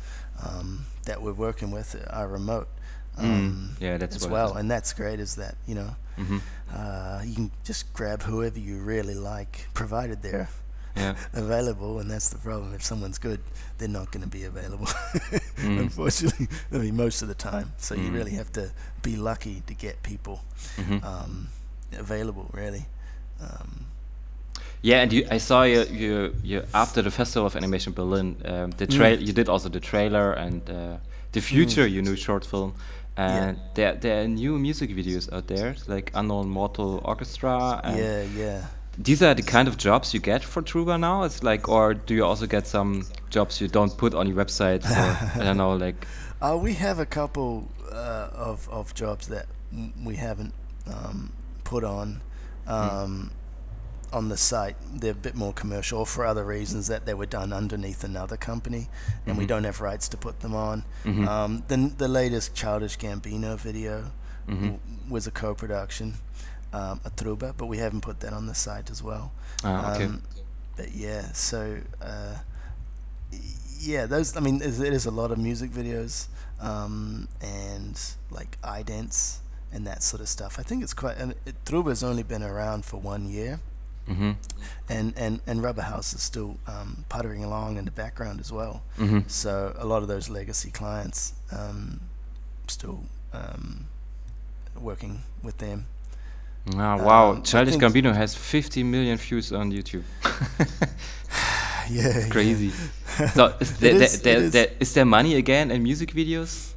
um, 0.44 0.86
that 1.04 1.22
we're 1.22 1.32
working 1.32 1.70
with 1.70 1.96
are 2.10 2.28
remote. 2.28 2.68
Mm. 3.18 3.24
Um, 3.24 3.70
mm, 3.76 3.80
yeah, 3.80 3.96
that's 3.96 4.16
as 4.16 4.28
well, 4.28 4.56
and 4.56 4.70
that's 4.70 4.92
great. 4.92 5.20
Is 5.20 5.36
that 5.36 5.54
you 5.66 5.74
know, 5.74 5.96
mm-hmm. 6.18 6.38
uh, 6.74 7.22
you 7.24 7.34
can 7.34 7.50
just 7.64 7.92
grab 7.94 8.22
whoever 8.22 8.58
you 8.58 8.78
really 8.78 9.14
like, 9.14 9.68
provided 9.72 10.22
they're 10.22 10.50
yeah. 10.50 10.65
available, 11.32 11.98
and 11.98 12.10
that's 12.10 12.30
the 12.30 12.38
problem. 12.38 12.74
If 12.74 12.82
someone's 12.82 13.18
good, 13.18 13.40
they're 13.78 13.88
not 13.88 14.10
going 14.10 14.22
to 14.22 14.28
be 14.28 14.44
available, 14.44 14.86
mm. 14.86 15.78
unfortunately. 15.80 16.48
I 16.72 16.78
mean, 16.78 16.96
most 16.96 17.22
of 17.22 17.28
the 17.28 17.34
time. 17.34 17.72
So 17.78 17.94
mm. 17.94 18.04
you 18.04 18.10
really 18.10 18.32
have 18.32 18.52
to 18.52 18.70
be 19.02 19.16
lucky 19.16 19.62
to 19.66 19.74
get 19.74 20.02
people 20.02 20.42
mm-hmm. 20.76 21.04
um, 21.04 21.48
available, 21.92 22.50
really. 22.52 22.86
Um, 23.40 23.86
yeah, 24.82 25.02
and 25.02 25.12
you, 25.12 25.26
I 25.30 25.38
saw 25.38 25.62
you, 25.64 25.84
you, 25.84 26.34
you 26.42 26.62
after 26.72 27.02
the 27.02 27.10
Festival 27.10 27.46
of 27.46 27.56
Animation 27.56 27.92
Berlin. 27.92 28.36
Um, 28.44 28.70
the 28.72 28.86
trail 28.86 29.16
mm. 29.16 29.26
you 29.26 29.32
did 29.32 29.48
also 29.48 29.68
the 29.68 29.80
trailer 29.80 30.32
and 30.32 30.68
uh, 30.70 30.96
the 31.32 31.40
future, 31.40 31.86
mm. 31.86 31.92
your 31.92 32.02
new 32.02 32.16
short 32.16 32.44
film. 32.44 32.74
And 33.18 33.56
yeah. 33.56 33.62
there, 33.74 33.94
there 33.94 34.22
are 34.22 34.28
new 34.28 34.58
music 34.58 34.90
videos 34.90 35.32
out 35.32 35.46
there, 35.46 35.74
like 35.86 36.10
Unknown 36.14 36.48
Mortal 36.48 37.00
Orchestra. 37.02 37.80
yeah, 37.96 38.22
yeah 38.36 38.66
these 38.98 39.22
are 39.22 39.34
the 39.34 39.42
kind 39.42 39.68
of 39.68 39.76
jobs 39.76 40.14
you 40.14 40.20
get 40.20 40.42
for 40.42 40.62
Truba 40.62 40.98
now. 40.98 41.24
It's 41.24 41.42
like, 41.42 41.68
or 41.68 41.94
do 41.94 42.14
you 42.14 42.24
also 42.24 42.46
get 42.46 42.66
some 42.66 43.06
jobs 43.30 43.60
you 43.60 43.68
don't 43.68 43.96
put 43.96 44.14
on 44.14 44.26
your 44.26 44.36
website? 44.36 44.84
Or, 44.84 45.40
I 45.40 45.44
don't 45.44 45.56
know, 45.56 45.74
like. 45.74 46.06
Uh, 46.38 46.54
we 46.54 46.74
have 46.74 46.98
a 46.98 47.06
couple 47.06 47.66
uh, 47.90 48.28
of 48.34 48.68
of 48.68 48.92
jobs 48.92 49.28
that 49.28 49.46
we 50.04 50.16
haven't 50.16 50.52
um, 50.86 51.32
put 51.64 51.82
on 51.82 52.20
um, 52.66 53.30
on 54.12 54.28
the 54.28 54.36
site. 54.36 54.76
They're 54.92 55.12
a 55.12 55.14
bit 55.14 55.34
more 55.34 55.54
commercial, 55.54 56.00
or 56.00 56.06
for 56.06 56.26
other 56.26 56.44
reasons 56.44 56.88
that 56.88 57.06
they 57.06 57.14
were 57.14 57.24
done 57.24 57.54
underneath 57.54 58.04
another 58.04 58.36
company, 58.36 58.88
and 59.24 59.32
mm-hmm. 59.32 59.38
we 59.38 59.46
don't 59.46 59.64
have 59.64 59.80
rights 59.80 60.08
to 60.08 60.18
put 60.18 60.40
them 60.40 60.54
on. 60.54 60.84
Mm-hmm. 61.04 61.26
Um, 61.26 61.62
the 61.68 61.90
the 61.96 62.06
latest 62.06 62.54
Childish 62.54 62.98
Gambino 62.98 63.58
video 63.58 64.12
mm-hmm. 64.46 64.62
w- 64.62 64.78
was 65.08 65.26
a 65.26 65.30
co-production 65.30 66.16
um, 66.76 67.00
a 67.04 67.10
truba, 67.10 67.48
but 67.58 67.66
we 67.72 67.78
haven't 67.78 68.02
put 68.02 68.16
that 68.20 68.32
on 68.32 68.46
the 68.46 68.54
site 68.54 68.90
as 68.90 69.00
well. 69.02 69.26
Ah, 69.64 69.94
okay. 69.94 70.04
Um, 70.04 70.22
but 70.76 70.88
yeah, 70.94 71.22
so 71.32 71.58
uh, 72.02 72.34
yeah, 73.80 74.06
those. 74.06 74.36
I 74.36 74.40
mean, 74.40 74.56
it 74.62 74.92
is 74.92 75.06
a 75.06 75.10
lot 75.10 75.30
of 75.30 75.38
music 75.38 75.70
videos 75.70 76.28
um, 76.60 77.28
and 77.40 77.98
like 78.30 78.60
idents 78.62 79.38
and 79.72 79.86
that 79.86 80.02
sort 80.02 80.20
of 80.20 80.28
stuff. 80.28 80.58
I 80.58 80.62
think 80.62 80.82
it's 80.84 80.94
quite. 80.94 81.16
And 81.18 81.34
it, 81.46 81.54
Truba's 81.64 82.02
only 82.02 82.22
been 82.22 82.42
around 82.42 82.84
for 82.84 82.98
one 83.00 83.28
year, 83.28 83.60
Mm-hmm. 84.08 84.32
and 84.88 85.12
and 85.16 85.40
and 85.48 85.62
Rubber 85.62 85.82
House 85.82 86.14
is 86.14 86.22
still 86.22 86.58
um, 86.68 87.04
puttering 87.08 87.42
along 87.42 87.76
in 87.76 87.84
the 87.84 87.90
background 87.90 88.38
as 88.40 88.52
well. 88.52 88.82
Mm-hmm. 88.98 89.20
So 89.26 89.74
a 89.78 89.84
lot 89.84 90.02
of 90.02 90.08
those 90.08 90.28
legacy 90.30 90.70
clients 90.70 91.32
um, 91.50 92.00
still 92.68 93.00
um, 93.32 93.86
working 94.78 95.22
with 95.42 95.58
them. 95.58 95.86
Ah, 96.74 96.96
wow. 96.96 97.30
Um, 97.30 97.42
Childish 97.42 97.76
Gambino 97.76 98.12
has 98.14 98.34
50 98.34 98.82
million 98.82 99.16
views 99.18 99.52
on 99.52 99.70
YouTube. 99.72 100.02
Yeah, 101.88 102.28
Crazy. 102.30 102.70
so 103.34 103.54
is 103.60 103.78
there, 103.78 103.92
there, 103.94 104.02
is- 104.02 104.14
it 104.16 104.24
there, 104.24 104.38
is. 104.38 104.52
there, 104.52 104.68
is 104.80 104.92
there 104.94 105.04
money 105.04 105.36
again 105.36 105.70
in 105.70 105.82
music 105.84 106.10
videos? 106.12 106.72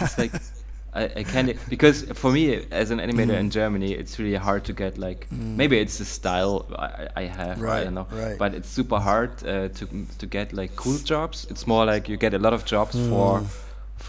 It's 0.00 0.18
like 0.18 0.32
I, 0.94 1.04
I 1.16 1.22
can't 1.22 1.56
because 1.70 2.02
for 2.12 2.30
me 2.30 2.66
as 2.70 2.90
an 2.90 2.98
animator 2.98 3.32
Mm. 3.32 3.40
in 3.40 3.50
Germany, 3.50 3.92
it's 3.92 4.18
really 4.18 4.36
hard 4.36 4.64
to 4.64 4.74
get 4.74 4.98
like 4.98 5.26
maybe 5.32 5.78
it's 5.78 5.96
the 5.96 6.04
style 6.04 6.66
I, 6.78 7.08
I 7.16 7.22
have. 7.22 7.62
I 7.64 7.84
don't 7.84 7.94
know, 7.94 8.06
right. 8.12 8.36
but 8.38 8.52
it's 8.52 8.68
super 8.68 8.98
hard 8.98 9.30
uh, 9.42 9.68
to 9.68 9.86
to 10.18 10.26
get 10.26 10.52
like 10.52 10.76
cool 10.76 10.98
jobs. 10.98 11.46
It's 11.48 11.66
more 11.66 11.86
like 11.86 12.10
you 12.10 12.18
get 12.18 12.34
a 12.34 12.38
lot 12.38 12.52
of 12.52 12.66
jobs 12.66 12.94
Mm. 12.94 13.08
for 13.08 13.42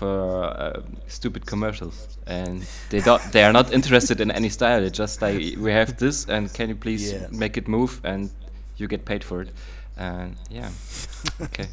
uh, 0.01 0.81
stupid 1.07 1.45
commercials, 1.45 2.07
and 2.25 2.65
they 2.89 3.01
don't 3.01 3.21
they 3.31 3.43
are 3.43 3.53
not 3.53 3.71
interested 3.73 4.19
in 4.21 4.31
any 4.31 4.49
style. 4.49 4.79
They're 4.81 4.89
just 4.89 5.21
like 5.21 5.35
we 5.57 5.71
have 5.71 5.97
this, 5.97 6.25
and 6.27 6.51
can 6.53 6.69
you 6.69 6.75
please 6.75 7.13
Yeah. 7.13 7.27
make 7.31 7.57
it 7.57 7.67
move, 7.67 7.99
and 8.03 8.29
you 8.77 8.87
get 8.87 9.05
paid 9.05 9.23
for 9.23 9.41
it. 9.41 9.51
And 9.97 10.35
yeah, 10.49 10.69
okay. 11.41 11.67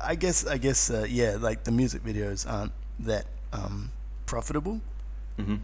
I 0.00 0.14
guess 0.16 0.46
I 0.46 0.58
guess 0.58 0.90
uh, 0.90 1.06
yeah, 1.08 1.36
like 1.40 1.64
the 1.64 1.70
music 1.72 2.02
videos 2.04 2.46
aren't 2.50 2.72
that 3.00 3.26
um, 3.52 3.90
profitable. 4.26 4.80
hmm 5.38 5.56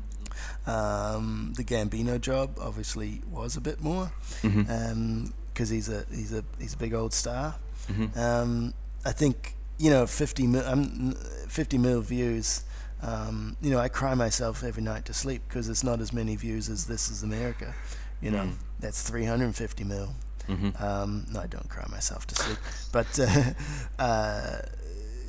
Um, 0.66 1.52
the 1.56 1.64
Gambino 1.64 2.20
job 2.20 2.58
obviously 2.60 3.22
was 3.30 3.56
a 3.56 3.60
bit 3.60 3.80
more 3.80 4.10
hmm 4.42 5.24
because 5.52 5.70
he's 5.70 5.88
a 5.88 6.04
he's 6.10 6.32
a 6.32 6.44
he's 6.58 6.74
a 6.74 6.76
big 6.76 6.94
old 6.94 7.12
star. 7.12 7.56
hmm 7.88 8.06
Um, 8.18 8.74
I 9.04 9.12
think 9.12 9.55
you 9.78 9.90
know 9.90 10.06
50 10.06 10.46
mil, 10.46 10.64
um, 10.66 11.12
50 11.48 11.78
mil 11.78 12.00
views. 12.00 12.64
Um, 13.02 13.56
you 13.60 13.70
know, 13.70 13.78
I 13.78 13.88
cry 13.88 14.14
myself 14.14 14.64
every 14.64 14.82
night 14.82 15.04
to 15.04 15.12
sleep 15.14 15.42
because 15.48 15.68
it's 15.68 15.84
not 15.84 16.00
as 16.00 16.12
many 16.12 16.34
views 16.36 16.68
as 16.70 16.86
This 16.86 17.10
Is 17.10 17.22
America. 17.22 17.74
You 18.22 18.30
know, 18.30 18.44
Mm. 18.44 18.54
that's 18.80 19.02
350 19.02 19.84
mil. 19.84 20.14
hmm 20.46 20.70
Um, 20.78 21.26
no, 21.30 21.40
I 21.40 21.46
don't 21.46 21.68
cry 21.68 21.84
myself 21.90 22.26
to 22.28 22.34
sleep. 22.34 22.58
But, 22.92 23.18
uh, 23.20 23.52
uh, 24.02 24.58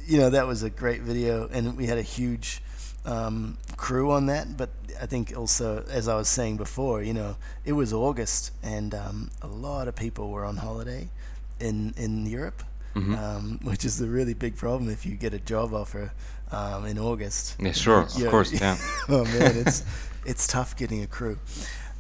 you 0.05 0.17
know, 0.17 0.29
that 0.29 0.47
was 0.47 0.63
a 0.63 0.69
great 0.69 1.01
video, 1.01 1.47
and 1.51 1.75
we 1.75 1.87
had 1.87 1.97
a 1.97 2.01
huge 2.03 2.61
um, 3.05 3.57
crew 3.75 4.11
on 4.11 4.27
that. 4.27 4.55
But 4.55 4.69
I 5.01 5.05
think 5.05 5.33
also, 5.35 5.83
as 5.89 6.07
I 6.07 6.15
was 6.15 6.29
saying 6.29 6.55
before, 6.57 7.03
you 7.03 7.13
know, 7.13 7.35
it 7.65 7.73
was 7.73 7.91
August, 7.91 8.51
and 8.63 8.93
um, 8.95 9.29
a 9.41 9.47
lot 9.47 9.87
of 9.89 9.95
people 9.95 10.29
were 10.29 10.45
on 10.45 10.57
holiday 10.57 11.09
in 11.59 11.93
in 11.97 12.25
Europe, 12.25 12.63
Mhm. 12.95 13.17
um, 13.17 13.59
which 13.63 13.85
is 13.85 14.01
a 14.01 14.07
really 14.07 14.33
big 14.33 14.55
problem 14.55 14.89
if 14.89 15.05
you 15.05 15.15
get 15.15 15.33
a 15.33 15.39
job 15.39 15.73
offer 15.73 16.11
um, 16.51 16.85
in 16.85 16.97
August. 16.97 17.55
Yeah, 17.59 17.71
sure, 17.73 18.01
of 18.01 18.27
course, 18.29 18.51
yeah. 18.61 18.77
oh 19.09 19.23
man, 19.25 19.55
it's 19.57 19.83
it's 20.25 20.47
tough 20.47 20.75
getting 20.75 21.03
a 21.03 21.07
crew. 21.07 21.37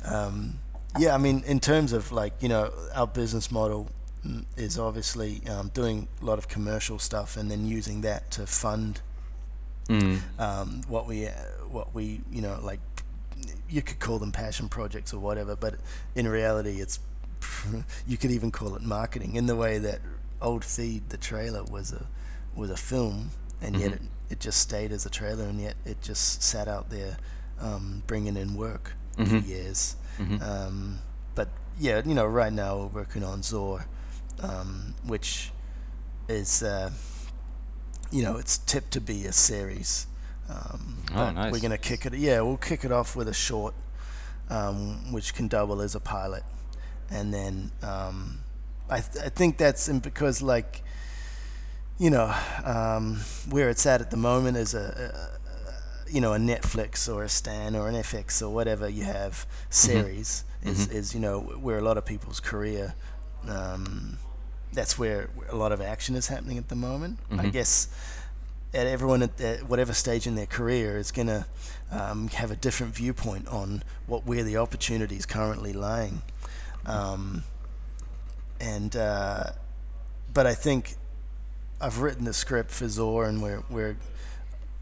Um, 0.05 0.59
yeah, 0.97 1.13
I 1.13 1.17
mean, 1.17 1.43
in 1.45 1.59
terms 1.59 1.93
of 1.93 2.11
like 2.11 2.33
you 2.41 2.49
know, 2.49 2.71
our 2.95 3.07
business 3.07 3.51
model 3.51 3.89
mm, 4.25 4.45
is 4.55 4.79
obviously 4.79 5.41
um, 5.47 5.69
doing 5.73 6.07
a 6.21 6.25
lot 6.25 6.39
of 6.39 6.47
commercial 6.47 6.97
stuff 6.99 7.37
and 7.37 7.51
then 7.51 7.65
using 7.67 8.01
that 8.01 8.31
to 8.31 8.47
fund 8.47 9.01
Mm. 9.89 10.19
um, 10.37 10.81
what 10.89 11.07
we 11.07 11.27
uh, 11.27 11.31
what 11.69 11.93
we 11.95 12.19
you 12.29 12.41
know 12.41 12.59
like 12.61 12.81
you 13.69 13.81
could 13.81 13.99
call 13.99 14.19
them 14.19 14.31
passion 14.33 14.67
projects 14.67 15.13
or 15.13 15.19
whatever, 15.19 15.55
but 15.55 15.75
in 16.15 16.27
reality, 16.27 16.81
it's 16.81 16.99
you 18.07 18.17
could 18.17 18.31
even 18.31 18.51
call 18.51 18.75
it 18.75 18.81
marketing 18.81 19.35
in 19.35 19.45
the 19.45 19.55
way 19.55 19.77
that 19.77 19.99
Old 20.41 20.63
Feed, 20.63 21.09
the 21.09 21.17
trailer, 21.17 21.63
was 21.63 21.91
a 21.91 22.05
was 22.55 22.69
a 22.71 22.77
film, 22.77 23.29
and 23.61 23.75
yet 23.79 23.91
Mhm. 23.91 23.95
it, 23.95 24.01
it 24.31 24.39
just 24.39 24.59
stayed 24.59 24.91
as 24.91 25.05
a 25.05 25.09
trailer, 25.09 25.45
and 25.45 25.59
yet 25.61 25.75
it 25.85 26.01
just 26.01 26.41
sat 26.41 26.67
out 26.67 26.89
there 26.89 27.17
um, 27.59 28.03
bringing 28.07 28.35
in 28.37 28.55
work 28.55 28.93
Mhm. 29.17 29.27
for 29.29 29.37
years. 29.47 29.95
Mhm. 30.19 30.41
Um, 30.41 30.99
but 31.35 31.49
yeah, 31.79 32.01
you 32.05 32.13
know, 32.15 32.25
right 32.25 32.53
now 32.53 32.77
we're 32.77 32.87
working 33.01 33.23
on 33.23 33.41
Zor, 33.43 33.85
um, 34.39 34.93
which 35.03 35.51
is 36.27 36.61
uh, 36.63 36.91
you 38.11 38.23
know 38.23 38.37
it's 38.37 38.57
tipped 38.59 38.91
to 38.91 39.01
be 39.01 39.25
a 39.25 39.33
series. 39.33 40.07
Um, 40.49 41.03
Oh, 41.13 41.29
nice. 41.31 41.51
We're 41.51 41.59
gonna 41.59 41.77
kick 41.77 42.05
it. 42.05 42.13
Yeah, 42.13 42.41
we'll 42.41 42.57
kick 42.57 42.83
it 42.85 42.91
off 42.91 43.15
with 43.15 43.27
a 43.27 43.33
short, 43.33 43.73
um, 44.49 45.11
which 45.11 45.33
can 45.33 45.47
double 45.47 45.81
as 45.81 45.93
a 45.95 45.99
pilot, 45.99 46.43
and 47.09 47.33
then 47.33 47.71
um, 47.81 48.39
I 48.89 48.99
th- 49.01 49.25
I 49.25 49.29
think 49.29 49.57
that's 49.57 49.89
because 49.89 50.41
like 50.41 50.83
you 51.99 52.09
know 52.09 52.33
um, 52.63 53.17
where 53.49 53.69
it's 53.69 53.85
at 53.85 54.01
at 54.01 54.11
the 54.11 54.17
moment 54.17 54.57
is 54.57 54.73
a, 54.73 55.37
a 56.07 56.11
you 56.11 56.21
know 56.21 56.33
a 56.33 56.37
Netflix 56.37 57.13
or 57.13 57.23
a 57.23 57.29
Stan 57.29 57.75
or 57.75 57.87
an 57.89 57.95
FX 57.95 58.41
or 58.41 58.49
whatever 58.49 58.87
you 58.87 59.03
have 59.03 59.45
series 59.69 60.43
is 60.63 60.87
Mhm. 60.87 60.91
is 60.93 61.13
you 61.13 61.19
know 61.19 61.39
where 61.39 61.77
a 61.77 61.81
lot 61.81 61.97
of 61.97 62.05
people's 62.05 62.39
career 62.39 62.93
um, 63.47 64.17
that's 64.73 64.97
where 64.99 65.29
a 65.49 65.55
lot 65.55 65.71
of 65.71 65.81
action 65.81 66.15
is 66.15 66.27
happening 66.27 66.57
at 66.57 66.67
the 66.69 66.75
moment. 66.75 67.19
I 67.31 67.35
Mhm. 67.45 67.51
guess 67.51 67.87
at 68.73 68.85
everyone 68.85 69.23
at, 69.23 69.39
at 69.41 69.63
whatever 69.69 69.93
stage 69.93 70.27
in 70.27 70.35
their 70.35 70.45
career 70.45 70.97
is 70.97 71.11
going 71.11 71.27
to 71.27 71.45
um, 71.91 72.27
have 72.29 72.51
a 72.51 72.55
different 72.55 72.93
viewpoint 72.93 73.47
on 73.47 73.81
what 74.07 74.25
where 74.25 74.43
the 74.43 74.57
opportunity 74.57 75.15
is 75.15 75.25
currently 75.25 75.71
lying. 75.73 76.21
Um, 76.85 77.43
and 78.59 78.95
uh, 78.95 79.43
but 80.33 80.45
I 80.45 80.53
think 80.53 80.95
I've 81.81 81.99
written 81.99 82.25
the 82.25 82.33
script 82.33 82.71
for 82.71 82.87
Zor, 82.87 83.25
and 83.25 83.41
we're 83.41 83.63
we're 83.69 83.97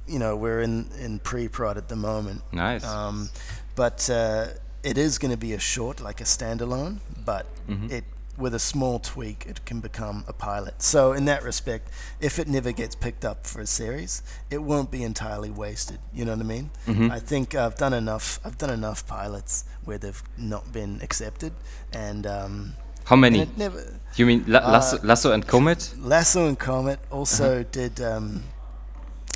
you 0.08 0.20
know 0.20 0.36
we're 0.36 0.62
in 0.62 0.88
in 1.00 1.20
pre-prod 1.20 1.78
at 1.78 1.88
the 1.90 1.96
moment. 1.96 2.42
Nice. 2.52 2.86
Um, 2.86 3.30
but 3.76 4.10
uh, 4.10 4.48
it 4.84 4.98
is 4.98 5.18
going 5.18 5.32
to 5.32 5.38
be 5.38 5.54
a 5.54 5.60
short, 5.60 6.00
like 6.00 6.22
a 6.22 6.26
standalone, 6.26 7.00
but 7.26 7.46
Mhm. 7.68 7.92
it 7.92 8.04
with 8.38 8.54
a 8.54 8.60
small 8.60 9.00
tweak, 9.00 9.46
it 9.48 9.64
can 9.66 9.80
become 9.80 10.26
a 10.28 10.34
pilot. 10.34 10.82
So 10.82 11.14
in 11.14 11.24
that 11.26 11.42
respect, 11.42 11.88
if 12.20 12.38
it 12.38 12.50
never 12.50 12.74
gets 12.74 12.94
picked 12.94 13.24
up 13.24 13.48
for 13.48 13.62
a 13.62 13.66
series, 13.66 14.22
it 14.52 14.58
won't 14.62 14.92
be 14.92 15.04
entirely 15.04 15.50
wasted. 15.50 16.00
You 16.14 16.26
know 16.26 16.34
what 16.34 16.42
I 16.42 16.44
mean? 16.44 16.70
Mhm. 16.86 17.12
I 17.12 17.20
think 17.20 17.56
I've 17.56 17.78
done 17.78 17.94
enough. 17.94 18.40
I've 18.44 18.58
done 18.58 18.72
enough 18.72 19.08
pilots 19.08 19.64
where 19.86 19.98
they've 19.98 20.22
not 20.38 20.74
been 20.74 21.00
accepted, 21.02 21.54
and 21.94 22.28
um, 22.28 22.74
How 23.06 23.16
many? 23.16 23.48
never. 23.58 23.84
You 24.16 24.26
mean 24.26 24.44
La- 24.48 24.60
Uh, 24.60 24.72
Lasso, 24.72 25.00
Lasso 25.04 25.32
and 25.34 25.46
Comet? 25.46 25.94
Lasso 25.98 26.48
and 26.48 26.58
Comet 26.58 27.00
also 27.12 27.60
Uh-huh. 27.60 27.64
did 27.72 28.00
um, 28.02 28.44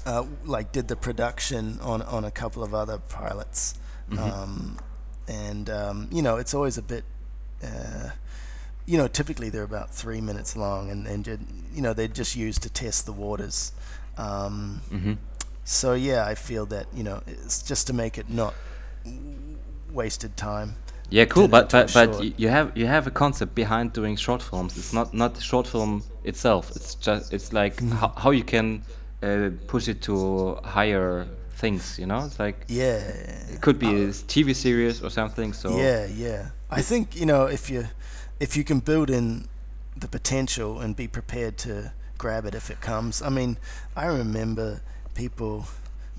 uh, 0.05 0.24
like 0.45 0.72
did 0.72 0.88
the 0.88 0.95
production 0.95 1.80
on 1.82 2.01
on 2.01 2.24
a 2.26 2.32
couple 2.32 2.63
of 2.63 2.74
other 2.74 2.97
pilots, 2.97 3.76
Mhm. 4.09 4.17
um, 4.20 4.78
and 5.28 5.70
um, 5.70 6.07
you 6.11 6.22
know 6.22 6.38
it's 6.38 6.53
always 6.53 6.78
a 6.78 6.82
bit. 6.82 7.03
Uh, 7.63 8.09
you 8.86 8.97
know, 8.97 9.07
typically 9.07 9.49
they're 9.51 9.63
about 9.76 9.93
three 9.93 10.22
minutes 10.22 10.55
long, 10.55 10.89
and 10.89 11.05
and 11.07 11.26
ju- 11.26 11.45
you 11.76 11.82
know 11.82 11.93
they're 11.93 12.07
just 12.17 12.36
used 12.36 12.61
to 12.63 12.70
test 12.70 13.05
the 13.05 13.11
waters. 13.13 13.72
Um, 14.17 14.82
hmm 14.89 15.13
so 15.65 15.93
yeah, 15.93 16.26
I 16.32 16.36
feel 16.36 16.65
that 16.67 16.88
you 16.95 17.03
know 17.03 17.22
it's 17.28 17.61
just 17.61 17.86
to 17.88 17.93
make 17.93 18.17
it 18.17 18.30
not 18.30 18.53
wasted 19.91 20.36
time. 20.38 20.76
Yeah, 21.10 21.26
cool. 21.26 21.47
But 21.47 21.72
but 21.72 21.91
but 21.93 22.14
short. 22.14 22.34
you 22.38 22.49
have 22.49 22.72
you 22.78 22.86
have 22.86 23.07
a 23.07 23.12
concept 23.12 23.55
behind 23.55 23.93
doing 23.93 24.16
short 24.16 24.41
films. 24.43 24.78
It's 24.78 24.93
not 24.93 25.14
not 25.14 25.36
the 25.36 25.41
short 25.41 25.68
film 25.68 26.03
itself. 26.24 26.72
It's 26.76 26.95
just 26.95 27.34
it's 27.34 27.51
like 27.53 27.82
how, 27.99 28.14
how 28.16 28.32
you 28.32 28.43
can 28.43 28.84
uh, 29.24 29.49
push 29.68 29.88
it 29.88 30.01
to 30.03 30.55
higher 30.64 31.28
things. 31.51 31.97
You 31.99 32.05
know, 32.05 32.26
it's 32.26 32.39
like 32.39 32.66
Yeah, 32.68 32.97
it 33.53 33.62
could 33.62 33.80
be 33.80 33.88
a 33.88 34.07
TV 34.10 34.55
series 34.55 35.03
or 35.03 35.10
something. 35.10 35.53
So 35.53 35.78
Yeah, 35.78 36.05
yeah. 36.05 36.49
I 36.70 36.82
think 36.82 37.20
you 37.20 37.26
know 37.26 37.45
if 37.45 37.70
you 37.70 37.88
if 38.39 38.55
you 38.55 38.64
can 38.64 38.80
build 38.80 39.10
in 39.10 39.47
the 39.97 40.07
potential 40.07 40.80
and 40.80 40.95
be 40.95 41.07
prepared 41.07 41.57
to 41.57 41.91
grab 42.18 42.45
it 42.45 42.53
if 42.53 42.70
it 42.70 42.82
comes. 42.82 43.22
I 43.22 43.30
mean, 43.30 43.57
I 43.95 44.05
remember 44.05 44.82
people. 45.16 45.66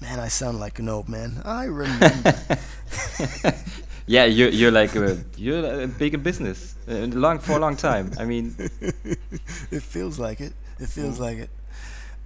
Man, 0.00 0.18
I 0.18 0.28
sound 0.28 0.58
like 0.58 0.78
an 0.78 0.88
old 0.88 1.10
man. 1.10 1.42
I 1.44 1.64
remember. 1.82 2.34
yeah, 4.10 4.24
you're 4.26 4.50
you're 4.50 4.72
like 4.82 4.96
a, 4.96 5.16
you're 5.36 5.82
a 5.84 5.86
big 5.86 6.14
in 6.14 6.22
business, 6.22 6.74
uh, 6.88 7.06
long 7.14 7.38
for 7.38 7.52
a 7.56 7.58
long 7.60 7.76
time. 7.76 8.10
I 8.18 8.24
mean, 8.24 8.54
it 9.70 9.82
feels 9.82 10.18
like 10.18 10.40
it. 10.40 10.52
It 10.78 10.88
feels 10.88 11.18
like 11.20 11.38
it. 11.38 11.50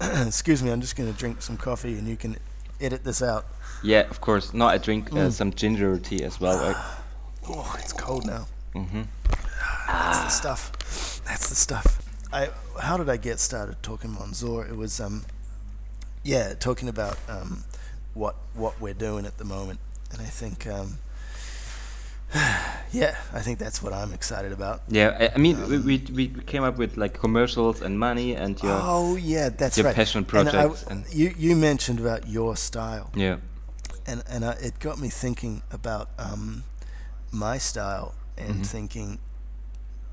Excuse 0.26 0.62
me. 0.62 0.70
I'm 0.72 0.80
just 0.80 0.96
gonna 0.96 1.12
drink 1.12 1.42
some 1.42 1.56
coffee, 1.56 1.98
and 1.98 2.08
you 2.08 2.16
can 2.16 2.36
edit 2.80 3.04
this 3.04 3.22
out. 3.22 3.44
yeah, 3.82 4.08
of 4.10 4.20
course. 4.20 4.54
No, 4.54 4.66
I 4.66 4.78
drink 4.78 5.12
uh, 5.12 5.16
Mm. 5.28 5.32
some 5.32 5.50
ginger 5.52 5.98
tea 5.98 6.24
as 6.24 6.40
well. 6.40 6.58
Oh, 7.46 7.76
it's 7.78 7.92
cold 7.92 8.24
now. 8.26 8.46
hmm 8.72 9.02
That's 9.86 10.20
the 10.24 10.28
stuff. 10.30 10.72
That's 11.26 11.48
the 11.50 11.54
stuff. 11.54 11.86
I 12.32 12.48
how 12.80 12.96
did 12.96 13.10
I 13.10 13.18
get 13.18 13.38
started 13.38 13.76
talking 13.82 14.16
on 14.18 14.32
Zor? 14.32 14.66
It 14.66 14.76
was 14.76 14.98
um 15.00 15.24
yeah, 16.22 16.54
talking 16.54 16.88
about 16.88 17.18
um 17.28 17.64
what 18.14 18.34
what 18.54 18.80
we're 18.80 18.94
doing 19.08 19.26
at 19.26 19.36
the 19.36 19.44
moment. 19.44 19.78
And 20.10 20.22
I 20.22 20.30
think 20.40 20.66
um 20.66 20.96
yeah, 22.92 23.16
I 23.32 23.40
think 23.40 23.58
that's 23.58 23.82
what 23.82 23.92
I'm 23.92 24.12
excited 24.12 24.52
about. 24.52 24.82
Yeah, 24.88 25.16
I, 25.18 25.34
I 25.34 25.38
mean, 25.38 25.56
um, 25.56 25.84
we, 25.84 25.98
we 25.98 26.26
we 26.28 26.42
came 26.42 26.64
up 26.64 26.78
with 26.78 26.96
like 26.96 27.14
commercials 27.14 27.82
and 27.82 27.98
money 27.98 28.34
and 28.34 28.60
your 28.62 28.78
oh 28.82 29.16
yeah, 29.16 29.50
that's 29.50 29.76
your 29.76 29.86
right. 29.86 29.94
passion 29.94 30.24
projects. 30.24 30.82
And, 30.84 31.04
and 31.04 31.14
you 31.14 31.34
you 31.36 31.56
mentioned 31.56 32.00
about 32.00 32.28
your 32.28 32.56
style. 32.56 33.10
Yeah, 33.14 33.36
and 34.06 34.22
and 34.28 34.44
I, 34.44 34.52
it 34.52 34.78
got 34.78 34.98
me 34.98 35.08
thinking 35.08 35.62
about 35.70 36.08
um, 36.18 36.64
my 37.30 37.58
style 37.58 38.14
and 38.36 38.54
mm-hmm. 38.54 38.62
thinking, 38.62 39.18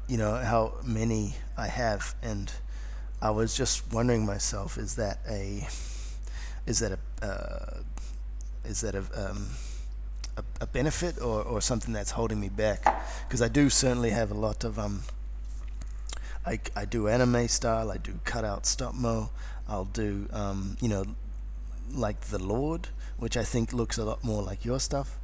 you 0.07 0.17
know, 0.17 0.35
how 0.35 0.73
many 0.83 1.35
I 1.57 1.67
have, 1.67 2.15
and 2.21 2.51
I 3.21 3.31
was 3.31 3.55
just 3.55 3.91
wondering 3.91 4.25
myself, 4.25 4.77
is 4.77 4.95
that 4.95 5.19
a 5.29 5.67
is 6.65 6.79
that 6.79 6.91
a 6.91 7.25
uh, 7.25 7.81
is 8.65 8.81
that 8.81 8.95
a 8.95 9.03
um, 9.15 9.47
a, 10.37 10.43
a 10.61 10.67
benefit 10.67 11.21
or, 11.21 11.41
or 11.43 11.61
something 11.61 11.93
that's 11.93 12.11
holding 12.11 12.39
me 12.39 12.49
back. 12.49 12.83
Because 13.27 13.41
I 13.41 13.47
do 13.47 13.69
certainly 13.69 14.11
have 14.11 14.31
a 14.31 14.35
lot 14.35 14.63
of 14.63 14.77
um 14.79 15.03
I, 16.45 16.59
I 16.75 16.85
do 16.85 17.07
anime 17.07 17.47
style 17.47 17.91
I 17.91 17.97
do 17.97 18.19
cutout 18.23 18.65
stop 18.65 18.95
mo 18.95 19.29
I'll 19.67 19.85
do 19.85 20.27
um, 20.33 20.77
you 20.81 20.89
know 20.89 21.05
like 21.93 22.21
the 22.21 22.39
Lord 22.39 22.87
which 23.17 23.37
I 23.37 23.43
think 23.43 23.73
looks 23.73 23.97
a 23.99 24.03
lot 24.03 24.23
more 24.23 24.41
like 24.41 24.65
your 24.65 24.79
stuff. 24.79 25.19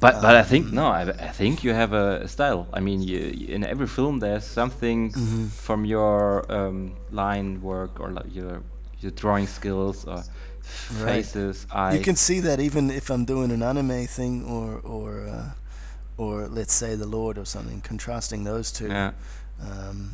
But 0.00 0.14
um, 0.14 0.22
but 0.22 0.36
I 0.36 0.42
think 0.42 0.72
no 0.72 0.86
I, 0.86 1.02
I 1.02 1.28
think 1.28 1.62
you 1.62 1.72
have 1.74 1.92
a 1.92 2.26
style. 2.26 2.66
I 2.72 2.80
mean 2.80 3.02
you, 3.02 3.46
in 3.48 3.64
every 3.64 3.86
film 3.86 4.18
there's 4.20 4.44
something 4.44 5.12
mm-hmm. 5.12 5.46
from 5.48 5.84
your 5.84 6.50
um, 6.50 6.96
line 7.10 7.60
work 7.60 8.00
or 8.00 8.10
like 8.10 8.34
your 8.34 8.62
your 9.00 9.12
drawing 9.12 9.46
skills 9.46 10.06
or 10.06 10.24
faces, 10.64 11.66
right. 11.70 11.88
eyes. 11.88 11.98
You 11.98 12.04
can 12.04 12.16
see 12.16 12.40
that 12.40 12.60
even 12.60 12.90
if 12.90 13.10
I'm 13.10 13.24
doing 13.24 13.50
an 13.50 13.62
anime 13.62 14.06
thing 14.06 14.44
or 14.44 14.80
or 14.80 15.26
uh, 15.26 15.50
or 16.16 16.46
let's 16.48 16.72
say 16.72 16.94
the 16.94 17.06
Lord 17.06 17.38
or 17.38 17.44
something, 17.44 17.80
contrasting 17.80 18.44
those 18.44 18.72
two. 18.72 18.88
Yeah. 18.88 19.12
Um, 19.60 20.12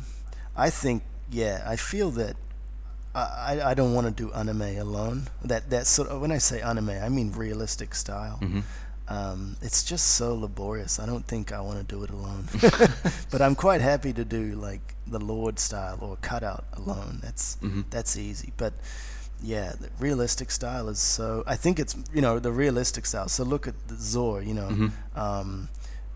I 0.55 0.69
think 0.69 1.03
yeah, 1.29 1.63
I 1.65 1.75
feel 1.75 2.11
that 2.11 2.35
I, 3.13 3.59
I 3.63 3.73
don't 3.73 3.93
want 3.93 4.07
to 4.07 4.13
do 4.23 4.31
anime 4.33 4.77
alone. 4.77 5.29
That 5.43 5.69
that 5.69 5.87
sort 5.87 6.09
of 6.09 6.21
when 6.21 6.31
I 6.31 6.37
say 6.37 6.61
anime, 6.61 6.89
I 6.89 7.09
mean 7.09 7.31
realistic 7.31 7.95
style. 7.95 8.39
Mm-hmm. 8.41 8.59
Um, 9.07 9.57
it's 9.61 9.83
just 9.83 10.07
so 10.09 10.35
laborious. 10.35 10.97
I 10.97 11.05
don't 11.05 11.27
think 11.27 11.51
I 11.51 11.59
want 11.59 11.85
to 11.85 11.95
do 11.95 12.03
it 12.03 12.09
alone. 12.09 12.47
but 13.31 13.41
I'm 13.41 13.55
quite 13.55 13.81
happy 13.81 14.13
to 14.13 14.23
do 14.23 14.55
like 14.55 14.95
the 15.05 15.19
Lord 15.19 15.59
style 15.59 15.97
or 16.01 16.15
cutout 16.17 16.65
alone. 16.73 17.19
That's 17.21 17.57
mm-hmm. 17.57 17.81
that's 17.89 18.17
easy. 18.17 18.53
But 18.55 18.73
yeah, 19.41 19.73
the 19.79 19.89
realistic 19.99 20.51
style 20.51 20.87
is 20.89 20.99
so. 20.99 21.43
I 21.47 21.55
think 21.55 21.79
it's 21.79 21.95
you 22.13 22.21
know 22.21 22.39
the 22.39 22.51
realistic 22.51 23.05
style. 23.05 23.27
So 23.27 23.43
look 23.43 23.67
at 23.67 23.87
the 23.87 23.95
Zor, 23.95 24.41
you 24.41 24.53
know, 24.53 24.67
mm-hmm. 24.69 25.19
um, 25.19 25.69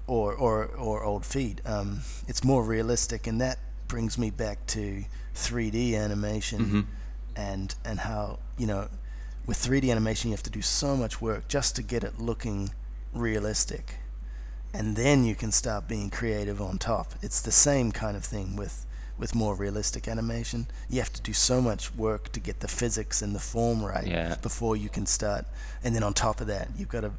or 0.07 0.33
or 0.33 0.65
or 0.67 1.03
Old 1.03 1.25
Feed. 1.25 1.61
Um, 1.65 2.01
it's 2.27 2.43
more 2.43 2.63
realistic, 2.63 3.27
and 3.27 3.41
that 3.41 3.59
brings 3.87 4.17
me 4.17 4.29
back 4.29 4.65
to 4.67 5.05
3D 5.33 5.95
animation, 5.95 6.59
mm-hmm. 6.59 6.81
and 7.35 7.75
and 7.83 7.99
how 8.01 8.39
you 8.57 8.67
know 8.67 8.89
with 9.45 9.57
3D 9.57 9.91
animation 9.91 10.29
you 10.29 10.35
have 10.35 10.43
to 10.43 10.49
do 10.49 10.61
so 10.61 10.95
much 10.95 11.21
work 11.21 11.47
just 11.47 11.75
to 11.75 11.83
get 11.83 12.03
it 12.03 12.19
looking 12.19 12.71
realistic, 13.13 13.95
and 14.73 14.95
then 14.95 15.25
you 15.25 15.33
can 15.33 15.51
start 15.51 15.87
being 15.87 16.11
creative 16.11 16.61
on 16.61 16.77
top. 16.77 17.13
It's 17.23 17.41
the 17.41 17.51
same 17.51 17.91
kind 17.91 18.15
of 18.15 18.23
thing 18.23 18.55
with 18.55 18.84
with 19.17 19.33
more 19.33 19.55
realistic 19.55 20.07
animation. 20.07 20.67
You 20.89 20.99
have 20.99 21.13
to 21.13 21.21
do 21.21 21.33
so 21.33 21.61
much 21.61 21.93
work 21.95 22.31
to 22.33 22.39
get 22.39 22.59
the 22.59 22.67
physics 22.67 23.21
and 23.21 23.33
the 23.33 23.39
form 23.39 23.83
right 23.83 24.07
yeah. 24.07 24.35
before 24.41 24.75
you 24.75 24.89
can 24.89 25.05
start. 25.05 25.45
And 25.83 25.95
then 25.95 26.03
on 26.03 26.13
top 26.13 26.41
of 26.41 26.47
that, 26.47 26.69
you've 26.77 26.89
got 26.89 27.01
to, 27.01 27.11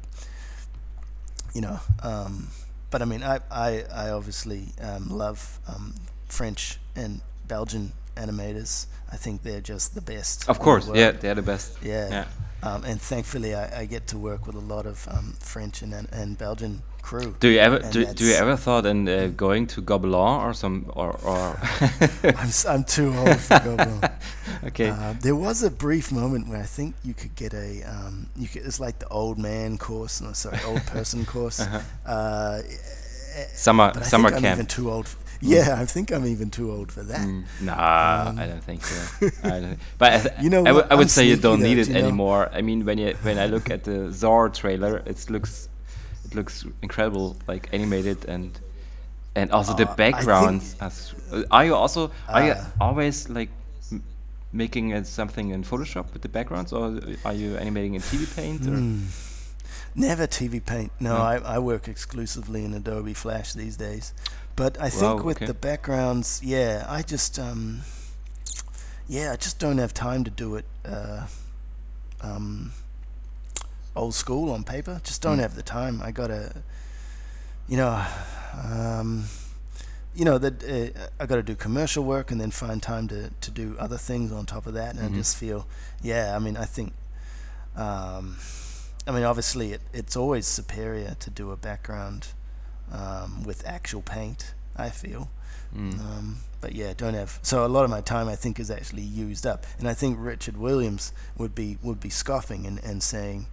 you 1.53 1.61
know. 1.61 1.79
Um, 2.03 2.49
but 2.89 3.01
I 3.01 3.05
mean, 3.05 3.23
I 3.23 3.39
I, 3.51 3.83
I 3.93 4.09
obviously 4.09 4.69
um, 4.81 5.09
love 5.09 5.59
um, 5.67 5.95
French 6.27 6.77
and 6.95 7.21
Belgian 7.47 7.91
animators. 8.15 8.87
I 9.11 9.15
think 9.15 9.43
they're 9.43 9.61
just 9.61 9.95
the 9.95 10.01
best. 10.01 10.49
Of 10.49 10.59
course, 10.59 10.89
yeah, 10.93 11.11
they're 11.11 11.35
the 11.35 11.41
best. 11.41 11.77
Yeah. 11.81 12.09
yeah. 12.09 12.25
Um, 12.63 12.83
and 12.83 12.99
thankfully, 12.99 13.53
I, 13.53 13.81
I, 13.81 13.85
get 13.85 14.07
to 14.07 14.17
work 14.17 14.47
with 14.47 14.55
a 14.55 14.65
lot 14.73 14.87
of 14.87 15.07
um, 15.09 15.35
French 15.39 15.83
and, 15.83 15.93
and 16.11 16.37
Belgian 16.37 16.81
crew. 17.07 17.35
Do 17.39 17.49
you 17.49 17.59
ever 17.59 17.79
do, 17.79 18.05
do 18.05 18.25
you 18.25 18.33
ever 18.33 18.57
thought 18.57 18.85
in 18.85 19.07
uh, 19.07 19.27
going 19.35 19.67
to 19.67 19.81
Gobelins 19.81 20.43
or 20.43 20.53
some 20.53 20.91
or 20.95 21.11
or? 21.23 21.59
I'm 22.41 22.49
I'm 22.67 22.83
too 22.83 23.13
old 23.15 23.39
for 23.39 23.59
Gobelins. 23.67 24.11
okay. 24.69 24.89
Uh, 24.89 25.13
there 25.21 25.35
was 25.35 25.63
a 25.63 25.69
brief 25.69 26.11
moment 26.11 26.47
where 26.47 26.59
I 26.59 26.65
think 26.65 26.95
you 27.03 27.13
could 27.13 27.35
get 27.35 27.53
a 27.53 27.83
um, 27.83 28.27
you 28.35 28.47
could 28.47 28.63
it's 28.65 28.79
like 28.79 28.99
the 28.99 29.07
old 29.09 29.37
man 29.37 29.77
course, 29.77 30.19
no, 30.19 30.33
sorry, 30.33 30.59
old 30.65 30.85
person 30.93 31.25
course. 31.25 31.59
Uh-huh. 31.59 31.81
Uh, 32.05 32.61
summer 33.53 33.93
summer 34.03 34.31
camp. 34.31 34.45
I'm 34.45 34.53
even 34.53 34.65
too 34.65 34.91
old. 34.91 35.15
Yeah, 35.55 35.81
I 35.81 35.85
think 35.85 36.11
I'm 36.11 36.25
even 36.25 36.49
too 36.49 36.71
old 36.71 36.91
for 36.91 37.03
that. 37.03 37.25
Mm, 37.27 37.43
nah, 37.61 38.29
um, 38.29 38.39
I 38.39 38.47
don't 38.47 38.63
think 38.63 38.83
so. 38.83 39.29
I 39.43 39.59
don't, 39.59 39.79
but 39.97 40.13
I 40.13 40.19
th- 40.19 40.33
you 40.41 40.49
know, 40.49 40.61
I, 40.61 40.71
w- 40.73 40.87
I 40.89 40.95
would 40.95 41.09
say 41.11 41.27
you 41.27 41.35
don't 41.37 41.61
need 41.61 41.77
it 41.77 41.89
anymore. 41.89 42.49
I 42.53 42.61
mean, 42.61 42.85
when 42.85 42.97
you 42.97 43.15
when 43.23 43.37
I 43.37 43.45
look 43.47 43.69
at 43.69 43.83
the 43.83 44.11
Zor 44.11 44.49
trailer, 44.49 45.03
it 45.05 45.29
looks 45.29 45.69
it 46.25 46.35
looks 46.35 46.65
incredible, 46.81 47.35
like 47.47 47.69
animated 47.71 48.25
and 48.25 48.59
and 49.35 49.51
also 49.51 49.73
uh, 49.73 49.75
the 49.75 49.85
backgrounds. 49.85 50.75
As, 50.81 51.13
are 51.51 51.65
you 51.65 51.75
also 51.75 52.11
are 52.27 52.43
you 52.45 52.51
uh, 52.53 52.65
always 52.81 53.29
like 53.29 53.49
making 54.51 54.93
uh, 54.93 55.03
something 55.03 55.49
in 55.51 55.63
Photoshop 55.63 56.13
with 56.13 56.21
the 56.21 56.29
backgrounds, 56.29 56.73
or 56.73 56.99
are 57.25 57.33
you 57.33 57.57
animating 57.57 57.95
in 57.95 58.01
TV 58.01 58.25
Paint? 58.35 58.65
Hmm. 58.65 59.05
Never 59.95 60.27
TV 60.27 60.63
Paint. 60.63 60.91
No, 60.99 61.15
no, 61.17 61.21
I, 61.21 61.55
I 61.55 61.59
work 61.59 61.87
exclusively 61.87 62.63
in 62.63 62.73
Adobe 62.73 63.13
Flash 63.13 63.53
these 63.53 63.77
days. 63.77 64.13
But 64.57 64.81
I 64.81 64.89
think 64.89 65.23
with 65.23 65.37
okay. 65.37 65.45
the 65.45 65.53
backgrounds, 65.53 66.41
yeah, 66.43 66.83
I 66.89 67.03
just 67.03 67.37
um, 67.37 67.81
yeah, 69.07 69.31
I 69.31 69.35
just 69.35 69.59
don't 69.59 69.77
have 69.77 69.93
time 69.93 70.23
to 70.23 70.31
do 70.31 70.55
it. 70.55 70.65
Uh, 70.83 71.27
um, 72.21 72.71
old 73.95 74.15
school 74.15 74.49
on 74.49 74.63
paper. 74.63 74.99
Just 75.03 75.21
don't 75.21 75.37
mm. 75.37 75.41
have 75.41 75.55
the 75.55 75.61
time. 75.61 76.01
I 76.01 76.09
gotta, 76.09 76.63
you 77.67 77.77
know, 77.77 78.03
um, 78.65 79.25
you 80.15 80.25
know 80.25 80.39
that 80.39 80.63
uh, 80.63 81.07
I 81.19 81.27
got 81.27 81.35
to 81.35 81.43
do 81.43 81.53
commercial 81.53 82.03
work 82.03 82.31
and 82.31 82.41
then 82.41 82.49
find 82.49 82.81
time 82.81 83.07
to 83.09 83.29
to 83.29 83.51
do 83.51 83.75
other 83.77 83.97
things 83.97 84.31
on 84.31 84.47
top 84.47 84.65
of 84.65 84.73
that. 84.73 84.95
And 84.95 85.03
mm-hmm. 85.03 85.13
I 85.13 85.17
just 85.17 85.37
feel, 85.37 85.67
yeah. 86.01 86.35
I 86.35 86.39
mean, 86.39 86.57
I 86.57 86.65
think, 86.65 86.93
um, 87.75 88.37
I 89.05 89.11
mean, 89.11 89.23
obviously, 89.23 89.73
it, 89.73 89.81
it's 89.93 90.15
always 90.15 90.47
superior 90.47 91.15
to 91.19 91.29
do 91.29 91.51
a 91.51 91.57
background 91.57 92.29
um, 92.91 93.43
with 93.43 93.65
actual 93.65 94.01
paint. 94.01 94.53
I 94.75 94.89
feel. 94.89 95.29
Mm. 95.75 95.99
Um, 95.99 96.37
but 96.61 96.73
yeah, 96.73 96.93
don't 96.95 97.13
have. 97.13 97.39
So 97.41 97.65
a 97.65 97.67
lot 97.67 97.83
of 97.83 97.89
my 97.89 98.01
time, 98.01 98.27
I 98.27 98.35
think, 98.35 98.59
is 98.59 98.71
actually 98.71 99.01
used 99.01 99.45
up. 99.45 99.65
And 99.79 99.87
I 99.87 99.93
think 99.93 100.17
Richard 100.19 100.57
Williams 100.57 101.11
would 101.37 101.55
be 101.55 101.77
would 101.81 101.99
be 101.99 102.09
scoffing 102.09 102.65
and, 102.65 102.83
and 102.83 103.01
saying, 103.03 103.47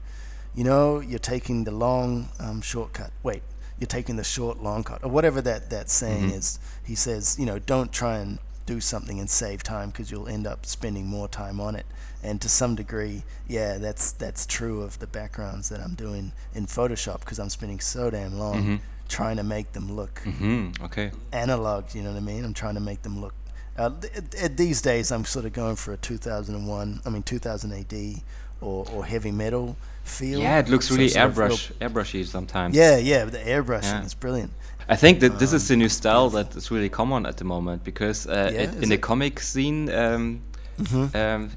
you 0.55 0.65
know, 0.65 1.01
you're 1.01 1.19
taking 1.19 1.65
the 1.65 1.71
long 1.71 2.29
um, 2.39 2.61
shortcut. 2.61 3.11
Wait, 3.23 3.43
you're 3.79 3.87
taking 3.87 4.17
the 4.17 4.25
short 4.25 4.63
long 4.63 4.85
cut, 4.85 5.03
or 5.03 5.11
whatever 5.11 5.41
that 5.43 5.71
that 5.71 5.91
saying 5.91 6.29
mm-hmm. 6.29 6.39
is. 6.39 6.59
He 6.85 6.95
says, 6.95 7.37
you 7.39 7.47
know, 7.47 7.59
don't 7.59 7.93
try 7.93 8.19
and 8.19 8.39
do 8.67 8.81
something 8.81 9.21
and 9.21 9.29
save 9.29 9.63
time 9.63 9.91
because 9.91 10.11
you'll 10.11 10.29
end 10.29 10.47
up 10.47 10.65
spending 10.65 11.07
more 11.07 11.29
time 11.29 11.61
on 11.61 11.77
it. 11.77 11.85
And 12.23 12.41
to 12.41 12.49
some 12.49 12.75
degree, 12.75 13.25
yeah, 13.47 13.77
that's 13.77 14.13
that's 14.13 14.47
true 14.47 14.83
of 14.83 14.99
the 14.99 15.07
backgrounds 15.07 15.69
that 15.69 15.81
I'm 15.81 15.95
doing 15.95 16.33
in 16.55 16.67
Photoshop 16.67 17.21
because 17.21 17.39
I'm 17.39 17.51
spending 17.51 17.81
so 17.81 18.11
damn 18.11 18.39
long 18.39 18.55
mm-hmm. 18.55 18.77
Trying 19.09 19.37
to 19.37 19.43
make 19.43 19.73
them 19.73 19.95
look 19.95 20.23
mm-hmm. 20.25 20.85
okay 20.85 21.11
analog. 21.33 21.95
You 21.95 22.03
know 22.03 22.13
what 22.13 22.19
I 22.19 22.21
mean? 22.21 22.45
I'm 22.45 22.55
trying 22.55 22.75
to 22.75 22.81
make 22.81 23.03
them 23.03 23.21
look. 23.21 23.35
Uh, 23.77 23.91
th- 23.91 24.57
these 24.57 24.81
days, 24.81 25.11
I'm 25.11 25.25
sort 25.25 25.45
of 25.47 25.53
going 25.53 25.75
for 25.77 25.93
a 25.93 25.97
2001, 25.97 27.01
I 27.05 27.11
mean 27.11 27.23
2000 27.25 27.73
AD 27.73 28.23
or, 28.61 28.87
or 28.93 29.05
heavy 29.05 29.33
metal 29.33 29.77
feel. 30.05 30.41
Yeah, 30.41 30.59
it 30.59 30.69
looks 30.69 30.91
really 30.91 31.09
airbrush 31.09 31.73
airbrushy 31.75 32.25
sometimes. 32.27 32.77
Yeah, 32.77 32.99
yeah, 32.99 33.25
the 33.25 33.39
airbrushing 33.39 34.01
yeah. 34.01 34.05
is 34.05 34.15
brilliant. 34.15 34.53
I 34.89 34.97
think 34.97 35.21
that 35.21 35.33
um, 35.33 35.39
this 35.39 35.53
is 35.53 35.67
the 35.67 35.77
new 35.77 35.87
um, 35.87 35.91
style 35.91 36.31
that 36.31 36.55
is 36.55 36.71
really 36.71 36.89
common 36.91 37.27
at 37.27 37.39
the 37.39 37.45
moment 37.45 37.85
because 37.85 38.27
uh, 38.27 38.51
yeah, 38.53 38.63
it, 38.63 38.83
in 38.83 38.89
the 38.91 38.99
comic 38.99 39.41
scene, 39.41 39.91
um, 39.91 40.43
mm-hmm. 40.79 41.17
um, 41.17 41.51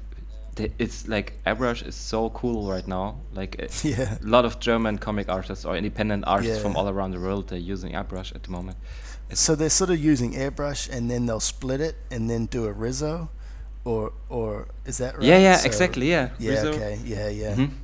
it's 0.78 1.08
like 1.08 1.42
airbrush 1.44 1.86
is 1.86 1.94
so 1.94 2.30
cool 2.30 2.68
right 2.68 2.86
now. 2.86 3.20
Like 3.32 3.56
uh, 3.62 3.66
yeah. 3.82 4.18
a 4.22 4.26
lot 4.26 4.44
of 4.44 4.60
German 4.60 4.98
comic 4.98 5.28
artists 5.28 5.64
or 5.64 5.76
independent 5.76 6.24
artists 6.26 6.56
yeah. 6.56 6.62
from 6.62 6.76
all 6.76 6.88
around 6.88 7.12
the 7.12 7.20
world 7.20 7.48
they're 7.48 7.58
using 7.58 7.92
airbrush 7.92 8.34
at 8.34 8.42
the 8.42 8.50
moment. 8.50 8.76
It's 9.30 9.40
so 9.40 9.54
they're 9.54 9.70
sort 9.70 9.90
of 9.90 9.98
using 9.98 10.32
airbrush 10.32 10.88
and 10.90 11.10
then 11.10 11.26
they'll 11.26 11.40
split 11.40 11.80
it 11.80 11.96
and 12.10 12.30
then 12.30 12.46
do 12.46 12.66
a 12.66 12.72
Riso, 12.72 13.30
or 13.84 14.12
or 14.28 14.68
is 14.84 14.98
that 14.98 15.16
right? 15.16 15.26
Yeah, 15.26 15.38
yeah, 15.38 15.56
so 15.56 15.66
exactly. 15.66 16.10
Yeah. 16.10 16.30
Yeah. 16.38 16.50
Riso. 16.50 16.72
Okay. 16.72 17.00
Yeah, 17.04 17.28
yeah. 17.28 17.54
Mm-hmm. 17.54 17.74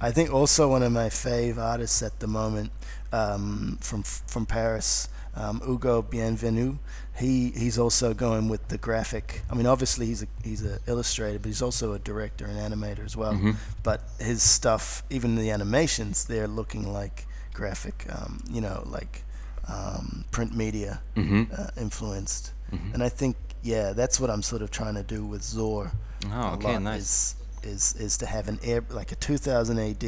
I 0.00 0.10
think 0.10 0.32
also 0.32 0.68
one 0.68 0.82
of 0.82 0.92
my 0.92 1.08
fave 1.08 1.58
artists 1.58 2.02
at 2.02 2.20
the 2.20 2.26
moment 2.26 2.72
um, 3.12 3.78
from 3.80 4.02
from 4.02 4.46
Paris, 4.46 5.08
um, 5.34 5.60
Hugo 5.60 6.02
Bienvenu. 6.02 6.78
He 7.16 7.50
he's 7.50 7.78
also 7.78 8.14
going 8.14 8.48
with 8.48 8.68
the 8.68 8.78
graphic. 8.78 9.42
I 9.50 9.54
mean, 9.54 9.66
obviously 9.66 10.06
he's 10.06 10.22
a 10.22 10.26
he's 10.42 10.62
an 10.62 10.78
illustrator, 10.86 11.38
but 11.38 11.48
he's 11.48 11.62
also 11.62 11.92
a 11.92 11.98
director 11.98 12.46
and 12.46 12.56
animator 12.58 13.04
as 13.04 13.16
well. 13.16 13.34
Mm-hmm. 13.34 13.52
But 13.82 14.02
his 14.18 14.42
stuff, 14.42 15.02
even 15.10 15.36
the 15.36 15.50
animations, 15.50 16.24
they're 16.24 16.48
looking 16.48 16.90
like 16.92 17.26
graphic, 17.52 18.06
um, 18.10 18.42
you 18.50 18.60
know, 18.60 18.82
like 18.86 19.24
um, 19.68 20.24
print 20.30 20.54
media 20.56 21.02
Mm-hmm. 21.16 21.52
uh, 21.56 21.66
influenced. 21.80 22.52
And 22.94 23.02
I 23.02 23.08
think, 23.08 23.36
yeah, 23.62 23.92
that's 23.94 24.20
what 24.20 24.30
I'm 24.30 24.42
sort 24.42 24.62
of 24.62 24.70
trying 24.70 24.94
to 24.94 25.02
do 25.02 25.26
with 25.26 25.42
Zor. 25.42 25.90
Oh, 26.32 26.52
okay, 26.54 26.78
nice. 26.78 27.00
Is, 27.00 27.36
is 27.62 27.94
is 28.00 28.16
to 28.18 28.26
have 28.26 28.48
an 28.48 28.58
air 28.62 28.82
like 28.90 29.10
a 29.12 29.16
2000 29.16 29.78
AD 29.78 30.00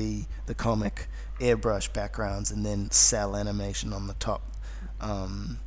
the 0.46 0.54
comic 0.56 1.08
airbrush 1.40 1.92
backgrounds 1.92 2.50
and 2.52 2.64
then 2.64 2.90
cell 2.92 3.34
animation 3.36 3.92
on 3.92 4.06
the 4.06 4.14
top. 4.14 4.42
Um, 5.00 5.58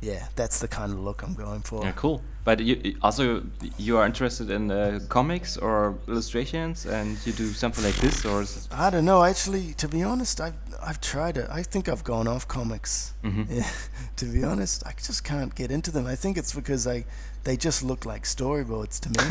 yeah, 0.00 0.26
that's 0.36 0.58
the 0.60 0.68
kind 0.68 0.92
of 0.92 0.98
look 1.00 1.22
I'm 1.22 1.34
going 1.34 1.62
for. 1.62 1.84
Yeah, 1.84 1.92
cool. 1.92 2.22
But 2.44 2.60
you 2.60 2.96
also 3.02 3.42
you 3.76 3.98
are 3.98 4.06
interested 4.06 4.50
in 4.50 4.70
uh, 4.70 5.00
comics 5.08 5.56
or 5.58 5.98
illustrations, 6.06 6.86
and 6.86 7.18
you 7.26 7.32
do 7.32 7.48
something 7.52 7.84
like 7.84 7.96
this, 7.96 8.24
or 8.24 8.42
is 8.42 8.68
I 8.72 8.90
don't 8.90 9.04
know. 9.04 9.22
Actually, 9.22 9.74
to 9.74 9.88
be 9.88 10.02
honest, 10.02 10.40
I've 10.40 10.54
I've 10.82 11.00
tried 11.00 11.36
it. 11.36 11.46
I 11.50 11.62
think 11.62 11.88
I've 11.88 12.04
gone 12.04 12.26
off 12.28 12.46
comics. 12.48 13.12
Mhm. 13.22 13.46
Yeah, 13.50 13.68
to 14.16 14.24
be 14.24 14.44
honest, 14.44 14.82
I 14.86 14.92
just 15.06 15.24
can't 15.24 15.54
get 15.54 15.70
into 15.70 15.90
them. 15.90 16.06
I 16.06 16.16
think 16.16 16.38
it's 16.38 16.54
because 16.54 16.86
I 16.86 17.04
they 17.44 17.56
just 17.56 17.82
look 17.82 18.06
like 18.06 18.22
storyboards 18.24 18.98
to 19.00 19.08
me, 19.10 19.24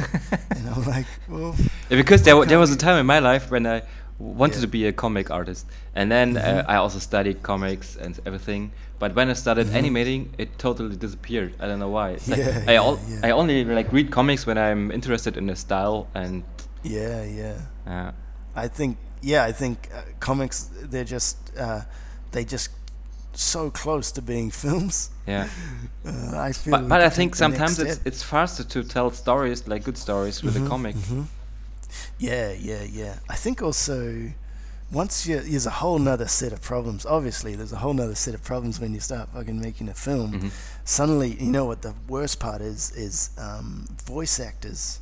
and 0.58 0.70
I'm 0.70 0.84
like, 0.86 1.08
well, 1.28 1.56
Yeah, 1.90 1.98
because 1.98 2.22
there, 2.24 2.46
there 2.46 2.60
was 2.60 2.72
a 2.72 2.78
time 2.78 2.98
in 3.00 3.06
my 3.06 3.20
life 3.20 3.50
when 3.52 3.66
I 3.66 3.82
wanted 4.20 4.56
Yeah. 4.56 4.62
to 4.62 4.68
be 4.68 4.88
a 4.88 4.92
comic 4.94 5.30
artist, 5.32 5.66
and 5.96 6.12
then 6.12 6.34
Mhm. 6.36 6.42
uh, 6.60 6.74
I 6.74 6.76
also 6.78 7.00
studied 7.00 7.42
comics 7.44 7.96
and 7.96 8.20
everything. 8.26 8.72
But 9.00 9.16
when 9.16 9.30
I 9.30 9.34
started 9.34 9.68
animating, 9.76 10.34
it 10.38 10.58
totally 10.58 10.96
disappeared. 10.96 11.54
I 11.60 11.68
don't 11.68 11.78
know 11.80 11.90
why. 11.92 12.12
It's 12.16 12.28
like 12.28 12.40
Mm-hmm. 12.40 12.70
Yeah, 12.70 12.70
I, 12.70 12.74
yeah, 12.74 12.82
al- 12.88 13.00
yeah. 13.10 13.28
I 13.28 13.32
only 13.32 13.64
like 13.64 13.92
read 13.94 14.10
comics 14.12 14.46
when 14.48 14.58
I'm 14.58 14.92
interested 14.92 15.38
in 15.38 15.46
the 15.48 15.56
style, 15.56 16.08
and 16.16 16.44
yeah, 16.84 17.24
yeah. 17.24 17.56
uh, 17.88 18.12
I 18.66 18.68
think 18.70 18.98
yeah, 19.22 19.50
I 19.50 19.54
think 19.54 19.78
uh, 19.94 20.02
comics 20.20 20.70
they're 20.92 21.04
just 21.14 21.38
uh, 21.60 21.82
they 22.32 22.44
just 22.44 22.70
so 23.34 23.70
close 23.70 24.12
to 24.14 24.22
being 24.22 24.52
films. 24.52 25.10
yeah. 25.28 25.48
Uh, 26.08 26.48
I 26.50 26.54
feel. 26.54 26.72
But 26.72 26.88
but 26.90 27.02
I 27.02 27.10
think 27.10 27.34
take 27.36 27.40
the 27.40 27.48
next 27.60 27.76
sometimes 27.76 27.80
it's 27.80 28.00
it's 28.06 28.24
faster 28.24 28.64
to 28.64 28.84
tell 28.84 29.12
stories 29.12 29.68
like 29.68 29.84
good 29.84 29.98
stories 29.98 30.44
with 30.44 30.56
a 30.58 30.68
comic. 30.70 30.96
Yeah, 32.20 32.52
yeah, 32.52 32.84
yeah. 32.84 33.16
I 33.30 33.36
think 33.36 33.62
also 33.62 34.32
once 34.92 35.28
you 35.28 35.40
there's 35.40 35.66
a 35.66 35.70
whole 35.72 36.00
nother 36.00 36.28
set 36.28 36.52
of 36.54 36.62
problems. 36.62 37.06
Obviously, 37.06 37.56
there's 37.56 37.74
a 37.74 37.78
whole 37.78 37.94
nother 37.94 38.16
set 38.16 38.34
of 38.34 38.44
problems 38.44 38.80
when 38.80 38.94
you 38.94 39.00
start 39.00 39.30
fucking 39.34 39.60
making 39.60 39.90
a 39.90 39.94
film. 39.94 40.34
Mhm. 40.40 40.52
Suddenly, 40.86 41.36
you 41.40 41.52
know 41.52 41.66
what 41.66 41.82
the 41.82 41.94
worst 42.08 42.40
part 42.40 42.62
is 42.62 42.92
is 42.92 43.30
um, 43.38 43.86
voice 44.06 44.40
actors. 44.40 45.00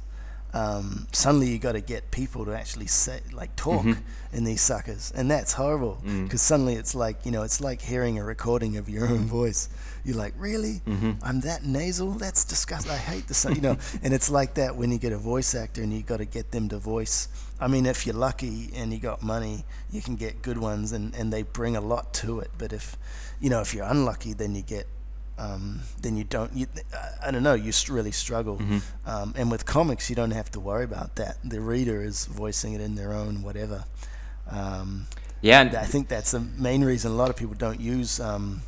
Um, 0.54 1.08
suddenly, 1.12 1.50
you 1.50 1.60
got 1.60 1.74
to 1.74 1.82
get 1.82 2.12
people 2.12 2.46
to 2.46 2.54
actually 2.54 2.88
say 2.88 3.20
like 3.34 3.56
talk 3.58 3.84
Mhm. 3.84 3.98
in 4.32 4.44
these 4.46 4.62
suckers, 4.62 5.12
and 5.16 5.30
that's 5.30 5.54
horrible 5.54 6.02
Mm. 6.06 6.24
because 6.24 6.42
suddenly 6.42 6.76
it's 6.76 6.96
like 6.96 7.26
you 7.26 7.32
know 7.32 7.44
it's 7.44 7.60
like 7.62 7.82
hearing 7.82 8.18
a 8.20 8.24
recording 8.24 8.78
of 8.78 8.88
your 8.90 9.08
own 9.08 9.26
voice. 9.28 9.68
You're 10.06 10.16
like, 10.18 10.34
really? 10.38 10.82
Mhm. 10.86 11.18
I'm 11.24 11.40
that 11.42 11.66
nasal? 11.66 12.12
That's 12.12 12.44
disgusting. 12.46 12.92
I 12.92 12.98
hate 12.98 13.28
the 13.28 13.34
sound, 13.34 13.56
you 13.56 13.62
know. 13.62 13.78
and 14.04 14.14
it's 14.14 14.30
like 14.30 14.54
that 14.54 14.76
when 14.76 14.92
you 14.92 15.00
get 15.00 15.12
a 15.14 15.18
voice 15.18 15.56
actor 15.56 15.82
and 15.82 15.92
you 15.92 16.04
got 16.04 16.18
to 16.18 16.26
get 16.26 16.52
them 16.52 16.70
to 16.70 16.78
voice. 16.78 17.28
I 17.60 17.68
mean, 17.68 17.86
if 17.86 18.06
you're 18.06 18.16
lucky 18.16 18.70
and 18.76 18.94
you 18.94 19.00
got 19.00 19.24
money, 19.24 19.66
you 19.92 20.02
can 20.02 20.16
get 20.16 20.42
good 20.42 20.58
ones 20.60 20.92
and, 20.92 21.16
and 21.16 21.34
they 21.34 21.42
bring 21.42 21.76
a 21.76 21.82
lot 21.82 22.14
to 22.16 22.40
it. 22.40 22.52
But 22.58 22.72
if, 22.72 22.98
you 23.42 23.50
know, 23.50 23.62
if 23.62 23.74
you're 23.74 23.86
unlucky, 23.86 24.34
then 24.34 24.54
you 24.54 24.62
get, 24.62 24.88
um, 25.40 25.82
then 26.02 26.16
you 26.18 26.24
don't, 26.24 26.54
you, 26.54 26.68
I- 27.26 27.32
don't 27.32 27.44
know, 27.44 27.56
you 27.56 27.72
really 27.90 28.12
struggle. 28.12 28.58
Mhm. 28.58 28.82
Um, 29.08 29.34
and 29.36 29.50
with 29.50 29.66
comics, 29.66 30.10
you 30.10 30.16
don't 30.16 30.32
have 30.32 30.52
to 30.52 30.60
worry 30.60 30.84
about 30.86 31.16
that. 31.16 31.38
The 31.44 31.60
reader 31.62 32.04
is 32.04 32.26
voicing 32.28 32.74
it 32.74 32.82
in 32.82 32.94
their 32.96 33.12
own 33.12 33.42
whatever. 33.42 33.86
Um, 34.50 35.08
Yeah, 35.42 35.62
and 35.62 35.76
I 35.76 35.86
think 35.86 36.08
that's 36.08 36.32
the 36.32 36.40
main 36.40 36.84
reason 36.84 37.12
a 37.12 37.16
lot 37.16 37.30
of 37.30 37.36
people 37.36 37.56
don't 37.56 37.80
use 37.80 38.20
um, 38.20 38.62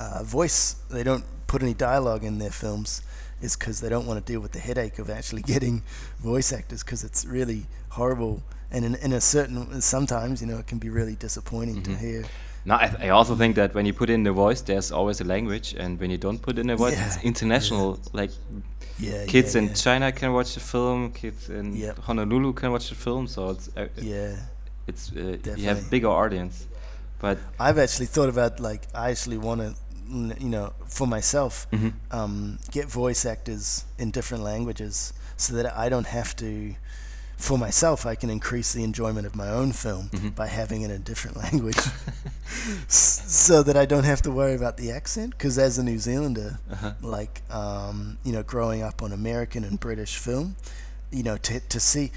uh, 0.00 0.22
voice. 0.24 0.76
They 0.90 1.04
don't 1.04 1.24
put 1.46 1.62
any 1.62 1.74
dialogue 1.74 2.24
in 2.24 2.38
their 2.38 2.50
films, 2.62 3.02
is 3.42 3.56
because 3.56 3.80
they 3.82 3.88
don't 3.94 4.06
want 4.06 4.18
to 4.24 4.32
deal 4.32 4.40
with 4.40 4.52
the 4.52 4.60
headache 4.68 4.98
of 5.02 5.10
actually 5.10 5.42
getting 5.54 5.82
voice 6.32 6.52
actors, 6.58 6.82
because 6.84 7.04
it's 7.08 7.24
really 7.24 7.66
horrible. 7.90 8.42
And 8.72 8.84
in, 8.84 8.94
in 9.06 9.12
a 9.12 9.20
certain, 9.20 9.80
sometimes 9.82 10.40
you 10.40 10.46
know, 10.50 10.58
it 10.58 10.66
can 10.66 10.78
be 10.78 10.90
really 10.90 11.16
disappointing 11.16 11.82
to 11.82 11.90
Mhm. 11.90 11.98
hear. 12.06 12.24
No, 12.64 12.74
I, 12.74 12.86
I 13.06 13.08
also 13.08 13.34
think 13.36 13.56
that 13.56 13.74
when 13.74 13.86
you 13.86 13.94
put 13.94 14.10
in 14.10 14.22
the 14.22 14.32
voice, 14.32 14.60
there's 14.62 14.92
always 14.92 15.20
a 15.20 15.24
language, 15.24 15.74
and 15.82 15.98
when 16.00 16.10
you 16.10 16.18
don't 16.18 16.40
put 16.40 16.58
in 16.58 16.70
a 16.70 16.76
voice, 16.76 16.92
it's 17.06 17.16
Yeah, 17.16 17.30
international. 17.30 17.98
Like 18.12 18.30
Yeah, 18.98 19.24
kids 19.26 19.54
yeah, 19.54 19.62
in 19.62 19.66
yeah. 19.68 19.74
China 19.84 20.12
can 20.12 20.32
watch 20.32 20.50
the 20.54 20.60
film, 20.60 21.10
kids 21.12 21.48
in 21.48 21.66
Yep. 21.76 21.98
Honolulu 22.06 22.52
can 22.52 22.70
watch 22.70 22.88
the 22.90 22.94
film, 22.94 23.26
so 23.26 23.50
it's 23.50 23.68
uh, 23.76 23.88
Yeah, 23.96 24.36
it's 24.86 25.10
uh, 25.16 25.38
you 25.56 25.64
have 25.68 25.80
bigger 25.90 26.08
audience. 26.24 26.66
But 27.18 27.38
I've 27.58 27.78
actually 27.78 28.06
thought 28.14 28.28
about 28.28 28.60
like 28.60 28.82
I 28.94 29.10
actually 29.10 29.38
want 29.38 29.60
to, 29.62 29.74
you 30.10 30.48
know, 30.48 30.72
for 30.86 31.06
myself, 31.06 31.66
Mhm. 31.72 31.92
um, 32.10 32.58
get 32.70 32.88
voice 32.90 33.24
actors 33.24 33.84
in 33.98 34.10
different 34.10 34.42
languages 34.44 35.12
so 35.36 35.54
that 35.54 35.66
I 35.76 35.88
don't 35.88 36.06
have 36.06 36.34
to. 36.36 36.74
For 37.36 37.56
myself, 37.56 38.04
I 38.04 38.16
can 38.16 38.28
increase 38.28 38.74
the 38.74 38.84
enjoyment 38.84 39.26
of 39.26 39.34
my 39.34 39.48
own 39.48 39.72
film 39.72 40.10
Mhm. 40.12 40.34
by 40.34 40.48
having 40.48 40.82
it 40.82 40.90
in 40.90 40.96
a 40.96 40.98
different 40.98 41.36
language, 41.44 41.78
so 42.88 43.62
that 43.62 43.76
I 43.76 43.86
don't 43.86 44.04
have 44.04 44.22
to 44.22 44.30
worry 44.30 44.54
about 44.54 44.76
the 44.76 44.90
accent. 44.90 45.30
Because 45.30 45.58
as 45.58 45.78
a 45.78 45.82
New 45.82 45.98
Zealander, 45.98 46.58
uh-huh. 46.70 46.92
like 47.00 47.42
um, 47.50 48.18
you 48.24 48.32
know, 48.32 48.42
growing 48.42 48.82
up 48.82 49.02
on 49.02 49.12
American 49.12 49.64
and 49.64 49.78
British 49.80 50.16
film, 50.16 50.56
you 51.10 51.22
know, 51.22 51.36
to 51.38 51.60
to 51.60 51.80
see, 51.80 52.12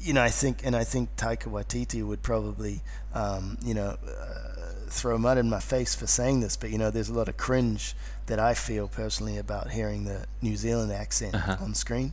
you 0.00 0.12
know, 0.12 0.22
I 0.22 0.30
think, 0.30 0.64
and 0.64 0.74
I 0.76 0.84
think 0.84 1.14
Taika 1.16 1.48
Waititi 1.50 2.02
would 2.06 2.22
probably, 2.22 2.82
um, 3.14 3.58
you 3.62 3.74
know, 3.74 3.96
uh, 4.06 4.73
throw 4.90 5.18
mud 5.18 5.38
in 5.38 5.48
my 5.48 5.60
face 5.60 5.94
for 5.94 6.06
saying 6.06 6.40
this, 6.40 6.56
but 6.56 6.70
you 6.70 6.78
know, 6.78 6.90
there's 6.90 7.08
a 7.08 7.14
lot 7.14 7.28
of 7.28 7.36
cringe 7.36 7.94
that 8.26 8.38
I 8.38 8.54
feel 8.54 8.88
personally 8.88 9.36
about 9.38 9.70
hearing 9.70 10.04
the 10.04 10.26
New 10.40 10.56
Zealand 10.56 10.92
accent 10.92 11.34
Uh-huh. 11.34 11.56
on 11.60 11.74
screen. 11.74 12.12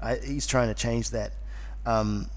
I, 0.00 0.16
he's 0.16 0.46
trying 0.46 0.68
to 0.68 0.74
change 0.74 1.10
that. 1.10 1.32
Um, 1.86 2.30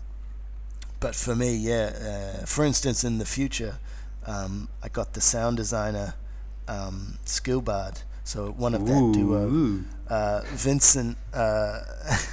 but 1.00 1.16
for 1.16 1.36
me, 1.36 1.56
yeah. 1.56 2.40
Uh, 2.42 2.46
for 2.46 2.64
instance, 2.66 3.04
in 3.04 3.18
the 3.18 3.26
future, 3.26 3.78
um, 4.26 4.68
I 4.84 4.90
got 4.90 5.14
the 5.14 5.22
sound 5.22 5.58
designer 5.58 6.14
um, 6.68 7.18
Skillbard. 7.26 8.04
So 8.24 8.52
one 8.52 8.74
of 8.76 8.86
that 8.86 9.12
duo, 9.14 9.48
Ooh. 9.50 9.84
uh, 10.08 10.42
Vincent 10.54 11.18
uh, 11.34 11.80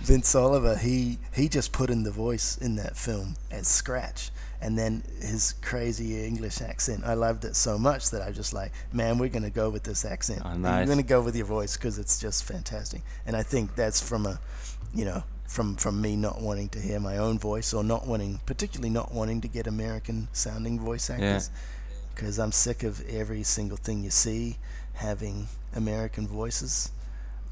Vince 0.00 0.34
Oliver, 0.34 0.76
he 0.76 1.18
he 1.34 1.48
just 1.48 1.72
put 1.72 1.90
in 1.90 2.04
the 2.04 2.10
voice 2.12 2.56
in 2.56 2.76
that 2.76 2.96
film 2.96 3.34
as 3.50 3.66
scratch, 3.66 4.30
and 4.60 4.78
then 4.78 5.02
his 5.20 5.54
crazy 5.62 6.24
English 6.26 6.60
accent. 6.60 7.04
I 7.04 7.14
loved 7.14 7.44
it 7.44 7.56
so 7.56 7.78
much 7.78 8.10
that 8.10 8.22
I 8.22 8.28
was 8.28 8.36
just 8.36 8.52
like, 8.54 8.72
man, 8.92 9.18
we're 9.18 9.28
gonna 9.28 9.50
go 9.50 9.70
with 9.70 9.82
this 9.84 10.04
accent. 10.04 10.42
Oh, 10.44 10.48
And 10.50 10.62
nice. 10.62 10.78
You're 10.86 10.94
gonna 10.96 11.02
go 11.06 11.20
with 11.22 11.36
your 11.36 11.46
voice 11.46 11.76
because 11.76 11.98
it's 11.98 12.18
just 12.18 12.44
fantastic. 12.44 13.02
And 13.26 13.36
I 13.36 13.42
think 13.42 13.74
that's 13.74 14.00
from 14.06 14.26
a, 14.26 14.40
you 14.94 15.04
know, 15.04 15.22
from 15.46 15.76
from 15.76 16.00
me 16.00 16.16
not 16.16 16.40
wanting 16.40 16.68
to 16.70 16.80
hear 16.80 16.98
my 17.00 17.18
own 17.18 17.38
voice 17.38 17.72
or 17.72 17.84
not 17.84 18.06
wanting, 18.06 18.40
particularly 18.46 18.90
not 18.90 19.12
wanting 19.12 19.40
to 19.42 19.48
get 19.48 19.66
American 19.66 20.28
sounding 20.32 20.80
voice 20.80 21.08
actors 21.10 21.50
because 22.14 22.38
I'm 22.38 22.50
sick 22.52 22.82
of 22.82 23.06
every 23.08 23.42
single 23.42 23.76
thing 23.76 24.02
you 24.02 24.10
see 24.10 24.56
having 24.94 25.46
American 25.74 26.26
voices. 26.26 26.90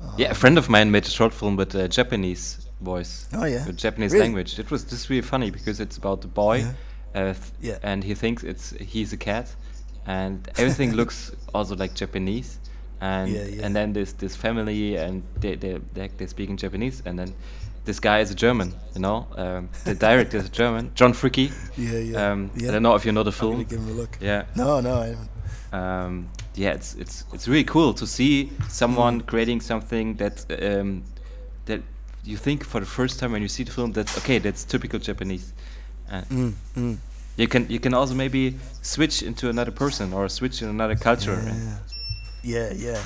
Um, 0.01 0.15
yeah, 0.17 0.31
a 0.31 0.35
friend 0.35 0.59
of 0.59 0.69
mine 0.69 0.91
made 0.91 1.07
a 1.07 1.11
short 1.11 1.33
film 1.33 1.55
with 1.57 1.75
a 1.75 1.87
Japanese 1.89 2.67
voice, 2.81 3.29
Oh 3.33 3.45
yeah. 3.45 3.65
Japanese 3.77 4.13
Really? 4.13 4.25
language. 4.25 4.59
It 4.59 4.71
was 4.71 4.83
just 4.85 5.09
really 5.09 5.23
funny 5.23 5.51
because 5.51 5.79
it's 5.81 5.97
about 5.97 6.25
a 6.25 6.29
boy, 6.29 6.59
Yeah. 6.59 6.73
Uh, 7.15 7.35
Yeah. 7.61 7.79
and 7.83 8.05
he 8.05 8.15
thinks 8.15 8.43
it's 8.43 8.71
he's 8.81 9.13
a 9.13 9.17
cat, 9.17 9.55
and 10.07 10.49
everything 10.59 10.93
looks 11.01 11.33
also 11.55 11.77
like 11.77 11.95
Japanese, 11.95 12.59
and 13.01 13.31
Yeah, 13.33 13.45
yeah. 13.47 13.67
and 13.67 13.75
then 13.75 13.93
this 13.93 14.13
this 14.13 14.37
family 14.37 14.97
and 14.97 15.23
they 15.41 15.57
they 15.57 15.79
they 15.95 16.09
they 16.17 16.27
speak 16.27 16.49
in 16.51 16.57
Japanese, 16.57 17.03
and 17.07 17.19
then 17.19 17.35
this 17.85 18.01
guy 18.01 18.21
is 18.23 18.31
a 18.31 18.35
German, 18.35 18.73
you 18.95 19.01
know, 19.01 19.27
um, 19.37 19.69
the 19.85 19.95
director 20.09 20.39
is 20.39 20.47
a 20.47 20.49
German, 20.59 20.91
John 20.95 21.13
Fricke. 21.13 21.51
Yeah, 21.77 21.99
yeah. 21.99 22.33
Um, 22.33 22.51
yeah. 22.57 22.69
I 22.69 22.73
don't 22.73 22.83
know 22.83 22.95
if 22.97 23.05
you 23.05 23.13
know 23.13 23.25
the 23.25 23.33
film. 23.33 23.63
give 23.65 23.79
him 23.79 23.89
a 23.89 23.93
look. 23.93 24.17
Yeah. 24.21 24.45
No, 24.57 24.81
no, 24.81 25.01
I 25.03 25.07
haven't. 25.09 25.31
um, 25.73 26.29
yeah, 26.57 26.75
it's 26.75 26.95
it's 26.95 27.25
it's 27.35 27.47
really 27.49 27.65
cool 27.65 27.93
to 27.95 28.07
see 28.07 28.51
someone 28.69 29.21
Mm. 29.21 29.27
creating 29.27 29.61
something 29.63 30.17
that 30.17 30.47
um, 30.63 31.03
that 31.67 31.81
you 32.25 32.39
think 32.39 32.65
for 32.65 32.81
the 32.81 32.87
first 32.87 33.19
time 33.19 33.33
when 33.33 33.43
you 33.43 33.49
see 33.49 33.65
the 33.65 33.73
film 33.73 33.93
that's 33.93 34.17
okay, 34.19 34.39
that's 34.41 34.65
typical 34.65 34.99
Japanese. 35.01 35.53
Uh, 36.11 36.23
Mm, 36.31 36.53
mm. 36.77 36.97
you 37.37 37.49
can 37.49 37.67
you 37.69 37.81
can 37.81 37.95
also 37.95 38.15
maybe 38.15 38.55
switch 38.83 39.23
into 39.23 39.49
another 39.49 39.73
person 39.73 40.13
or 40.13 40.29
switch 40.29 40.63
in 40.63 40.69
another 40.69 40.97
culture. 40.97 41.39
Yeah. 41.45 41.79
yeah, 42.43 42.73
yeah. 42.77 43.03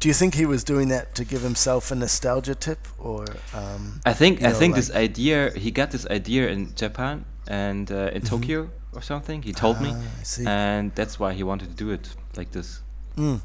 Do 0.00 0.08
you 0.08 0.14
think 0.14 0.34
he 0.34 0.46
was 0.46 0.64
doing 0.64 0.88
that 0.90 1.14
to 1.14 1.24
give 1.24 1.42
himself 1.42 1.90
a 1.92 1.94
nostalgia 1.94 2.54
tip, 2.56 2.78
or? 2.98 3.24
Um, 3.54 4.00
I 4.04 4.12
think 4.14 4.42
I 4.42 4.48
know, 4.48 4.58
think 4.58 4.72
like- 4.74 4.84
this 4.86 4.90
idea 4.96 5.50
he 5.56 5.70
got 5.70 5.90
this 5.90 6.06
idea 6.10 6.48
in 6.50 6.74
Japan 6.74 7.24
and 7.46 7.90
uh, 7.90 8.10
in 8.16 8.22
Tokyo 8.22 8.68
or 8.92 9.02
something. 9.02 9.42
He 9.44 9.52
told 9.52 9.80
me, 9.80 9.88
Mm-hmm. 9.90 10.06
Ah, 10.20 10.22
see. 10.24 10.46
and 10.46 10.92
that's 10.94 11.18
why 11.20 11.32
he 11.32 11.42
wanted 11.44 11.68
to 11.76 11.84
do 11.84 11.92
it 11.92 12.08
like 12.36 12.50
this. 12.50 12.80
Mm, 13.16 13.40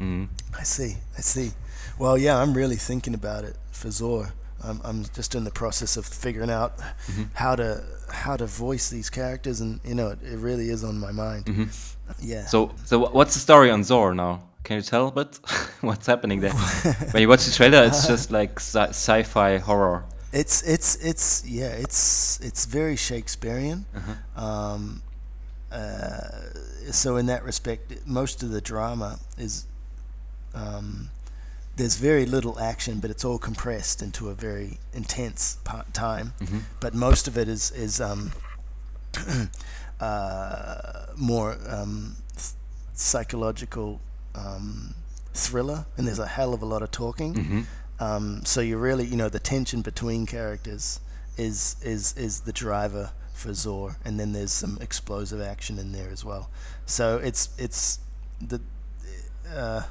Mm. 0.00 0.28
I 0.60 0.64
see. 0.64 0.96
I 1.18 1.22
see. 1.22 1.50
Well, 1.98 2.18
yeah, 2.18 2.36
I'm 2.42 2.52
really 2.52 2.76
thinking 2.76 3.14
about 3.14 3.44
it 3.44 3.56
for 3.70 3.90
Zor. 3.90 4.32
I'm, 4.64 4.80
I'm 4.84 5.04
just 5.14 5.34
in 5.34 5.44
the 5.44 5.50
process 5.50 5.96
of 5.96 6.06
figuring 6.06 6.50
out 6.50 6.80
how 7.34 7.56
to 7.56 7.82
how 8.10 8.36
to 8.36 8.46
voice 8.46 8.88
these 8.90 9.10
characters, 9.10 9.60
and 9.60 9.80
you 9.84 9.94
know, 9.94 10.08
it, 10.08 10.18
it 10.22 10.38
really 10.38 10.70
is 10.70 10.84
on 10.84 10.98
my 10.98 11.12
mind. 11.12 11.70
Yeah. 12.20 12.46
So, 12.46 12.72
so 12.84 13.08
what's 13.10 13.34
the 13.34 13.40
story 13.40 13.70
on 13.70 13.82
Zor 13.82 14.14
now? 14.14 14.42
Can 14.62 14.76
you 14.76 14.82
tell 14.82 15.08
a 15.08 15.12
bit 15.12 15.38
what's 15.80 16.06
happening 16.06 16.40
there? 16.40 16.52
when 17.10 17.20
you 17.20 17.28
watch 17.28 17.44
the 17.44 17.52
trailer, 17.52 17.84
it's 17.84 18.06
just 18.06 18.30
like 18.30 18.58
sci- 18.58 18.88
sci-fi 18.90 19.58
horror. 19.58 20.04
It's 20.32 20.62
it's 20.62 20.96
it's 20.96 21.44
yeah 21.46 21.70
it's 21.70 22.40
it's 22.40 22.66
very 22.66 22.96
Shakespearean. 22.96 23.86
Um, 24.36 25.02
uh, 25.70 26.18
so 26.90 27.16
in 27.16 27.26
that 27.26 27.44
respect, 27.44 28.06
most 28.06 28.42
of 28.42 28.50
the 28.50 28.60
drama 28.60 29.18
is 29.38 29.66
um, 30.54 31.10
there's 31.76 31.96
very 31.96 32.24
little 32.26 32.58
action, 32.58 33.00
but 33.00 33.10
it's 33.10 33.24
all 33.24 33.38
compressed 33.38 34.02
into 34.02 34.28
a 34.30 34.34
very 34.34 34.78
intense 34.94 35.58
part 35.64 35.92
time. 35.92 36.32
But 36.80 36.94
most 36.94 37.28
of 37.28 37.36
it 37.36 37.48
is 37.48 37.70
is 37.72 38.00
um, 38.00 38.32
uh, 40.00 41.06
more 41.16 41.58
um, 41.68 42.16
th- 42.34 42.52
psychological 42.94 44.00
um, 44.34 44.94
thriller, 45.34 45.86
and 45.96 46.06
there's 46.06 46.18
a 46.18 46.26
hell 46.26 46.54
of 46.54 46.62
a 46.62 46.66
lot 46.66 46.82
of 46.82 46.90
talking. 46.90 47.66
Um, 47.98 48.44
so 48.44 48.60
you 48.60 48.76
really, 48.78 49.06
you 49.06 49.16
know, 49.16 49.28
the 49.28 49.38
tension 49.40 49.82
between 49.82 50.26
characters 50.26 51.00
is 51.38 51.76
is 51.82 52.14
is 52.16 52.40
the 52.40 52.52
driver 52.52 53.10
for 53.34 53.52
Zor, 53.54 53.96
and 54.04 54.18
then 54.18 54.32
there's 54.32 54.52
some 54.52 54.78
explosive 54.80 55.40
action 55.40 55.78
in 55.78 55.92
there 55.92 56.10
as 56.10 56.24
well. 56.24 56.50
So 56.86 57.18
it's 57.18 57.50
it's 57.58 57.98
the. 58.40 58.60
Uh, 59.54 59.82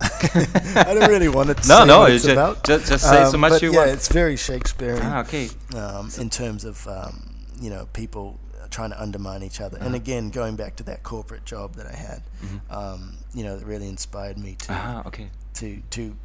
I 0.02 0.94
don't 0.94 1.08
really 1.10 1.28
want 1.28 1.48
to 1.48 1.68
No, 1.68 1.80
say 1.80 1.86
no, 1.86 2.04
it's 2.04 2.24
ju- 2.24 2.32
about. 2.32 2.64
ju- 2.64 2.78
just 2.78 3.04
say 3.08 3.24
so 3.24 3.34
Um, 3.34 3.40
much 3.40 3.52
but 3.52 3.62
you 3.62 3.72
yeah, 3.72 3.76
want. 3.78 3.88
Yeah, 3.88 3.94
it's 3.94 4.08
very 4.08 4.36
Shakespearean 4.36 5.02
Ah, 5.04 5.20
okay. 5.20 5.48
um, 5.76 6.10
in 6.18 6.30
terms 6.30 6.64
of 6.64 6.86
um, 6.88 7.34
you 7.60 7.70
know 7.70 7.86
people 7.92 8.38
trying 8.70 8.90
to 8.90 9.02
undermine 9.02 9.42
each 9.42 9.60
other. 9.60 9.76
Uh-huh. 9.78 9.86
And 9.86 9.94
again, 9.96 10.30
going 10.30 10.54
back 10.56 10.76
to 10.76 10.84
that 10.84 11.02
corporate 11.02 11.44
job 11.44 11.74
that 11.74 11.86
I 11.86 11.96
had, 11.96 12.22
um, 12.70 13.16
you 13.34 13.42
know, 13.42 13.56
it 13.56 13.64
really 13.64 13.88
inspired 13.88 14.38
me 14.38 14.54
to 14.60 14.66
Mm-hmm. 14.72 14.96
Ah, 14.98 15.02
okay. 15.06 15.28
to 15.54 15.82
to. 15.90 16.16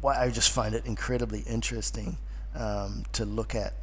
Why 0.00 0.16
I 0.24 0.30
just 0.30 0.50
find 0.50 0.74
it 0.74 0.86
incredibly 0.86 1.40
interesting 1.40 2.18
um, 2.54 3.04
to 3.12 3.24
look 3.24 3.54
at, 3.54 3.74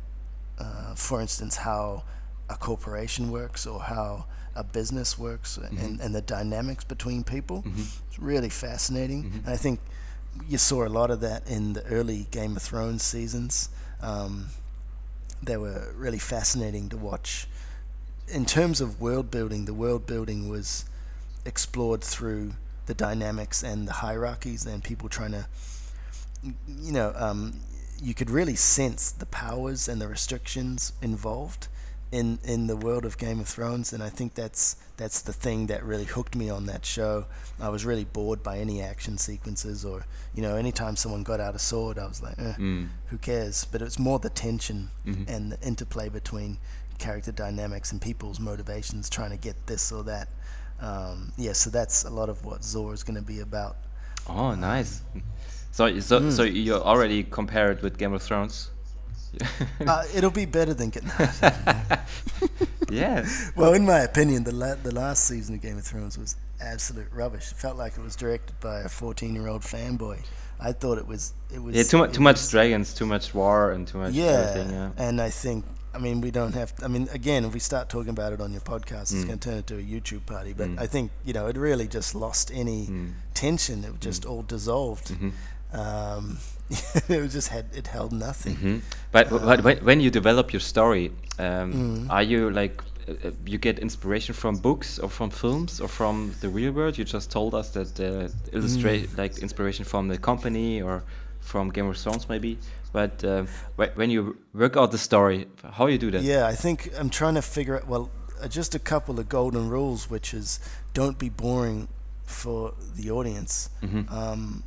uh, 0.60 0.96
for 0.96 1.20
instance, 1.22 1.58
how 1.58 2.04
a 2.50 2.56
corporation 2.56 3.32
works 3.32 3.68
or 3.68 3.82
how 3.82 4.26
a 4.56 4.64
business 4.64 5.18
works 5.18 5.58
and, 5.58 6.00
and 6.00 6.16
the 6.16 6.22
dynamics 6.22 6.84
between 6.84 7.24
people. 7.24 7.64
It's 8.08 8.20
really 8.20 8.50
fascinating. 8.50 9.42
And 9.46 9.54
I 9.54 9.58
think 9.58 9.80
you 10.48 10.58
saw 10.58 10.86
a 10.86 10.90
lot 10.90 11.12
of 11.12 11.22
that 11.22 11.48
in 11.50 11.74
the 11.74 11.84
early 11.86 12.28
Game 12.32 12.56
of 12.56 12.62
Thrones 12.62 13.04
seasons. 13.04 13.70
Um, 14.02 14.48
they 15.42 15.58
were 15.58 15.94
really 15.96 16.20
fascinating 16.20 16.90
to 16.90 16.98
watch. 16.98 17.48
In 18.28 18.46
terms 18.46 18.82
of 18.82 19.00
world 19.00 19.30
building, 19.30 19.66
the 19.66 19.74
world 19.74 20.06
building 20.08 20.50
was 20.50 20.86
explored 21.46 22.04
through 22.04 22.54
the 22.86 22.94
dynamics 22.94 23.64
and 23.64 23.88
the 23.88 23.94
hierarchies 23.94 24.66
and 24.66 24.84
people 24.84 25.10
trying 25.10 25.32
to, 25.32 25.46
you 26.44 26.92
know, 26.92 27.14
um, 27.16 27.60
you 28.02 28.14
could 28.14 28.30
really 28.30 28.56
sense 28.56 29.12
the 29.12 29.26
powers 29.26 29.88
and 29.88 30.02
the 30.02 30.08
restrictions 30.08 30.94
involved 31.02 31.68
in 32.12 32.40
in 32.44 32.68
the 32.68 32.76
world 32.78 33.06
of 33.06 33.18
Game 33.18 33.40
of 33.40 33.48
Thrones, 33.48 33.92
and 33.94 34.02
I 34.04 34.10
think 34.10 34.36
that's 34.36 34.76
that's 34.98 35.22
the 35.22 35.34
thing 35.34 35.68
that 35.68 35.84
really 35.84 36.06
hooked 36.06 36.36
me 36.36 36.50
on 36.50 36.66
that 36.68 36.86
show. 36.86 37.26
I 37.60 37.70
was 37.70 37.86
really 37.86 38.06
bored 38.06 38.42
by 38.44 38.60
any 38.60 38.82
action 38.82 39.18
sequences, 39.18 39.84
or 39.84 40.06
you 40.34 40.42
know, 40.42 40.56
anytime 40.56 40.96
someone 40.96 41.24
got 41.24 41.40
out 41.40 41.56
a 41.56 41.60
sword, 41.60 41.98
I 42.00 42.08
was 42.08 42.22
like, 42.24 42.38
eh, 42.40 42.54
who 43.08 43.18
cares? 43.18 43.66
But 43.66 43.82
it's 43.82 44.00
more 44.00 44.20
the 44.20 44.30
tension 44.30 44.90
and 45.06 45.52
the 45.52 45.60
interplay 45.62 46.10
between 46.10 46.58
character 46.98 47.32
dynamics 47.34 47.92
and 47.92 48.02
people's 48.02 48.40
motivations, 48.40 49.10
trying 49.10 49.32
to 49.32 49.38
get 49.38 49.68
this 49.68 49.92
or 49.92 50.04
that. 50.06 50.30
Um, 50.80 51.32
yeah, 51.38 51.54
so 51.54 51.70
that's 51.70 52.04
a 52.06 52.10
lot 52.10 52.30
of 52.30 52.46
what 52.46 52.64
Zor 52.64 52.94
is 52.94 53.04
going 53.04 53.16
to 53.16 53.22
be 53.22 53.40
about. 53.42 53.78
Oh, 54.28 54.56
nice. 54.56 55.02
So, 55.72 56.00
so, 56.00 56.20
Hmm. 56.20 56.32
so 56.32 56.44
you 56.44 56.74
already 56.76 57.24
compare 57.24 57.72
it 57.72 57.82
with 57.82 57.98
Game 57.98 58.14
of 58.14 58.22
Thrones? 58.22 58.70
Uh, 59.88 60.04
it'll 60.16 60.32
be 60.32 60.46
better 60.46 60.74
than 60.74 60.90
getting. 60.90 61.10
yeah. 62.90 63.26
well, 63.56 63.74
in 63.74 63.86
my 63.86 64.00
opinion, 64.00 64.44
the 64.44 64.52
la- 64.54 64.76
the 64.76 64.94
last 64.94 65.26
season 65.26 65.56
of 65.56 65.62
Game 65.62 65.78
of 65.78 65.84
Thrones 65.84 66.18
was 66.18 66.36
absolute 66.62 67.08
rubbish. 67.12 67.52
It 67.52 67.58
felt 67.58 67.78
like 67.78 67.98
it 67.98 68.02
was 68.02 68.16
directed 68.16 68.60
by 68.60 68.80
a 68.82 68.86
14-year-old 68.88 69.62
fanboy. 69.62 70.26
I 70.60 70.72
thought 70.72 70.98
it 70.98 71.06
was 71.08 71.34
it 71.54 71.62
was 71.62 71.76
Yeah, 71.76 71.84
too 71.84 71.98
much, 71.98 72.14
too 72.14 72.22
much 72.22 72.36
was- 72.38 72.50
dragons, 72.50 72.94
too 72.94 73.06
much 73.06 73.34
war, 73.34 73.72
and 73.72 73.88
too 73.88 73.98
much 74.00 74.14
Yeah, 74.14 74.26
everything. 74.50 74.70
Yeah. 74.72 74.90
and 74.98 75.22
I 75.22 75.30
think 75.30 75.66
I 75.94 75.98
mean 76.00 76.22
we 76.22 76.32
don't 76.32 76.54
have. 76.54 76.74
I 76.84 76.88
mean, 76.88 77.08
again, 77.12 77.46
if 77.46 77.54
we 77.54 77.60
start 77.60 77.90
talking 77.90 78.10
about 78.12 78.34
it 78.34 78.42
on 78.42 78.52
your 78.52 78.62
podcast, 78.62 79.12
Mm. 79.12 79.16
it's 79.16 79.26
going 79.26 79.40
to 79.40 79.50
turn 79.50 79.58
into 79.58 79.76
a 79.78 79.82
YouTube 79.84 80.26
party. 80.26 80.54
But 80.54 80.70
I 80.78 80.88
think 80.88 81.12
you 81.26 81.34
know 81.34 81.48
it 81.48 81.58
really 81.58 81.88
just 81.88 82.16
lost 82.16 82.52
any 82.54 82.88
Mm. 82.88 83.14
tension. 83.34 83.84
It 83.84 84.00
just 84.00 84.26
all 84.26 84.42
dissolved. 84.44 85.10
Mm-hmm. 85.10 85.30
Um, 85.80 86.38
it 87.10 87.22
was 87.22 87.34
just 87.34 87.50
had 87.50 87.66
it 87.76 87.88
held 87.88 88.12
nothing. 88.12 88.56
Mhm. 88.56 88.82
But, 89.12 89.30
but 89.30 89.64
when, 89.64 89.78
when 89.86 90.00
you 90.02 90.10
develop 90.10 90.52
your 90.54 90.62
story, 90.62 91.12
um, 91.40 91.74
Mm-hmm. 91.74 92.12
are 92.12 92.24
you 92.24 92.50
like 92.50 92.82
uh, 93.08 93.28
uh, 93.28 93.32
you 93.46 93.58
get 93.60 93.80
inspiration 93.80 94.34
from 94.36 94.56
books 94.58 95.00
or 95.00 95.10
from 95.10 95.30
films 95.30 95.80
or 95.82 95.88
from 95.88 96.34
the 96.42 96.50
real 96.50 96.72
world? 96.72 96.98
You 96.98 97.06
just 97.06 97.30
told 97.32 97.54
us 97.54 97.70
that 97.72 98.00
uh, 98.00 98.30
illustrate 98.52 99.10
Mm. 99.10 99.18
like 99.18 99.38
inspiration 99.42 99.86
from 99.86 100.08
the 100.08 100.18
company 100.18 100.82
or 100.82 101.04
from 101.40 101.70
Game 101.72 101.88
of 101.90 101.98
Thrones 101.98 102.28
maybe. 102.30 102.58
But 102.94 103.24
uh, 103.24 103.44
wh- 103.78 103.96
when 103.98 104.10
you 104.10 104.36
work 104.54 104.76
out 104.78 104.92
the 104.92 104.98
story, 104.98 105.46
how 105.78 105.88
you 105.88 105.98
do 106.00 106.10
that? 106.12 106.24
Yeah, 106.24 106.48
I 106.52 106.56
think 106.56 106.90
I'm 106.98 107.10
trying 107.10 107.36
to 107.36 107.42
figure 107.42 107.76
out. 107.78 107.88
Well, 107.88 108.10
uh, 108.42 108.48
just 108.48 108.74
a 108.76 108.80
couple 108.80 109.20
of 109.20 109.28
golden 109.30 109.70
rules, 109.70 110.10
which 110.10 110.34
is 110.34 110.60
don't 110.94 111.18
be 111.20 111.30
boring 111.30 111.88
for 112.26 112.74
the 112.96 113.12
audience. 113.12 113.70
Um, 114.10 114.64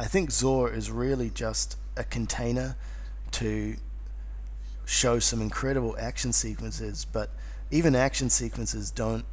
I 0.00 0.04
think 0.04 0.30
Zor 0.30 0.72
is 0.72 0.90
really 0.90 1.28
just 1.28 1.76
a 1.94 2.04
container 2.04 2.74
to 3.32 3.76
show 4.86 5.18
some 5.18 5.42
incredible 5.42 5.94
action 6.00 6.32
sequences, 6.32 7.04
but 7.04 7.28
even 7.70 7.94
action 7.94 8.30
sequences 8.30 8.90
don't 8.90 9.26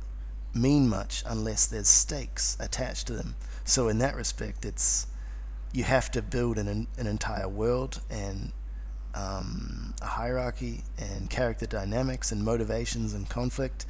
mean 0.53 0.89
much 0.89 1.23
unless 1.25 1.67
there's 1.67 1.87
stakes 1.87 2.57
attached 2.59 3.07
to 3.07 3.13
them. 3.13 3.35
So 3.63 3.87
in 3.87 3.99
that 3.99 4.17
respect, 4.17 4.65
it's 4.65 5.07
you 5.71 5.85
have 5.85 6.11
to 6.11 6.21
build 6.21 6.57
an 6.57 6.87
an 6.97 7.07
entire 7.07 7.47
world 7.47 8.01
and 8.09 8.51
um, 9.15 9.93
a 10.01 10.05
hierarchy 10.05 10.83
and 10.97 11.29
character 11.29 11.65
dynamics 11.65 12.33
and 12.33 12.43
motivations 12.43 13.13
and 13.13 13.29
conflict 13.29 13.85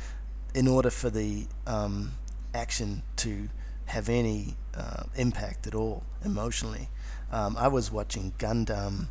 in 0.53 0.67
order 0.67 0.91
for 0.91 1.09
the 1.09 1.47
um, 1.65 2.11
action 2.53 3.01
to 3.15 3.49
have 3.87 4.09
any 4.09 4.55
uh, 4.75 5.03
impact 5.15 5.67
at 5.67 5.75
all 5.75 6.03
emotionally. 6.23 6.89
Um, 7.31 7.57
I 7.57 7.67
was 7.67 7.91
watching 7.91 8.33
Gundam 8.37 9.07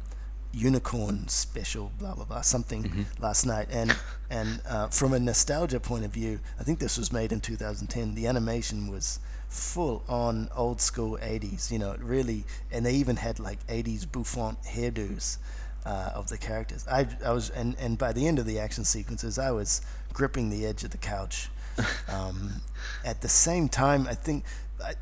Unicorn 0.52 1.28
Special, 1.28 1.92
blah 1.98 2.14
blah 2.14 2.24
blah, 2.24 2.40
something 2.40 3.06
last 3.18 3.44
night, 3.44 3.68
and 3.70 3.94
and 4.30 4.62
uh, 4.68 4.88
from 4.88 5.12
a 5.12 5.18
nostalgia 5.18 5.80
point 5.80 6.04
of 6.04 6.12
view, 6.12 6.40
I 6.58 6.62
think 6.62 6.78
this 6.78 6.96
was 6.96 7.12
made 7.12 7.32
in 7.32 7.40
2010. 7.40 8.14
The 8.14 8.26
animation 8.26 8.90
was 8.90 9.20
full 9.48 10.02
on 10.08 10.48
old 10.54 10.80
school 10.80 11.18
80s, 11.20 11.70
you 11.70 11.78
know, 11.78 11.92
it 11.92 12.00
really, 12.00 12.44
and 12.70 12.84
they 12.84 12.94
even 12.94 13.16
had 13.16 13.38
like 13.38 13.64
80s 13.66 14.10
bouffant 14.10 14.62
hairdos 14.64 15.38
uh, 15.84 16.10
of 16.14 16.28
the 16.28 16.38
characters. 16.38 16.86
I, 16.88 17.06
I 17.24 17.32
was, 17.32 17.50
and, 17.50 17.76
and 17.78 17.96
by 17.96 18.12
the 18.12 18.26
end 18.26 18.38
of 18.38 18.46
the 18.46 18.58
action 18.58 18.84
sequences, 18.84 19.38
I 19.38 19.52
was 19.52 19.82
gripping 20.12 20.50
the 20.50 20.66
edge 20.66 20.84
of 20.84 20.90
the 20.90 20.98
couch. 20.98 21.48
Um, 22.08 22.62
at 23.04 23.20
the 23.20 23.28
same 23.28 23.68
time, 23.68 24.06
I 24.08 24.14
think, 24.14 24.44
I, 24.82 24.94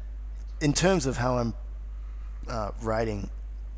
in 0.60 0.72
terms 0.72 1.06
of 1.06 1.16
how 1.16 1.38
I'm 1.38 1.54
uh, 2.48 2.70
writing 2.82 3.30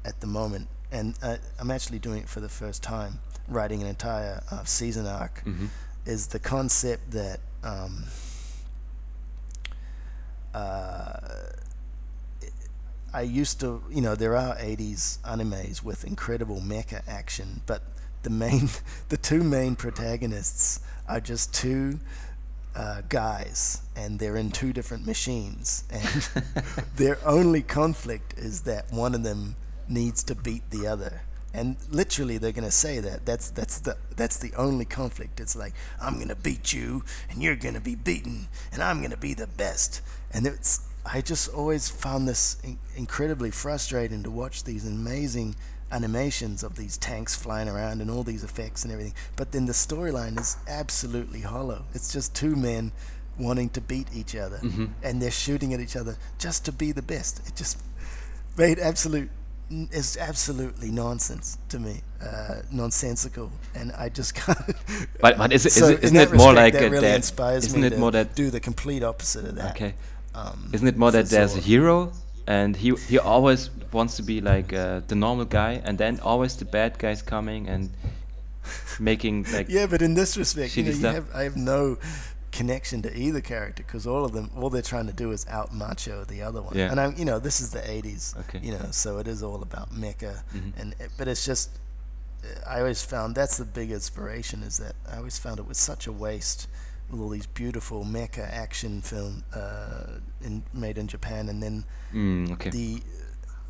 at 0.04 0.20
the 0.20 0.26
moment, 0.26 0.68
and 0.92 1.14
uh, 1.22 1.36
I'm 1.58 1.70
actually 1.70 1.98
doing 1.98 2.22
it 2.22 2.28
for 2.28 2.40
the 2.40 2.48
first 2.48 2.82
time, 2.82 3.18
writing 3.48 3.82
an 3.82 3.88
entire 3.88 4.42
uh, 4.50 4.64
season 4.64 5.06
arc, 5.06 5.42
is 6.04 6.28
the 6.28 6.38
concept 6.38 7.10
that. 7.12 7.40
Um, 7.62 8.04
uh, 10.54 11.18
I 13.12 13.22
used 13.22 13.60
to, 13.60 13.82
you 13.90 14.02
know, 14.02 14.14
there 14.14 14.36
are 14.36 14.56
80s 14.56 15.18
animes 15.20 15.82
with 15.82 16.04
incredible 16.04 16.60
mecha 16.60 17.00
action, 17.08 17.62
but 17.64 17.82
the 18.22 18.30
main, 18.30 18.68
the 19.08 19.16
two 19.16 19.42
main 19.42 19.74
protagonists 19.74 20.80
are 21.08 21.20
just 21.20 21.54
two 21.54 21.98
uh, 22.76 23.00
guys, 23.08 23.80
and 23.96 24.18
they're 24.18 24.36
in 24.36 24.50
two 24.50 24.72
different 24.72 25.06
machines, 25.06 25.84
and 25.90 26.28
their 26.96 27.18
only 27.26 27.62
conflict 27.62 28.34
is 28.36 28.62
that 28.62 28.92
one 28.92 29.14
of 29.14 29.22
them 29.22 29.56
needs 29.88 30.22
to 30.24 30.34
beat 30.34 30.70
the 30.70 30.86
other. 30.86 31.22
And 31.54 31.76
literally, 31.90 32.36
they're 32.36 32.52
gonna 32.52 32.70
say 32.70 33.00
that. 33.00 33.24
That's 33.24 33.48
that's 33.48 33.78
the 33.78 33.96
that's 34.14 34.36
the 34.36 34.52
only 34.56 34.84
conflict. 34.84 35.40
It's 35.40 35.56
like 35.56 35.72
I'm 36.00 36.18
gonna 36.18 36.36
beat 36.36 36.74
you, 36.74 37.02
and 37.30 37.42
you're 37.42 37.56
gonna 37.56 37.80
be 37.80 37.94
beaten, 37.94 38.48
and 38.70 38.82
I'm 38.82 39.00
gonna 39.00 39.16
be 39.16 39.32
the 39.32 39.46
best. 39.46 40.02
And 40.30 40.46
it's 40.46 40.82
I 41.06 41.22
just 41.22 41.48
always 41.48 41.88
found 41.88 42.28
this 42.28 42.58
in- 42.62 42.78
incredibly 42.94 43.50
frustrating 43.50 44.22
to 44.24 44.30
watch 44.30 44.64
these 44.64 44.86
amazing 44.86 45.56
animations 45.92 46.62
of 46.62 46.76
these 46.76 46.96
tanks 46.98 47.34
flying 47.34 47.68
around 47.68 48.00
and 48.00 48.10
all 48.10 48.22
these 48.22 48.42
effects 48.44 48.84
and 48.84 48.92
everything. 48.92 49.14
But 49.36 49.52
then 49.52 49.66
the 49.66 49.72
storyline 49.72 50.38
is 50.40 50.56
absolutely 50.68 51.40
hollow. 51.42 51.84
It's 51.94 52.12
just 52.12 52.34
two 52.34 52.56
men 52.56 52.92
wanting 53.38 53.68
to 53.70 53.80
beat 53.80 54.08
each 54.14 54.34
other 54.34 54.56
Mm-hmm. 54.58 54.86
and 55.02 55.20
they're 55.20 55.30
shooting 55.30 55.74
at 55.74 55.80
each 55.80 55.94
other 55.96 56.16
just 56.38 56.64
to 56.64 56.72
be 56.72 56.92
the 56.92 57.02
best. 57.02 57.46
It 57.46 57.54
just 57.54 57.78
made 58.56 58.78
absolute 58.78 59.28
is 59.70 60.16
absolutely 60.16 60.90
nonsense 60.92 61.58
to 61.68 61.78
me, 61.80 62.00
uh, 62.22 62.56
nonsensical, 62.70 63.50
and 63.74 63.90
I 63.92 64.08
just 64.08 64.34
can't. 64.40 64.58
But- 65.20 65.36
but 65.38 65.52
is 65.52 65.66
it- 65.66 65.68
is 65.68 65.74
So 65.74 65.88
it- 65.88 65.98
in 65.98 66.04
isn't 66.04 66.16
it 66.16 66.32
more 66.34 66.52
like 66.52 66.72
that 66.74 66.82
really 66.90 67.00
that- 67.00 67.16
inspires 67.16 67.66
isn't 67.66 67.80
me 67.80 67.88
it 67.88 67.90
to 67.90 67.96
more 67.98 68.12
that- 68.12 68.34
do 68.36 68.50
the 68.50 68.60
complete 68.60 69.02
opposite 69.02 69.44
of 69.44 69.56
that? 69.56 69.72
Okay. 69.74 69.94
Um, 70.34 70.70
Isn't 70.72 70.86
it 70.86 70.96
more 70.98 71.10
that 71.12 71.26
there's 71.30 71.56
a 71.56 71.60
hero 71.60 72.12
and 72.46 72.76
he 72.76 72.94
he 73.08 73.18
always 73.18 73.70
wants 73.92 74.16
to 74.16 74.22
be 74.22 74.40
like 74.40 74.72
uh, 74.72 75.00
the 75.08 75.14
normal 75.14 75.44
guy, 75.44 75.80
and 75.84 75.98
then 75.98 76.20
always 76.20 76.56
the 76.56 76.64
bad 76.64 76.98
guys 76.98 77.22
coming 77.22 77.68
and 77.68 77.90
making 79.00 79.44
like 79.52 79.68
Yeah, 79.68 79.86
but 79.86 80.02
in 80.02 80.14
this 80.14 80.36
respect, 80.36 80.76
you 80.76 80.84
know, 80.84 80.90
you 80.90 81.06
have 81.06 81.26
I 81.34 81.42
have 81.44 81.56
no 81.56 81.96
connection 82.52 83.02
to 83.02 83.14
either 83.14 83.40
character 83.40 83.82
because 83.82 84.06
all 84.06 84.24
of 84.24 84.32
them, 84.32 84.50
all 84.56 84.70
they're 84.70 84.80
trying 84.82 85.06
to 85.06 85.12
do 85.12 85.30
is 85.32 85.46
out 85.48 85.74
macho 85.74 86.24
the 86.24 86.42
other 86.42 86.62
one. 86.62 86.74
Yeah. 86.76 86.90
And 86.90 86.98
I'm, 87.00 87.14
you 87.16 87.24
know, 87.24 87.38
this 87.38 87.60
is 87.60 87.70
the 87.70 87.80
'80s. 87.80 88.36
Okay. 88.40 88.60
You 88.62 88.72
know, 88.72 88.88
so 88.90 89.18
it 89.18 89.28
is 89.28 89.42
all 89.42 89.62
about 89.62 89.92
mecha, 89.92 90.42
Mhm. 90.54 90.72
and 90.80 90.94
but 91.18 91.28
it's 91.28 91.44
just. 91.44 91.70
uh, 92.44 92.68
I 92.74 92.78
always 92.80 93.02
found 93.02 93.34
that's 93.34 93.56
the 93.56 93.64
big 93.64 93.90
inspiration 93.90 94.62
is 94.62 94.76
that 94.78 94.94
I 95.10 95.16
always 95.18 95.38
found 95.38 95.58
it 95.58 95.66
was 95.66 95.78
such 95.78 96.06
a 96.06 96.12
waste 96.12 96.68
with 97.10 97.20
all 97.20 97.28
these 97.28 97.46
beautiful 97.46 98.04
mecha 98.04 98.48
action 98.50 99.00
film 99.00 99.44
uh, 99.54 100.18
in, 100.42 100.62
made 100.72 100.98
in 100.98 101.06
Japan, 101.06 101.48
and 101.48 101.62
then 101.62 101.84
mm, 102.12 102.52
okay. 102.52 102.70
the 102.70 103.02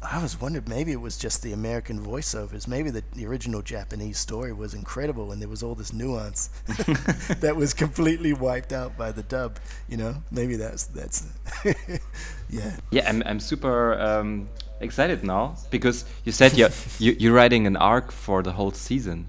I 0.03 0.23
was 0.23 0.41
wondering 0.41 0.65
maybe 0.69 0.93
it 0.93 1.01
was 1.01 1.17
just 1.17 1.43
the 1.43 1.53
American 1.53 1.99
voiceovers. 1.99 2.69
Maybe 2.69 2.91
the, 2.91 3.03
the 3.15 3.27
original 3.27 3.63
Japanese 3.63 4.19
story 4.19 4.53
was 4.53 4.75
incredible 4.75 5.33
and 5.33 5.41
there 5.41 5.49
was 5.49 5.63
all 5.63 5.75
this 5.75 5.93
nuance 5.93 6.49
that 7.41 7.55
was 7.57 7.75
completely 7.75 8.33
wiped 8.33 8.73
out 8.73 8.97
by 8.97 9.11
the 9.11 9.23
dub. 9.23 9.59
You 9.89 9.97
know, 9.97 10.23
maybe 10.31 10.57
that's 10.57 10.85
that's 10.85 11.27
yeah. 12.51 12.77
Yeah, 12.91 13.09
I'm, 13.09 13.23
I'm 13.27 13.41
super 13.41 13.95
um, 13.95 14.49
excited 14.81 15.25
now 15.25 15.57
because 15.71 16.05
you 16.25 16.33
said 16.33 16.57
you're, 16.57 16.71
you, 16.99 17.17
you're 17.19 17.35
writing 17.35 17.67
an 17.67 17.77
arc 17.77 18.13
for 18.13 18.43
the 18.43 18.53
whole 18.53 18.73
season. 18.73 19.29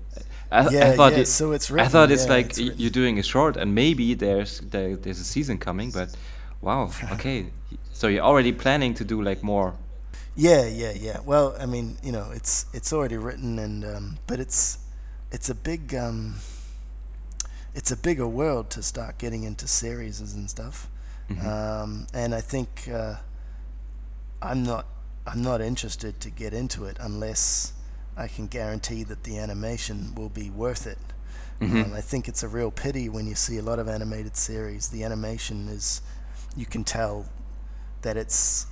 I, 0.52 0.72
I 0.82 0.90
Yeah, 0.90 0.94
thought 0.94 1.18
yeah, 1.18 1.18
it- 1.18 1.28
so 1.28 1.52
it's 1.52 1.70
I 1.80 1.88
thought 1.88 2.10
it's 2.12 2.28
yeah, 2.28 2.30
like 2.30 2.54
it's 2.56 2.58
you're 2.58 2.90
doing 2.90 3.20
a 3.20 3.24
short 3.24 3.56
and 3.56 3.76
maybe 3.76 4.16
there's 4.16 4.62
there, 4.62 4.96
there's 4.98 5.20
a 5.20 5.24
season 5.24 5.60
coming, 5.60 5.92
but 5.92 6.16
wow, 6.62 6.92
okay. 7.12 7.54
So 7.94 8.08
you're 8.08 8.24
already 8.24 8.52
planning 8.52 8.94
to 8.96 9.06
do 9.06 9.22
like 9.22 9.44
more. 9.44 9.76
Yeah, 10.36 10.66
yeah, 10.68 10.92
yeah. 10.92 11.20
Well, 11.26 11.56
I 11.60 11.66
mean, 11.66 11.98
you 12.04 12.12
know, 12.12 12.32
it's 12.34 12.66
it's 12.74 12.94
already 12.94 13.18
written 13.18 13.58
and 13.60 13.84
um, 13.84 14.18
but 14.28 14.40
it's 14.40 14.78
it's 15.32 15.50
a 15.50 15.56
big 15.56 15.96
um, 15.96 16.36
it's 17.74 17.92
a 17.92 17.98
bigger 17.98 18.28
world 18.28 18.70
to 18.72 18.82
start 18.84 19.18
getting 19.18 19.44
into 19.44 19.68
series 19.68 20.20
and 20.22 20.50
stuff. 20.50 20.90
Um, 21.44 22.08
and 22.14 22.34
I 22.34 22.42
think 22.42 22.90
uh, 22.92 23.16
I'm 24.42 24.64
not 24.64 24.86
I'm 25.26 25.42
not 25.42 25.62
interested 25.62 26.20
to 26.22 26.30
get 26.30 26.54
into 26.54 26.86
it 26.86 26.98
unless 27.00 27.74
I 28.18 28.28
can 28.28 28.48
guarantee 28.48 29.04
that 29.04 29.24
the 29.24 29.38
animation 29.38 30.16
will 30.16 30.30
be 30.30 30.50
worth 30.50 30.88
it. 30.88 30.98
Um, 31.62 31.94
I 31.96 32.02
think 32.02 32.28
it's 32.28 32.44
a 32.44 32.48
real 32.48 32.72
pity 32.72 33.10
when 33.10 33.26
you 33.28 33.36
see 33.36 33.58
a 33.58 33.64
lot 33.64 33.80
of 33.80 33.88
animated 33.88 34.36
series. 34.36 34.90
The 34.90 35.04
animation 35.04 35.68
is 35.70 36.02
you 36.56 36.66
can 36.66 36.84
tell 36.84 37.28
that 38.02 38.16
it's 38.18 38.68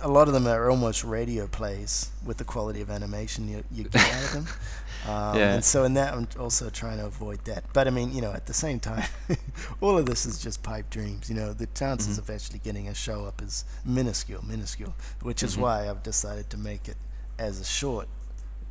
a 0.00 0.08
lot 0.08 0.28
of 0.28 0.34
them 0.34 0.46
are 0.46 0.70
almost 0.70 1.02
radio 1.02 1.46
plays 1.48 2.10
with 2.24 2.36
the 2.36 2.44
quality 2.44 2.80
of 2.82 2.90
animation 2.90 3.48
you, 3.48 3.64
you 3.72 3.84
get 3.84 4.14
out 4.14 4.24
of 4.24 4.32
them. 4.32 4.46
Um, 5.08 5.34
Yeah. 5.38 5.54
And 5.54 5.64
so 5.64 5.84
in 5.84 5.94
that, 5.94 6.12
I'm 6.12 6.28
also 6.38 6.68
trying 6.68 6.98
to 6.98 7.06
avoid 7.06 7.42
that. 7.46 7.64
But 7.72 7.86
I 7.86 7.90
mean, 7.90 8.12
you 8.12 8.20
know, 8.20 8.32
at 8.32 8.44
the 8.44 8.52
same 8.52 8.78
time, 8.78 9.08
all 9.80 9.96
of 9.96 10.04
this 10.04 10.26
is 10.26 10.38
just 10.38 10.62
pipe 10.62 10.90
dreams. 10.90 11.30
You 11.30 11.36
know, 11.36 11.54
the 11.54 11.66
chances 11.68 12.18
of 12.18 12.28
actually 12.28 12.58
getting 12.58 12.86
a 12.86 12.94
show 12.94 13.24
up 13.24 13.40
is 13.40 13.64
minuscule, 13.82 14.44
minuscule, 14.44 14.94
which 15.22 15.42
is 15.42 15.56
why 15.56 15.88
I've 15.88 16.02
decided 16.02 16.50
to 16.50 16.58
make 16.58 16.86
it 16.86 16.98
as 17.38 17.58
a 17.58 17.64
short, 17.64 18.08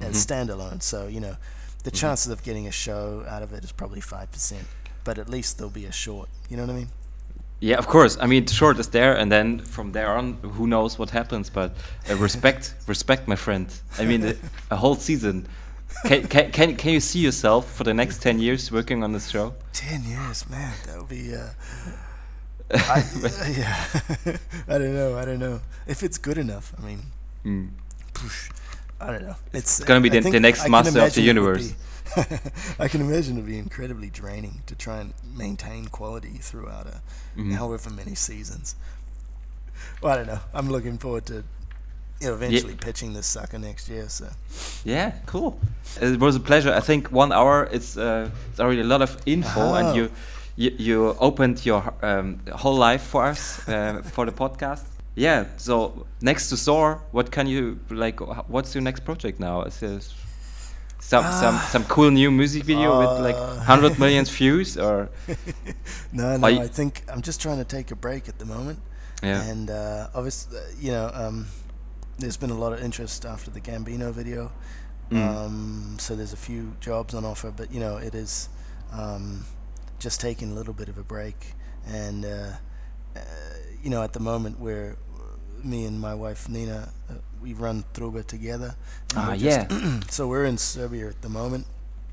as 0.01 0.25
standalone. 0.25 0.81
So, 0.81 1.07
you 1.07 1.19
know, 1.19 1.35
the 1.83 1.91
chances 1.91 2.31
of 2.31 2.43
getting 2.43 2.67
a 2.67 2.71
show 2.71 3.25
out 3.27 3.43
of 3.43 3.53
it 3.53 3.63
is 3.63 3.71
probably 3.71 4.01
5%. 4.01 4.53
But 5.03 5.17
at 5.17 5.29
least 5.29 5.57
there'll 5.57 5.71
be 5.71 5.85
a 5.85 5.91
short. 5.91 6.29
You 6.49 6.57
know 6.57 6.63
what 6.65 6.73
I 6.73 6.75
mean? 6.75 6.89
Yeah, 7.61 7.77
of 7.77 7.87
course. 7.87 8.17
I 8.21 8.25
mean, 8.25 8.45
short 8.47 8.79
is 8.79 8.87
there, 8.89 9.17
and 9.17 9.29
then 9.31 9.59
from 9.59 9.91
there 9.91 10.15
on, 10.15 10.33
who 10.41 10.65
knows 10.67 10.97
what 10.97 11.09
happens? 11.09 11.49
But 11.49 11.73
uh, 12.09 12.15
respect, 12.27 12.73
respect, 12.87 13.27
my 13.27 13.35
friend. 13.35 13.67
I 13.97 14.05
mean, 14.05 14.21
the, 14.21 14.37
a 14.71 14.75
whole 14.77 14.95
season. 14.95 15.45
Can, 16.05 16.27
can 16.27 16.51
can 16.51 16.75
can 16.77 16.93
you 16.93 16.99
see 17.01 17.19
yourself 17.19 17.69
for 17.73 17.83
the 17.83 17.93
next 17.93 18.21
ten 18.21 18.39
years 18.39 18.71
working 18.71 19.03
on 19.03 19.11
this 19.11 19.27
show? 19.29 19.55
Ten 19.73 20.03
years, 20.03 20.47
man. 20.49 20.73
That 20.85 20.99
would 20.99 21.09
be. 21.09 21.35
Uh, 21.35 21.49
I, 22.71 23.03
yeah, 23.57 23.85
I 24.69 24.77
don't 24.77 24.93
know. 24.93 25.17
I 25.17 25.25
don't 25.25 25.39
know 25.39 25.59
if 25.87 26.03
it's 26.03 26.17
good 26.17 26.37
enough. 26.37 26.73
I 26.77 26.85
mean, 26.85 27.01
Mm. 27.45 27.69
poosh, 28.13 28.51
I 29.01 29.07
don't 29.11 29.23
know. 29.23 29.35
It's, 29.53 29.79
gonna 29.83 30.01
be 30.01 30.09
the- 30.09 30.19
the 30.21 30.39
next 30.39 30.65
I 30.65 30.67
master 30.67 30.89
of 30.89 30.93
the 30.95 30.99
imagine 31.21 31.37
it 31.37 31.41
would 31.41 31.61
universe. 31.61 31.71
be- 31.71 31.75
I 32.83 32.87
can 32.87 33.01
imagine 33.01 33.35
it'd 33.37 33.45
be 33.45 33.59
incredibly 33.59 34.09
draining 34.09 34.63
to 34.65 34.75
try 34.75 34.97
and 34.99 35.13
maintain 35.35 35.85
quality 35.87 36.37
throughout 36.41 36.87
a 36.87 37.01
Mhm. 37.39 37.53
however 37.55 37.89
many 37.91 38.15
seasons. 38.15 38.75
Well, 40.01 40.13
I 40.13 40.15
don't 40.17 40.27
know. 40.27 40.39
I'm 40.53 40.69
looking 40.69 40.97
forward 40.97 41.25
to 41.27 41.43
you 42.19 42.27
know, 42.27 42.33
eventually 42.33 42.75
pitching 42.75 43.13
this 43.13 43.27
sucker 43.27 43.57
next 43.59 43.87
year. 43.89 44.09
So 44.09 44.25
Yeah, 44.83 45.11
cool. 45.25 45.57
It 46.01 46.19
was 46.19 46.35
a 46.35 46.39
pleasure. 46.41 46.73
I 46.73 46.81
think 46.81 47.11
one 47.11 47.31
hour. 47.31 47.69
It's 47.71 47.95
uh, 47.95 48.29
it's 48.51 48.59
already 48.59 48.81
a 48.81 48.89
lot 48.93 49.01
of 49.01 49.15
info, 49.25 49.73
and 49.75 49.87
Oh. 49.87 49.93
you 49.95 50.09
you, 50.57 50.71
you 50.77 51.15
opened 51.19 51.65
your 51.65 51.93
um, 52.01 52.39
whole 52.53 52.75
life 52.75 53.03
for 53.03 53.23
us 53.31 53.61
uh, 53.69 54.01
for 54.13 54.25
the 54.25 54.33
podcast. 54.33 54.83
Yeah. 55.19 55.45
So 55.57 56.05
next 56.21 56.49
to 56.49 56.55
Zor, 56.55 57.01
what 57.11 57.31
can 57.31 57.47
you 57.47 57.79
like? 57.89 58.19
What's 58.49 58.73
your 58.75 58.81
next 58.83 59.03
project 59.05 59.39
now? 59.39 59.63
Is 59.67 59.79
there 59.79 59.99
some 60.99 61.23
some 61.23 61.55
Ah. 61.55 61.69
some 61.71 61.83
cool 61.85 62.11
new 62.11 62.31
music 62.31 62.63
video 62.63 62.97
with 62.99 63.25
like 63.27 63.35
Uh. 63.39 63.59
hundred 63.71 63.99
million 63.99 64.25
views 64.37 64.77
or 64.77 65.09
no, 66.11 66.37
no. 66.37 66.47
I 66.47 66.67
think 66.67 67.03
I'm 67.11 67.21
just 67.21 67.41
trying 67.41 67.57
to 67.57 67.75
take 67.77 67.91
a 67.91 67.95
break 67.95 68.27
at 68.29 68.37
the 68.39 68.45
moment. 68.45 68.79
yeah. 69.23 69.51
And 69.51 69.69
uh, 69.69 70.07
obviously, 70.13 70.59
you 70.79 70.91
know, 70.91 71.11
um, 71.13 71.45
there's 72.19 72.37
been 72.37 72.51
a 72.51 72.57
lot 72.59 72.73
of 72.73 72.79
interest 72.83 73.25
after 73.25 73.51
the 73.51 73.61
Gambino 73.61 74.11
video. 74.13 74.51
Mm. 75.11 75.27
Um, 75.27 75.95
so 75.99 76.15
there's 76.15 76.33
a 76.33 76.37
few 76.37 76.71
jobs 76.79 77.13
on 77.13 77.25
offer, 77.25 77.51
but 77.51 77.67
you 77.73 77.79
know, 77.79 77.97
it 78.07 78.15
is 78.15 78.49
um, 78.93 79.45
just 79.99 80.21
taking 80.21 80.51
a 80.51 80.53
little 80.53 80.73
bit 80.73 80.89
of 80.89 80.97
a 80.97 81.03
break. 81.03 81.55
And 81.87 82.25
uh, 82.25 82.51
uh, 83.15 83.19
you 83.83 83.89
know, 83.89 84.03
at 84.03 84.11
the 84.13 84.19
moment, 84.19 84.59
where 84.59 84.95
me 85.63 85.85
and 85.85 85.99
my 85.99 86.13
wife 86.13 86.49
Nina, 86.49 86.89
uh, 87.09 87.13
we 87.41 87.53
run 87.53 87.83
Truba 87.93 88.23
together. 88.23 88.75
Ah, 89.15 89.35
we're 89.39 90.01
so 90.09 90.27
we're 90.27 90.45
in 90.45 90.57
Serbia 90.57 91.07
at 91.07 91.21
the 91.21 91.29
moment. 91.29 91.65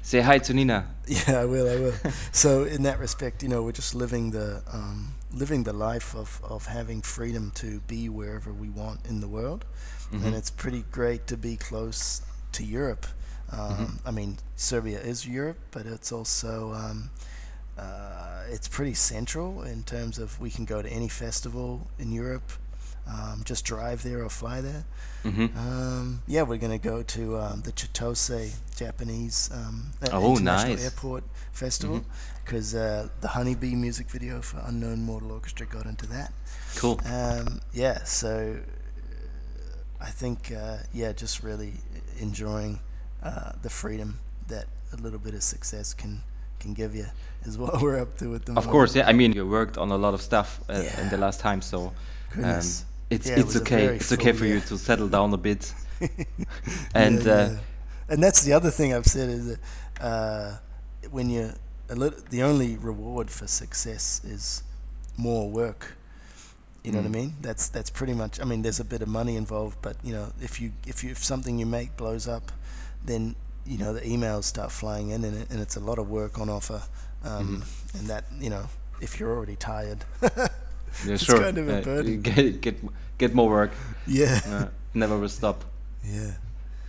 Say 0.02 0.20
hi 0.20 0.38
to 0.38 0.54
Nina. 0.54 0.86
Yeah, 1.08 1.40
I 1.40 1.44
will. 1.46 1.68
I 1.68 1.76
will. 1.80 2.12
so 2.32 2.62
in 2.62 2.84
that 2.84 2.98
respect, 2.98 3.42
you 3.42 3.48
know, 3.48 3.62
we're 3.62 3.72
just 3.72 3.94
living 3.94 4.30
the 4.30 4.62
um, 4.72 5.14
living 5.32 5.64
the 5.64 5.72
life 5.72 6.14
of, 6.14 6.40
of 6.44 6.66
having 6.66 7.02
freedom 7.02 7.50
to 7.56 7.80
be 7.80 8.08
wherever 8.08 8.52
we 8.52 8.68
want 8.68 9.00
in 9.06 9.20
the 9.20 9.28
world, 9.28 9.64
and 10.12 10.34
it's 10.34 10.50
pretty 10.50 10.84
great 10.92 11.26
to 11.26 11.36
be 11.36 11.56
close 11.56 12.22
to 12.52 12.64
Europe. 12.64 13.06
Um, 13.52 13.98
I 14.04 14.10
mean, 14.10 14.38
Serbia 14.56 15.00
is 15.00 15.26
Europe, 15.26 15.58
but 15.70 15.86
it's 15.86 16.12
also 16.12 16.72
um, 16.72 17.10
uh, 17.78 18.44
it's 18.48 18.68
pretty 18.68 18.94
central 18.94 19.62
in 19.62 19.82
terms 19.82 20.18
of 20.18 20.40
we 20.40 20.50
can 20.50 20.64
go 20.64 20.82
to 20.82 20.88
any 20.88 21.08
festival 21.08 21.86
in 21.98 22.12
Europe, 22.12 22.52
um, 23.08 23.42
just 23.44 23.64
drive 23.64 24.02
there 24.02 24.22
or 24.24 24.28
fly 24.30 24.60
there. 24.60 24.84
hmm 25.22 25.46
Um, 25.56 26.22
yeah, 26.26 26.42
we're 26.42 26.58
going 26.58 26.78
to 26.80 26.88
go 26.88 27.02
to 27.02 27.38
um, 27.38 27.60
the 27.62 27.72
Chitose 27.72 28.54
Japanese 28.76 29.50
um, 29.52 29.92
uh, 30.02 30.08
Oh, 30.12 30.32
International 30.32 30.74
nice. 30.74 30.84
Airport 30.84 31.24
Festival 31.52 32.04
because 32.44 32.74
uh, 32.74 33.08
the 33.20 33.28
Honeybee 33.28 33.74
music 33.74 34.10
video 34.10 34.40
for 34.42 34.58
Unknown 34.66 35.02
Mortal 35.02 35.32
Orchestra 35.32 35.66
got 35.66 35.86
into 35.86 36.06
that. 36.08 36.32
Cool. 36.76 37.00
Um, 37.06 37.60
yeah, 37.72 38.04
so 38.04 38.58
I 40.00 40.10
think 40.10 40.52
uh, 40.52 40.78
yeah, 40.92 41.12
just 41.12 41.42
really 41.42 41.74
enjoying 42.18 42.80
uh, 43.22 43.52
the 43.62 43.70
freedom 43.70 44.18
that 44.48 44.66
a 44.92 44.96
little 44.96 45.18
bit 45.18 45.34
of 45.34 45.42
success 45.42 45.94
can 45.94 46.22
can 46.58 46.74
give 46.74 46.94
you 46.94 47.06
is 47.44 47.56
what 47.62 47.80
we're 47.80 48.00
up 48.00 48.18
to 48.18 48.34
at 48.34 48.44
the 48.46 48.52
Of 48.52 48.56
moment. 48.56 48.70
course, 48.72 48.94
yeah. 48.94 49.08
I 49.08 49.12
mean, 49.12 49.32
you 49.32 49.46
worked 49.48 49.78
on 49.78 49.90
a 49.90 49.96
lot 49.96 50.14
of 50.14 50.20
stuff 50.20 50.60
uh, 50.68 50.82
in 50.98 51.08
the 51.08 51.16
last 51.16 51.40
time, 51.40 51.62
so 51.62 51.78
um, 51.88 51.94
Goodness. 52.34 52.84
It's 53.10 53.28
Yeah, 53.28 53.40
it's 53.40 53.54
a 53.56 53.60
okay. 53.60 53.86
It's 53.96 54.12
okay 54.12 54.32
for 54.32 54.46
you 54.46 54.60
to 54.60 54.78
settle 54.78 55.08
down 55.08 55.32
a 55.32 55.36
bit. 55.36 55.72
and 56.94 57.24
Yeah, 57.24 57.32
uh, 57.32 57.56
and 58.08 58.22
that's 58.22 58.42
the 58.42 58.52
other 58.52 58.70
thing 58.70 58.94
I've 58.94 59.06
said 59.06 59.28
is 59.28 59.46
that 59.46 59.60
uh, 60.00 60.58
when 61.10 61.30
you 61.30 61.52
the 61.88 62.42
only 62.42 62.76
reward 62.76 63.30
for 63.30 63.46
success 63.46 64.20
is 64.24 64.62
more 65.16 65.48
work. 65.48 65.96
You 66.82 66.92
know 66.92 66.98
what 66.98 67.06
I 67.06 67.10
mean? 67.10 67.34
That's 67.40 67.68
that's 67.68 67.90
pretty 67.90 68.14
much. 68.14 68.40
I 68.40 68.44
mean, 68.44 68.62
there's 68.62 68.78
a 68.78 68.84
bit 68.84 69.02
of 69.02 69.08
money 69.08 69.34
involved, 69.36 69.78
but 69.82 69.96
you 70.04 70.12
know, 70.12 70.32
if 70.40 70.60
you 70.60 70.72
if 70.86 71.02
you 71.02 71.10
if 71.10 71.24
something 71.24 71.58
you 71.58 71.66
make 71.66 71.96
blows 71.96 72.28
up, 72.28 72.52
then 73.04 73.34
you 73.64 73.76
know 73.76 73.92
the 73.92 74.02
emails 74.02 74.44
start 74.44 74.70
flying 74.70 75.10
in, 75.10 75.24
and, 75.24 75.36
it, 75.36 75.50
and 75.50 75.60
it's 75.60 75.74
a 75.74 75.80
lot 75.80 75.98
of 75.98 76.08
work 76.08 76.38
on 76.38 76.48
offer. 76.48 76.82
Um, 77.24 77.64
And 77.98 78.06
that 78.06 78.24
you 78.38 78.50
know, 78.50 78.68
if 79.00 79.18
you're 79.18 79.34
already 79.34 79.56
tired, 79.56 80.04
Yeah, 81.04 81.14
it's 81.14 81.24
sure. 81.24 81.40
kind 81.40 81.58
of 81.58 81.68
a 81.68 81.82
burden. 81.82 82.22
get, 82.34 82.60
get 82.60 82.76
get 83.18 83.34
more 83.34 83.48
work. 83.50 83.70
yeah, 84.06 84.40
Uh, 84.46 84.66
never 84.94 85.18
will 85.18 85.28
stop. 85.28 85.64
yeah, 86.04 86.32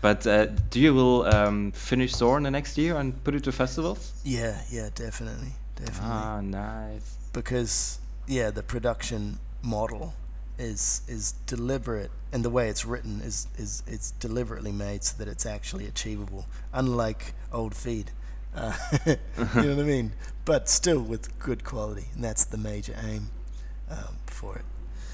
But 0.02 0.26
uh, 0.28 0.46
do 0.70 0.80
you 0.80 0.94
will 0.94 1.26
um, 1.26 1.72
finish 1.72 2.14
Zorn 2.16 2.44
the 2.44 2.52
next 2.52 2.78
year 2.78 2.96
and 2.98 3.14
put 3.24 3.36
it 3.36 3.44
to 3.44 3.52
festivals? 3.52 4.14
yeah, 4.24 4.62
yeah, 4.72 4.90
definitely, 4.96 5.54
definitely. 5.76 6.10
Ah, 6.10 6.42
nice. 6.42 7.18
because 7.34 8.00
yeah, 8.28 8.52
the 8.52 8.64
production 8.64 9.40
model 9.62 10.14
is 10.60 11.02
is 11.08 11.34
deliberate, 11.48 12.12
and 12.32 12.44
the 12.44 12.50
way 12.50 12.70
it's 12.70 12.86
written 12.86 13.22
is 13.22 13.48
is 13.58 13.84
it's 13.88 14.12
deliberately 14.20 14.72
made 14.72 15.04
so 15.04 15.16
that 15.18 15.28
it's 15.28 15.46
actually 15.46 15.86
achievable. 15.88 16.46
Unlike 16.74 17.34
old 17.52 17.76
feed, 17.76 18.12
uh, 18.56 18.74
you 19.06 19.16
know 19.62 19.76
what 19.76 19.80
I 19.86 19.88
mean. 19.88 20.12
But 20.46 20.70
still 20.70 21.02
with 21.02 21.38
good 21.40 21.64
quality, 21.64 22.06
and 22.16 22.24
that's 22.24 22.46
the 22.46 22.58
major 22.58 22.96
aim 23.04 23.30
um, 23.90 24.18
for 24.28 24.56
it. 24.56 24.66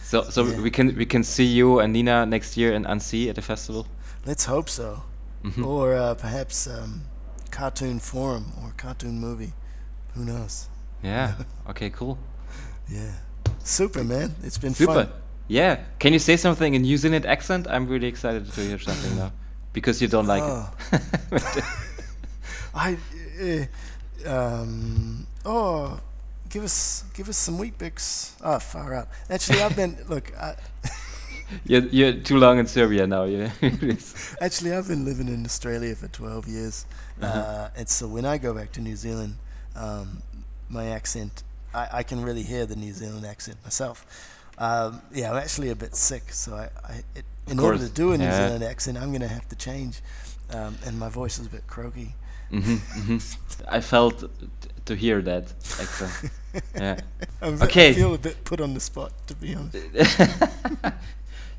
So 0.03 0.23
so 0.29 0.43
Yeah. 0.45 0.61
we 0.61 0.69
can 0.71 0.95
we 0.95 1.05
can 1.05 1.23
see 1.23 1.45
you 1.45 1.79
and 1.79 1.93
Nina 1.93 2.25
next 2.25 2.57
year 2.57 2.73
in 2.73 2.85
Annecy 2.85 3.29
at 3.29 3.35
the 3.35 3.41
festival. 3.41 3.85
Let's 4.25 4.45
hope 4.45 4.69
so, 4.69 5.03
Mhm. 5.43 5.65
or 5.65 5.93
uh, 5.95 6.13
perhaps 6.15 6.67
um, 6.67 7.01
cartoon 7.51 7.99
forum 7.99 8.45
or 8.61 8.73
cartoon 8.77 9.19
movie. 9.19 9.53
Who 10.15 10.23
knows? 10.25 10.69
Yeah. 11.03 11.33
okay. 11.69 11.89
Cool. 11.89 12.17
Yeah, 12.89 13.11
super 13.63 14.03
man. 14.03 14.35
It's 14.43 14.57
been 14.59 14.73
Super. 14.75 14.93
fun. 14.93 15.09
Yeah. 15.47 15.77
Can 15.99 16.13
you 16.13 16.19
say 16.19 16.37
something 16.37 16.73
in 16.75 16.81
New 16.83 16.97
Zealand 16.97 17.25
accent? 17.25 17.67
I'm 17.67 17.87
really 17.87 18.07
excited 18.07 18.51
to 18.53 18.61
hear 18.61 18.79
something 18.79 19.17
now 19.17 19.31
because 19.73 20.01
you 20.01 20.07
don't 20.09 20.27
like 20.27 20.43
Oh. 20.43 20.69
it. 20.91 21.63
I 22.75 22.97
uh, 24.25 24.29
um 24.29 25.27
oh 25.45 25.99
give 26.53 26.63
us 26.63 27.03
give 27.13 27.29
us 27.29 27.37
some 27.37 27.57
Weet-Bix. 27.57 28.33
Oh 28.43 28.59
far 28.59 28.93
out. 28.93 29.07
Actually 29.29 29.61
I've 29.61 29.75
been 29.75 29.97
look 30.09 30.31
I, 30.37 30.55
you're, 31.65 31.85
you're 31.97 32.13
too 32.13 32.37
long 32.37 32.59
in 32.59 32.67
Serbia 32.67 33.07
now. 33.07 33.23
Yeah. 33.25 33.51
actually 34.41 34.73
I've 34.73 34.87
been 34.87 35.03
living 35.05 35.27
in 35.27 35.45
Australia 35.45 35.95
for 35.95 36.07
twelve 36.07 36.47
years. 36.47 36.85
uh 37.21 37.25
Uh-huh. 37.25 37.69
and 37.79 37.87
so 37.89 38.07
when 38.07 38.25
I 38.25 38.37
go 38.37 38.53
back 38.53 38.71
to 38.73 38.81
New 38.81 38.95
Zealand, 38.95 39.33
um, 39.75 40.21
my 40.69 40.85
accent 40.99 41.43
I, 41.73 41.99
I 41.99 42.03
can 42.03 42.19
really 42.27 42.43
hear 42.43 42.65
the 42.67 42.75
New 42.75 42.93
Zealand 42.93 43.25
accent 43.25 43.57
myself. 43.63 44.05
Um, 44.59 45.01
yeah, 45.11 45.31
I'm 45.31 45.37
actually 45.37 45.69
a 45.71 45.75
bit 45.75 45.95
sick, 45.95 46.31
so 46.31 46.53
I, 46.55 46.65
I 46.91 46.93
it, 47.15 47.25
in 47.47 47.59
order 47.59 47.79
to 47.79 47.89
do 47.89 48.11
a 48.13 48.17
New 48.17 48.25
yeah. 48.25 48.37
Zealand 48.45 48.63
accent, 48.63 48.97
I'm 49.01 49.11
gonna 49.11 49.27
have 49.39 49.47
to 49.49 49.55
change, 49.55 49.95
um, 50.51 50.77
and 50.85 50.99
my 50.99 51.09
voice 51.09 51.39
is 51.39 51.47
a 51.47 51.49
bit 51.49 51.65
croaky. 51.67 52.13
hmm 52.51 52.77
hmm 53.07 53.17
I 53.77 53.81
felt 53.81 54.19
t- 54.19 54.69
to 54.85 54.95
hear 54.95 55.21
that 55.23 55.45
accent. 55.79 56.13
Yeah. 56.75 56.99
I'm, 57.41 57.61
I 57.61 57.65
Okay. 57.65 57.93
feel 57.93 58.13
a 58.13 58.17
bit 58.17 58.43
put 58.45 58.61
on 58.61 58.73
the 58.73 58.79
spot, 58.79 59.11
to 59.27 59.35
be 59.35 59.55
honest. 59.55 59.77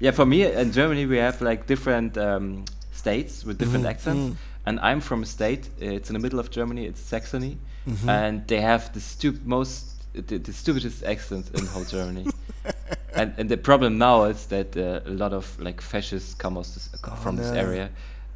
yeah, 0.00 0.10
for 0.12 0.26
me 0.26 0.44
in 0.44 0.72
Germany 0.72 1.06
we 1.06 1.18
have 1.18 1.40
like 1.40 1.66
different 1.66 2.16
um, 2.18 2.64
states 2.92 3.44
with 3.44 3.58
different 3.58 3.84
Mhm, 3.84 3.90
accents, 3.90 4.24
mm. 4.34 4.36
and 4.66 4.80
I'm 4.80 5.00
from 5.00 5.22
a 5.22 5.26
state. 5.26 5.68
It's 5.80 6.10
in 6.10 6.14
the 6.14 6.20
middle 6.20 6.38
of 6.40 6.50
Germany. 6.50 6.86
It's 6.86 7.00
Saxony, 7.00 7.58
Mhm. 7.86 8.08
and 8.08 8.46
they 8.48 8.60
have 8.60 8.92
the 8.92 9.00
stup- 9.00 9.44
most 9.44 9.86
the, 10.14 10.38
the 10.38 10.52
stupidest 10.52 11.04
accent 11.04 11.50
in 11.54 11.66
whole 11.66 11.84
Germany. 11.84 12.26
and 13.14 13.34
and 13.38 13.48
the 13.48 13.56
problem 13.56 13.98
now 13.98 14.24
is 14.24 14.46
that 14.46 14.76
uh, 14.76 15.00
a 15.06 15.10
lot 15.10 15.32
of 15.32 15.58
like 15.60 15.80
fascists 15.80 16.34
come 16.34 16.54
this, 16.54 16.88
Oh, 17.04 17.16
from 17.16 17.36
this 17.36 17.50
no. 17.52 17.58
area, 17.60 17.88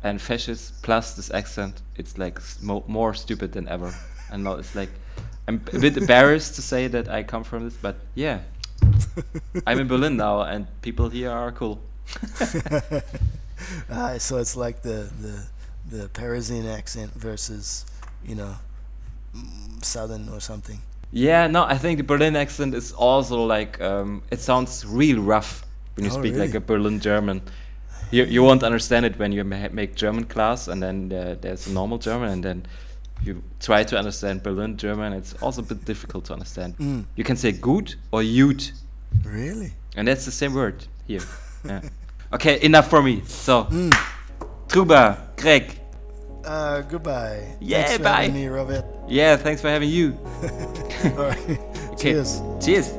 and 0.02 0.20
fascists 0.20 0.72
plus 0.82 1.14
this 1.14 1.30
accent, 1.30 1.82
it's 1.96 2.18
like 2.18 2.40
mo- 2.62 2.84
more 2.86 3.14
stupid 3.14 3.52
than 3.52 3.68
ever. 3.68 3.92
And 4.30 4.44
now 4.44 4.58
it's 4.58 4.74
like 4.74 4.90
I'm 5.48 5.62
a 5.72 5.78
bit 5.80 5.96
embarrassed 5.96 6.54
to 6.56 6.62
say 6.62 6.88
that 6.88 7.08
I 7.08 7.24
come 7.24 7.44
from 7.44 7.64
this, 7.64 7.74
but 7.80 7.96
yeah, 8.14 8.40
I'm 9.66 9.80
in 9.80 9.88
Berlin 9.88 10.16
now, 10.16 10.42
and 10.42 10.66
people 10.82 11.08
here 11.08 11.30
are 11.30 11.52
cool. 11.52 11.80
Ah, 13.90 14.18
so 14.18 14.38
it's 14.38 14.56
like 14.56 14.82
the, 14.82 15.10
the 15.20 15.46
the 15.90 16.08
Parisian 16.10 16.66
accent 16.66 17.12
versus, 17.14 17.84
you 18.24 18.34
know, 18.36 18.56
mm, 19.34 19.84
Southern 19.84 20.28
or 20.28 20.40
something. 20.40 20.80
Yeah, 21.12 21.46
no, 21.48 21.64
I 21.64 21.78
think 21.78 21.98
the 21.98 22.04
Berlin 22.04 22.36
accent 22.36 22.74
is 22.74 22.92
also 22.92 23.44
like 23.44 23.80
um, 23.80 24.22
it 24.30 24.40
sounds 24.40 24.84
real 24.86 25.20
rough 25.20 25.64
when 25.96 26.04
you 26.04 26.12
Oh, 26.12 26.18
speak 26.18 26.36
like 26.36 26.54
a 26.54 26.60
Berlin 26.60 27.00
German. 27.00 27.42
You 28.10 28.24
you 28.24 28.42
won't 28.44 28.62
understand 28.62 29.06
it 29.06 29.18
when 29.18 29.32
you 29.32 29.44
ma- 29.44 29.68
make 29.72 29.94
German 29.96 30.24
class, 30.24 30.68
and 30.68 30.82
then 30.82 31.12
uh, 31.12 31.36
there's 31.40 31.66
a 31.66 31.72
normal 31.72 31.98
German, 31.98 32.30
and 32.30 32.44
then 32.44 32.66
you 33.22 33.42
try 33.60 33.84
to 33.84 33.98
understand 33.98 34.42
Berlin 34.42 34.76
German. 34.76 35.12
It's 35.12 35.34
also 35.42 35.62
a 35.62 35.64
bit 35.64 35.84
difficult 35.84 36.24
to 36.26 36.32
understand. 36.32 36.76
Mm. 36.78 37.04
You 37.16 37.24
can 37.24 37.36
say 37.36 37.52
gut 37.52 37.96
or 38.12 38.22
jut. 38.22 38.72
Really? 39.24 39.72
and 39.96 40.06
that's 40.06 40.24
the 40.24 40.30
same 40.30 40.54
word 40.54 40.86
here. 41.06 41.22
yeah. 41.64 41.80
Okay, 42.32 42.62
enough 42.62 42.88
for 42.90 43.02
me. 43.02 43.22
So, 43.26 43.64
Mm. 43.64 43.92
Truba, 44.68 45.30
Greg. 45.36 45.80
Uh, 46.44 46.82
goodbye. 46.82 47.56
Yeah, 47.60 47.82
Thanks 47.84 47.96
for 47.96 48.02
bye. 48.04 48.10
having 48.22 48.34
me, 48.34 48.46
Robert. 48.46 48.84
Yeah, 49.08 49.36
thanks 49.36 49.60
for 49.60 49.68
having 49.68 49.88
you. 49.90 50.18
All 51.04 51.24
right. 51.24 51.58
Okay. 51.98 52.12
Cheers. 52.12 52.40
Cheers. 52.60 52.92